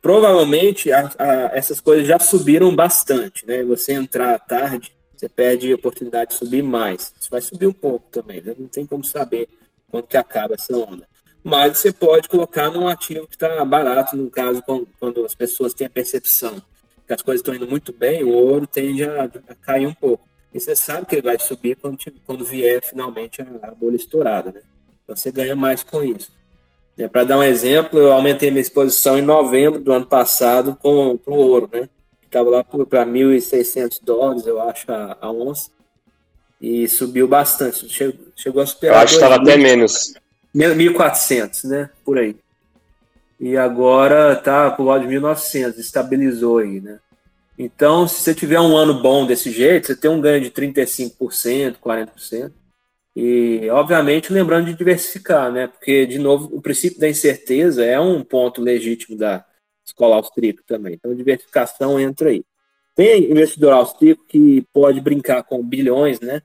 provavelmente 0.00 0.92
a, 0.92 1.10
a, 1.18 1.32
essas 1.56 1.80
coisas 1.80 2.06
já 2.06 2.18
subiram 2.18 2.74
bastante, 2.74 3.46
né? 3.46 3.62
Você 3.64 3.92
entrar 3.92 4.38
tarde, 4.38 4.92
você 5.14 5.28
perde 5.28 5.72
a 5.72 5.76
oportunidade 5.76 6.30
de 6.30 6.36
subir 6.36 6.62
mais. 6.62 7.14
Isso 7.18 7.30
vai 7.30 7.40
subir 7.40 7.66
um 7.66 7.72
pouco 7.72 8.08
também, 8.10 8.40
né? 8.42 8.54
não 8.58 8.68
tem 8.68 8.84
como 8.84 9.04
saber 9.04 9.48
quando 9.88 10.06
que 10.06 10.16
acaba 10.16 10.54
essa 10.54 10.76
onda. 10.76 11.06
Mas 11.44 11.78
você 11.78 11.92
pode 11.92 12.28
colocar 12.28 12.70
num 12.70 12.88
ativo 12.88 13.26
que 13.26 13.34
está 13.34 13.64
barato, 13.64 14.16
no 14.16 14.30
caso, 14.30 14.62
quando, 14.62 14.88
quando, 14.98 15.24
as 15.24 15.34
pessoas 15.34 15.74
têm 15.74 15.86
a 15.86 15.90
percepção 15.90 16.62
que 17.06 17.12
as 17.12 17.22
coisas 17.22 17.40
estão 17.40 17.54
indo 17.54 17.68
muito 17.68 17.92
bem, 17.92 18.22
o 18.22 18.30
ouro 18.30 18.66
tende 18.66 19.04
a, 19.04 19.24
a, 19.24 19.54
cair 19.56 19.86
um 19.86 19.94
pouco. 19.94 20.28
E 20.54 20.60
você 20.60 20.76
sabe 20.76 21.06
que 21.06 21.16
ele 21.16 21.22
vai 21.22 21.38
subir 21.38 21.76
quando, 21.76 21.98
quando 22.24 22.44
vier 22.44 22.82
finalmente 22.82 23.42
a, 23.42 23.46
a 23.62 23.70
bolha 23.72 23.96
estourada, 23.96 24.52
né? 24.52 24.60
Então 25.02 25.16
você 25.16 25.32
ganha 25.32 25.56
mais 25.56 25.82
com 25.82 26.02
isso. 26.02 26.32
É, 26.98 27.08
Para 27.08 27.24
dar 27.24 27.38
um 27.38 27.42
exemplo, 27.42 27.98
eu 27.98 28.12
aumentei 28.12 28.50
minha 28.50 28.60
exposição 28.60 29.18
em 29.18 29.22
novembro 29.22 29.80
do 29.80 29.92
ano 29.92 30.06
passado 30.06 30.76
com, 30.80 31.18
o 31.26 31.34
ouro, 31.34 31.68
né? 31.72 31.88
Estava 32.24 32.50
lá 32.50 32.64
para 32.64 33.04
1.600 33.04 33.98
dólares, 34.02 34.46
eu 34.46 34.60
acho, 34.60 34.90
a, 34.90 35.16
a 35.20 35.30
onça. 35.30 35.70
E 36.60 36.88
subiu 36.88 37.26
bastante. 37.26 37.88
Chegou, 37.88 38.26
chegou 38.36 38.62
a 38.62 38.66
superar. 38.66 38.96
Eu 38.96 39.02
acho 39.02 39.18
que 39.18 39.24
estava 39.24 39.42
até 39.42 39.56
menos. 39.56 40.14
1.400, 40.54 41.64
né? 41.64 41.90
Por 42.04 42.18
aí. 42.18 42.36
E 43.40 43.56
agora 43.56 44.36
tá 44.36 44.70
por 44.70 44.84
volta 44.84 45.06
de 45.06 45.14
1.900, 45.14 45.76
estabilizou 45.78 46.58
aí, 46.58 46.80
né? 46.80 47.00
Então, 47.58 48.08
se 48.08 48.22
você 48.22 48.34
tiver 48.34 48.60
um 48.60 48.76
ano 48.76 49.02
bom 49.02 49.26
desse 49.26 49.50
jeito, 49.50 49.88
você 49.88 49.96
tem 49.96 50.10
um 50.10 50.20
ganho 50.20 50.40
de 50.40 50.50
35%, 50.50 51.76
40%. 51.84 52.52
E, 53.14 53.68
obviamente, 53.70 54.32
lembrando 54.32 54.66
de 54.66 54.74
diversificar, 54.74 55.52
né? 55.52 55.66
Porque, 55.66 56.06
de 56.06 56.18
novo, 56.18 56.48
o 56.56 56.62
princípio 56.62 56.98
da 56.98 57.08
incerteza 57.08 57.84
é 57.84 58.00
um 58.00 58.24
ponto 58.24 58.62
legítimo 58.62 59.16
da 59.16 59.44
escola 59.84 60.16
austríaca 60.16 60.62
também. 60.66 60.94
Então, 60.94 61.14
diversificação 61.14 62.00
entra 62.00 62.30
aí. 62.30 62.42
Tem 62.94 63.30
investidor 63.30 63.72
austríaco 63.72 64.24
que 64.26 64.66
pode 64.72 65.00
brincar 65.00 65.42
com 65.42 65.62
bilhões, 65.62 66.20
né? 66.20 66.42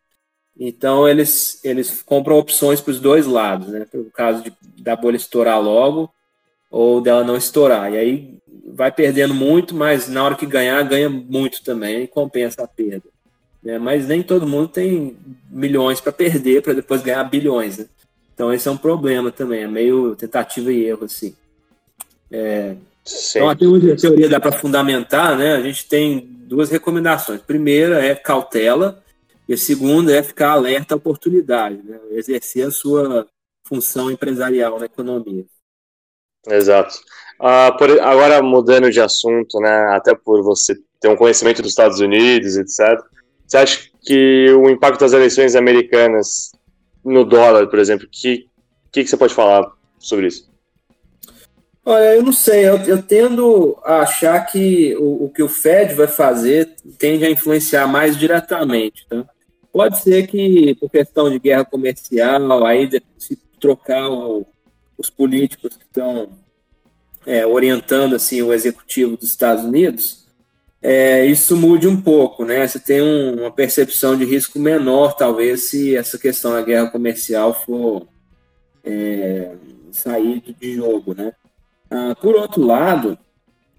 Então, 0.59 1.07
eles, 1.07 1.63
eles 1.63 2.01
compram 2.01 2.37
opções 2.37 2.81
para 2.81 2.91
os 2.91 2.99
dois 2.99 3.25
lados, 3.25 3.69
né? 3.69 3.85
No 3.93 4.11
caso 4.11 4.43
de, 4.43 4.53
da 4.81 4.95
bolha 4.95 5.15
estourar 5.15 5.61
logo 5.61 6.11
ou 6.69 6.99
dela 6.99 7.23
não 7.23 7.37
estourar. 7.37 7.93
E 7.93 7.97
aí 7.97 8.39
vai 8.65 8.91
perdendo 8.91 9.33
muito, 9.33 9.73
mas 9.73 10.09
na 10.09 10.23
hora 10.23 10.35
que 10.35 10.45
ganhar, 10.45 10.83
ganha 10.83 11.09
muito 11.09 11.63
também 11.63 12.03
e 12.03 12.07
compensa 12.07 12.63
a 12.63 12.67
perda. 12.67 13.05
Né? 13.63 13.77
Mas 13.77 14.07
nem 14.07 14.21
todo 14.21 14.47
mundo 14.47 14.67
tem 14.67 15.17
milhões 15.57 15.99
para 15.99 16.11
perder 16.11 16.61
para 16.61 16.73
depois 16.73 17.01
ganhar 17.01 17.23
bilhões. 17.23 17.77
Né? 17.77 17.85
Então 18.33 18.53
esse 18.53 18.67
é 18.67 18.71
um 18.71 18.77
problema 18.77 19.31
também, 19.31 19.63
é 19.63 19.67
meio 19.67 20.15
tentativa 20.15 20.71
e 20.71 20.85
erro 20.85 21.05
assim. 21.05 21.35
É... 22.31 22.75
Então, 23.35 23.49
até 23.49 23.65
onde 23.65 23.89
a 23.89 23.95
teoria 23.95 24.27
dá 24.27 24.37
para 24.37 24.51
fundamentar, 24.51 25.37
né? 25.37 25.55
A 25.55 25.61
gente 25.61 25.87
tem 25.87 26.19
duas 26.19 26.69
recomendações. 26.69 27.39
Primeira 27.39 28.03
é 28.03 28.13
cautela, 28.13 29.01
e 29.47 29.53
a 29.53 29.57
segunda 29.57 30.13
é 30.13 30.21
ficar 30.21 30.51
alerta 30.51 30.93
à 30.93 30.97
oportunidade, 30.97 31.81
né? 31.83 31.97
exercer 32.11 32.67
a 32.67 32.71
sua 32.71 33.25
função 33.63 34.11
empresarial 34.11 34.77
na 34.77 34.85
economia. 34.85 35.45
Exato. 36.45 36.95
Uh, 37.39 37.77
por, 37.77 37.89
agora, 38.01 38.41
mudando 38.41 38.89
de 38.89 38.99
assunto, 38.99 39.59
né, 39.59 39.87
até 39.95 40.15
por 40.15 40.43
você 40.43 40.75
ter 40.99 41.07
um 41.07 41.15
conhecimento 41.15 41.61
dos 41.61 41.71
Estados 41.71 41.99
Unidos, 41.99 42.57
etc., 42.57 42.99
você 43.45 43.57
acha 43.57 43.89
que 44.07 44.49
o 44.53 44.69
impacto 44.69 45.01
das 45.01 45.11
eleições 45.11 45.55
americanas 45.55 46.51
no 47.03 47.25
dólar, 47.25 47.67
por 47.67 47.77
exemplo, 47.77 48.07
que 48.09 48.47
que, 48.97 49.03
que 49.03 49.09
você 49.09 49.17
pode 49.17 49.33
falar 49.33 49.71
sobre 49.99 50.27
isso? 50.27 50.49
Olha, 51.85 52.15
eu 52.15 52.23
não 52.23 52.33
sei, 52.33 52.67
eu, 52.67 52.77
eu 52.79 53.01
tendo 53.01 53.77
a 53.83 53.99
achar 53.99 54.39
que 54.45 54.95
o, 54.97 55.25
o, 55.25 55.29
que 55.29 55.41
o 55.41 55.47
Fed 55.47 55.93
vai 55.93 56.07
fazer 56.07 56.75
tende 56.97 57.23
a 57.23 57.29
influenciar 57.29 57.87
mais 57.87 58.17
diretamente. 58.17 59.05
Tá? 59.07 59.25
Pode 59.71 59.99
ser 59.99 60.27
que, 60.27 60.75
por 60.75 60.89
questão 60.89 61.29
de 61.29 61.39
guerra 61.39 61.63
comercial, 61.63 62.65
aí 62.65 62.89
se 63.17 63.37
trocar 63.59 64.09
o, 64.09 64.45
os 64.97 65.09
políticos 65.09 65.77
que 65.77 65.85
estão 65.85 66.29
é, 67.25 67.45
orientando 67.45 68.15
assim, 68.15 68.41
o 68.41 68.51
executivo 68.51 69.15
dos 69.15 69.29
Estados 69.29 69.63
Unidos, 69.63 70.26
é, 70.81 71.25
isso 71.25 71.55
mude 71.55 71.87
um 71.87 71.99
pouco, 71.99 72.45
né? 72.45 72.67
Você 72.67 72.79
tem 72.79 73.01
um, 73.01 73.41
uma 73.41 73.51
percepção 73.51 74.15
de 74.15 74.25
risco 74.25 74.59
menor, 74.59 75.13
talvez, 75.13 75.63
se 75.63 75.95
essa 75.95 76.17
questão 76.17 76.53
da 76.53 76.61
guerra 76.61 76.89
comercial 76.89 77.53
for 77.53 78.07
é, 78.83 79.51
sair 79.91 80.41
de 80.41 80.75
jogo, 80.75 81.13
né? 81.15 81.33
Ah, 81.89 82.15
por 82.21 82.35
outro 82.35 82.63
lado, 82.63 83.17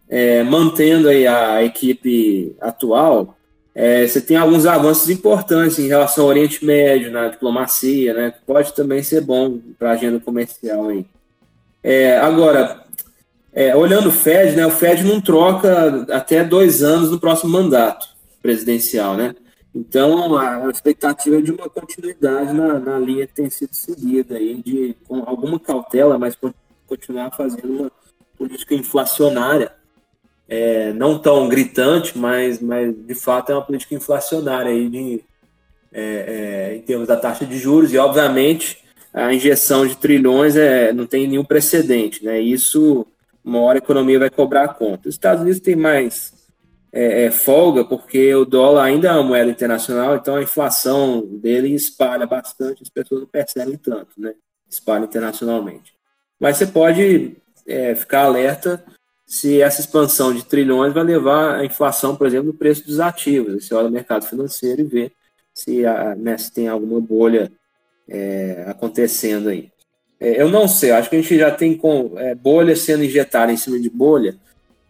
é, 0.08 0.42
mantendo 0.42 1.08
aí 1.08 1.26
a 1.26 1.62
equipe 1.62 2.56
atual, 2.60 3.36
é, 3.74 4.06
você 4.06 4.20
tem 4.20 4.36
alguns 4.36 4.66
avanços 4.66 5.08
importantes 5.08 5.78
em 5.78 5.86
relação 5.86 6.24
ao 6.24 6.30
Oriente 6.30 6.64
Médio, 6.64 7.12
na 7.12 7.28
diplomacia, 7.28 8.12
né? 8.12 8.34
Pode 8.44 8.74
também 8.74 9.02
ser 9.02 9.20
bom 9.20 9.60
para 9.78 9.90
a 9.90 9.92
agenda 9.92 10.18
comercial 10.18 10.88
aí. 10.88 11.06
É, 11.82 12.18
agora, 12.18 12.84
é, 13.52 13.74
olhando 13.74 14.08
o 14.08 14.12
Fed, 14.12 14.54
né, 14.56 14.66
o 14.66 14.70
Fed 14.70 15.04
não 15.04 15.20
troca 15.20 16.06
até 16.10 16.44
dois 16.44 16.82
anos 16.82 17.10
no 17.10 17.18
próximo 17.18 17.52
mandato 17.52 18.08
presidencial, 18.40 19.16
né? 19.16 19.34
Então, 19.74 20.36
a 20.36 20.68
expectativa 20.70 21.36
é 21.38 21.40
de 21.40 21.52
uma 21.52 21.68
continuidade 21.68 22.52
na, 22.52 22.78
na 22.78 22.98
linha 22.98 23.26
que 23.26 23.34
tem 23.34 23.50
sido 23.50 23.74
seguida 23.74 24.36
aí, 24.36 24.62
de 24.62 24.96
com 25.06 25.22
alguma 25.26 25.60
cautela, 25.60 26.18
mas 26.18 26.36
continuar 26.86 27.30
fazendo 27.30 27.82
uma 27.82 27.92
política 28.36 28.74
inflacionária, 28.74 29.72
é, 30.48 30.92
não 30.94 31.18
tão 31.18 31.48
gritante, 31.48 32.16
mas, 32.16 32.60
mas 32.60 32.94
de 33.06 33.14
fato 33.14 33.52
é 33.52 33.54
uma 33.54 33.64
política 33.64 33.94
inflacionária 33.94 34.70
aí 34.70 34.88
de, 34.88 35.24
é, 35.92 36.70
é, 36.72 36.76
em 36.76 36.80
termos 36.80 37.06
da 37.06 37.16
taxa 37.16 37.44
de 37.44 37.58
juros, 37.58 37.92
e 37.92 37.98
obviamente 37.98 38.82
a 39.12 39.32
injeção 39.32 39.86
de 39.86 39.96
trilhões 39.96 40.56
é, 40.56 40.92
não 40.92 41.06
tem 41.06 41.28
nenhum 41.28 41.44
precedente, 41.44 42.24
né? 42.24 42.40
Isso 42.40 43.06
uma 43.48 43.60
hora 43.60 43.78
a 43.78 43.82
economia 43.82 44.18
vai 44.18 44.30
cobrar 44.30 44.64
a 44.64 44.74
conta. 44.74 45.08
Os 45.08 45.14
Estados 45.14 45.42
Unidos 45.42 45.60
têm 45.60 45.74
mais 45.74 46.34
é, 46.92 47.24
é, 47.24 47.30
folga 47.30 47.84
porque 47.84 48.34
o 48.34 48.44
dólar 48.44 48.84
ainda 48.84 49.08
é 49.08 49.12
uma 49.12 49.22
moeda 49.22 49.50
internacional, 49.50 50.16
então 50.16 50.36
a 50.36 50.42
inflação 50.42 51.26
dele 51.26 51.74
espalha 51.74 52.26
bastante, 52.26 52.82
as 52.82 52.88
pessoas 52.88 53.22
não 53.22 53.28
percebem 53.28 53.76
tanto, 53.76 54.12
né? 54.18 54.34
Espalha 54.68 55.04
internacionalmente. 55.04 55.94
Mas 56.38 56.58
você 56.58 56.66
pode 56.66 57.36
é, 57.66 57.94
ficar 57.94 58.24
alerta 58.24 58.84
se 59.26 59.60
essa 59.60 59.80
expansão 59.80 60.32
de 60.32 60.44
trilhões 60.44 60.92
vai 60.92 61.04
levar 61.04 61.56
a 61.56 61.64
inflação, 61.64 62.16
por 62.16 62.26
exemplo, 62.26 62.48
no 62.48 62.54
preço 62.54 62.86
dos 62.86 63.00
ativos. 63.00 63.64
Você 63.64 63.74
olha 63.74 63.88
o 63.88 63.92
mercado 63.92 64.26
financeiro 64.26 64.82
e 64.82 64.84
vê 64.84 65.12
se, 65.54 65.82
né, 66.18 66.36
se 66.38 66.52
tem 66.52 66.68
alguma 66.68 67.00
bolha 67.00 67.50
é, 68.08 68.64
acontecendo 68.66 69.48
aí. 69.48 69.70
É, 70.20 70.40
eu 70.40 70.48
não 70.48 70.66
sei, 70.66 70.90
acho 70.90 71.08
que 71.08 71.16
a 71.16 71.20
gente 71.20 71.38
já 71.38 71.50
tem 71.50 71.76
com, 71.76 72.12
é, 72.16 72.34
bolha 72.34 72.74
sendo 72.74 73.04
injetada 73.04 73.52
em 73.52 73.56
cima 73.56 73.78
de 73.78 73.88
bolha, 73.88 74.36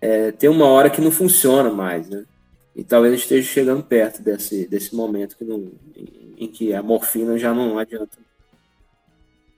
é, 0.00 0.32
tem 0.32 0.48
uma 0.48 0.66
hora 0.66 0.88
que 0.88 1.00
não 1.00 1.10
funciona 1.10 1.70
mais, 1.70 2.08
né? 2.08 2.24
E 2.74 2.84
talvez 2.84 3.12
a 3.12 3.16
gente 3.16 3.24
esteja 3.24 3.52
chegando 3.52 3.82
perto 3.82 4.22
desse, 4.22 4.66
desse 4.66 4.94
momento 4.94 5.36
que 5.36 5.44
não, 5.44 5.72
em, 5.96 6.44
em 6.44 6.46
que 6.46 6.72
a 6.72 6.82
morfina 6.82 7.36
já 7.36 7.52
não 7.52 7.78
adianta. 7.78 8.16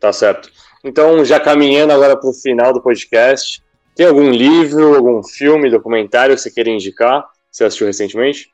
Tá 0.01 0.13
certo. 0.13 0.51
Então, 0.83 1.23
já 1.25 1.39
caminhando 1.39 1.93
agora 1.93 2.17
para 2.17 2.31
o 2.31 2.33
final 2.33 2.73
do 2.73 2.81
podcast, 2.81 3.63
tem 3.95 4.07
algum 4.07 4.31
livro, 4.31 4.95
algum 4.97 5.23
filme, 5.23 5.71
documentário 5.71 6.35
que 6.35 6.41
você 6.41 6.51
queira 6.51 6.71
indicar? 6.71 7.29
Você 7.51 7.65
assistiu 7.65 7.87
recentemente? 7.87 8.51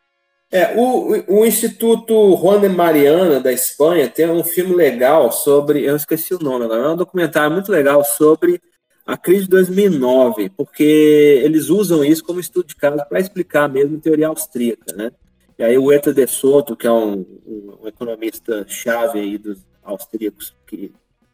É, 0.50 0.76
o, 0.76 1.40
o 1.40 1.44
Instituto 1.44 2.36
Juan 2.36 2.68
Mariana, 2.68 3.40
da 3.40 3.52
Espanha, 3.52 4.08
tem 4.08 4.30
um 4.30 4.44
filme 4.44 4.74
legal 4.74 5.32
sobre. 5.32 5.84
Eu 5.84 5.96
esqueci 5.96 6.34
o 6.34 6.38
nome 6.38 6.64
agora, 6.64 6.82
é 6.82 6.88
um 6.90 6.96
documentário 6.96 7.52
muito 7.52 7.70
legal 7.70 8.04
sobre 8.04 8.60
a 9.04 9.16
crise 9.16 9.42
de 9.42 9.50
2009, 9.50 10.50
porque 10.50 11.40
eles 11.44 11.68
usam 11.68 12.04
isso 12.04 12.24
como 12.24 12.40
estudo 12.40 12.66
de 12.66 12.76
caso 12.76 13.04
para 13.08 13.20
explicar 13.20 13.68
mesmo 13.68 13.96
a 13.96 14.00
teoria 14.00 14.28
austríaca, 14.28 14.94
né? 14.94 15.12
E 15.58 15.64
aí 15.64 15.78
o 15.78 15.90
Eta 15.90 16.12
de 16.12 16.26
Soto, 16.26 16.76
que 16.76 16.86
é 16.86 16.92
um, 16.92 17.24
um, 17.46 17.78
um 17.82 17.88
economista 17.88 18.64
chave 18.68 19.20
aí 19.20 19.38
dos 19.38 19.58
austríacos 19.82 20.54
que 20.66 20.92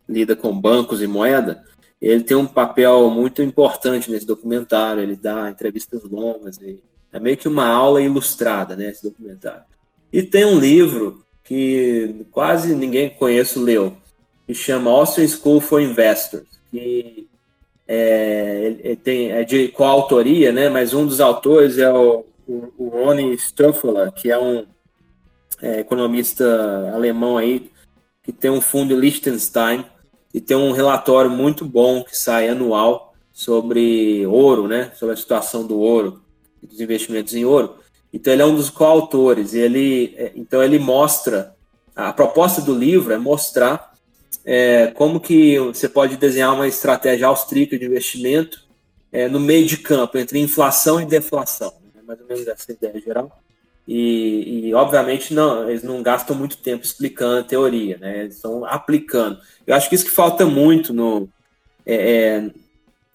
lida 0.09 0.37
com 0.37 0.59
bancos 0.59 1.03
e 1.03 1.07
moeda, 1.07 1.65
ele 2.01 2.23
tem 2.23 2.37
um 2.37 2.47
papel 2.47 3.09
muito 3.11 3.43
importante 3.43 4.11
nesse 4.11 4.27
documentário, 4.27 5.03
ele 5.03 5.17
dá 5.17 5.51
entrevistas 5.51 6.03
longas, 6.05 6.59
é 7.13 7.21
meio 7.21 7.37
que 7.37 7.49
uma 7.49 7.67
aula 7.67 8.01
ilustrada, 8.01 8.75
né, 8.75 8.91
esse 8.91 9.03
documentário. 9.03 9.63
E 10.13 10.23
tem 10.23 10.45
um 10.45 10.59
livro 10.59 11.25
que 11.45 12.25
quase 12.31 12.75
ninguém 12.75 13.11
conhece 13.11 13.59
leu, 13.59 13.97
que 14.47 14.55
chama 14.55 14.91
Austrian 14.91 15.29
School 15.29 15.61
for 15.61 15.81
Investors, 15.81 16.47
que 16.71 17.29
é, 17.87 18.77
ele 18.83 18.97
tem, 18.97 19.31
é 19.31 19.45
de 19.45 19.69
coautoria, 19.69 20.53
né, 20.53 20.69
mas 20.69 20.95
um 20.95 21.07
dos 21.07 21.21
autores 21.21 21.79
é 21.79 21.93
o, 21.93 22.25
o, 22.49 22.73
o 22.79 22.89
Ronnie 22.89 23.35
Stoffler, 23.35 24.11
que 24.13 24.31
é 24.31 24.39
um 24.39 24.65
é, 25.61 25.81
economista 25.81 26.91
alemão 26.95 27.37
aí, 27.37 27.71
que 28.23 28.33
tem 28.33 28.51
um 28.51 28.61
fundo 28.61 28.99
Liechtenstein, 28.99 29.85
e 30.33 30.41
tem 30.41 30.57
um 30.57 30.73
relatório 30.73 31.31
muito 31.31 31.65
bom 31.65 32.03
que 32.03 32.17
sai 32.17 32.49
anual 32.49 33.13
sobre 33.33 34.27
ouro, 34.27 34.67
né? 34.67 34.91
Sobre 34.95 35.15
a 35.15 35.17
situação 35.17 35.67
do 35.67 35.79
ouro 35.79 36.23
dos 36.63 36.81
investimentos 36.81 37.35
em 37.35 37.45
ouro. 37.45 37.77
Então 38.13 38.33
ele 38.33 38.43
é 38.43 38.47
um 38.47 38.55
dos 38.55 38.71
coautores. 38.71 39.55
Ele, 39.55 40.15
é, 40.17 40.33
então 40.35 40.63
ele 40.63 40.79
mostra 40.79 41.55
a 41.95 42.13
proposta 42.13 42.61
do 42.61 42.75
livro 42.75 43.13
é 43.13 43.19
mostrar 43.19 43.93
é, 44.45 44.89
como 44.89 45.21
que 45.21 45.59
você 45.59 45.89
pode 45.89 46.17
desenhar 46.17 46.55
uma 46.55 46.67
estratégia 46.67 47.27
austríaca 47.27 47.79
de 47.79 47.85
investimento 47.85 48.63
é, 49.11 49.29
no 49.29 49.39
meio 49.39 49.67
de 49.67 49.77
campo 49.77 50.17
entre 50.19 50.39
inflação 50.39 51.01
e 51.01 51.05
deflação. 51.05 51.73
É 51.97 52.03
mais 52.03 52.21
ou 52.21 52.27
menos 52.27 52.47
essa 52.47 52.73
ideia 52.73 53.01
geral. 53.01 53.39
E, 53.87 54.69
e, 54.69 54.75
obviamente 54.75 55.35
não, 55.35 55.69
eles 55.69 55.83
não 55.83 56.03
gastam 56.03 56.37
muito 56.37 56.57
tempo 56.57 56.85
explicando 56.85 57.41
a 57.41 57.45
teoria, 57.45 57.99
né? 57.99 58.21
Eles 58.21 58.37
estão 58.37 58.65
aplicando. 58.65 59.39
Eu 59.67 59.75
acho 59.75 59.89
que 59.89 59.95
isso 59.97 60.05
que 60.05 60.11
falta 60.11 60.47
muito 60.47 60.95
no, 60.95 61.29
é, 61.85 61.95
é, 61.95 62.51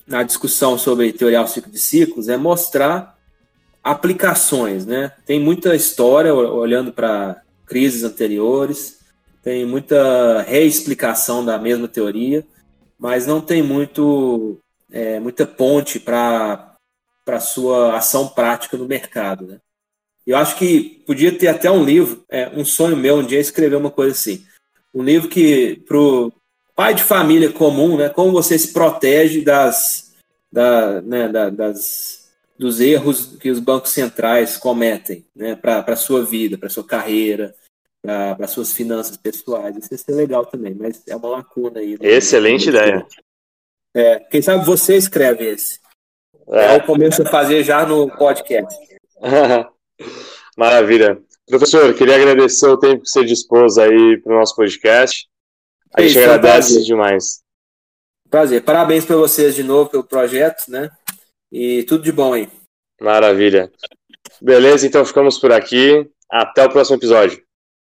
na 0.06 0.24
discussão 0.24 0.78
sobre 0.78 1.14
teoria 1.14 1.46
ciclo 1.48 1.72
de 1.72 1.80
ciclos 1.80 2.28
é 2.28 2.38
mostrar 2.38 3.17
aplicações, 3.84 4.86
né? 4.86 5.12
Tem 5.26 5.40
muita 5.40 5.76
história 5.76 6.34
olhando 6.34 6.92
para 6.92 7.42
crises 7.66 8.04
anteriores, 8.04 9.00
tem 9.44 9.66
muita 9.66 10.42
reexplicação 10.42 11.44
da 11.44 11.58
mesma 11.58 11.88
teoria, 11.88 12.46
mas 13.00 13.26
não 13.26 13.40
tem 13.40 13.62
muito 13.62 14.60
é, 14.92 15.20
muita 15.20 15.46
ponte 15.46 16.00
para 16.00 16.76
para 17.26 17.42
sua 17.42 17.98
ação 17.98 18.30
prática 18.30 18.78
no 18.78 18.86
mercado, 18.86 19.46
né? 19.46 19.58
Eu 20.26 20.36
acho 20.36 20.58
que 20.58 21.04
podia 21.06 21.32
ter 21.38 21.48
até 21.48 21.72
um 21.72 21.84
livro, 21.84 22.24
é, 22.30 22.50
um 22.50 22.66
sonho 22.66 22.98
meu 22.98 23.18
um 23.18 23.26
dia 23.26 23.40
escrever 23.40 23.78
uma 23.78 23.90
coisa 23.90 24.12
assim. 24.12 24.46
Um 24.94 25.02
livro 25.02 25.30
que, 25.30 25.82
para 25.88 25.98
o 25.98 26.34
pai 26.76 26.94
de 26.94 27.04
família 27.04 27.52
comum, 27.52 27.98
né, 27.98 28.10
como 28.10 28.32
você 28.32 28.60
se 28.60 28.74
protege 28.74 29.42
das, 29.42 30.14
da, 30.52 31.02
né, 31.02 31.30
da, 31.30 31.50
das, 31.50 32.27
dos 32.58 32.80
erros 32.80 33.38
que 33.40 33.50
os 33.50 33.60
bancos 33.60 33.92
centrais 33.92 34.58
cometem 34.58 35.26
né, 35.36 35.56
para 35.56 35.84
a 35.88 35.96
sua 35.96 36.26
vida, 36.26 36.58
para 36.58 36.68
a 36.68 36.72
sua 36.72 36.84
carreira, 36.84 37.54
para 38.02 38.48
suas 38.48 38.74
finanças 38.74 39.18
pessoais. 39.18 39.76
Isso 39.78 39.94
ia 39.94 39.98
ser 39.98 40.14
legal 40.14 40.46
também, 40.46 40.74
mas 40.74 41.04
é 41.08 41.16
uma 41.16 41.30
lacuna 41.30 41.80
aí. 41.80 41.92
Né? 41.92 42.10
Excelente 42.10 42.70
ideia. 42.70 43.06
É, 43.94 44.20
quem 44.20 44.42
sabe 44.42 44.66
você 44.66 44.96
escreve 44.96 45.46
esse. 45.46 45.80
É. 46.50 46.76
Eu 46.76 46.84
começo 46.84 47.22
a 47.22 47.26
fazer 47.26 47.64
já 47.64 47.86
no 47.86 48.10
podcast. 48.10 48.78
Maravilha. 50.58 51.22
Professor, 51.46 51.94
queria 51.94 52.16
agradecer 52.16 52.68
o 52.68 52.78
tempo 52.78 53.04
que 53.04 53.10
você 53.10 53.24
dispôs 53.24 53.78
aí 53.78 54.18
para 54.22 54.34
o 54.34 54.40
nosso 54.40 54.56
podcast. 54.56 55.28
A 55.94 56.02
gente 56.02 56.20
agradece 56.20 56.84
demais. 56.84 57.42
Prazer. 58.30 58.64
Parabéns 58.64 59.06
para 59.06 59.16
vocês 59.16 59.56
de 59.56 59.64
novo 59.64 59.90
pelo 59.90 60.04
projeto, 60.04 60.66
né? 60.68 60.90
E 61.52 61.84
tudo 61.84 62.04
de 62.04 62.12
bom 62.12 62.34
aí. 62.34 62.50
Maravilha. 63.00 63.72
Beleza, 64.42 64.86
então 64.86 65.06
ficamos 65.06 65.38
por 65.38 65.52
aqui. 65.52 66.10
Até 66.30 66.66
o 66.66 66.70
próximo 66.70 66.98
episódio. 66.98 67.47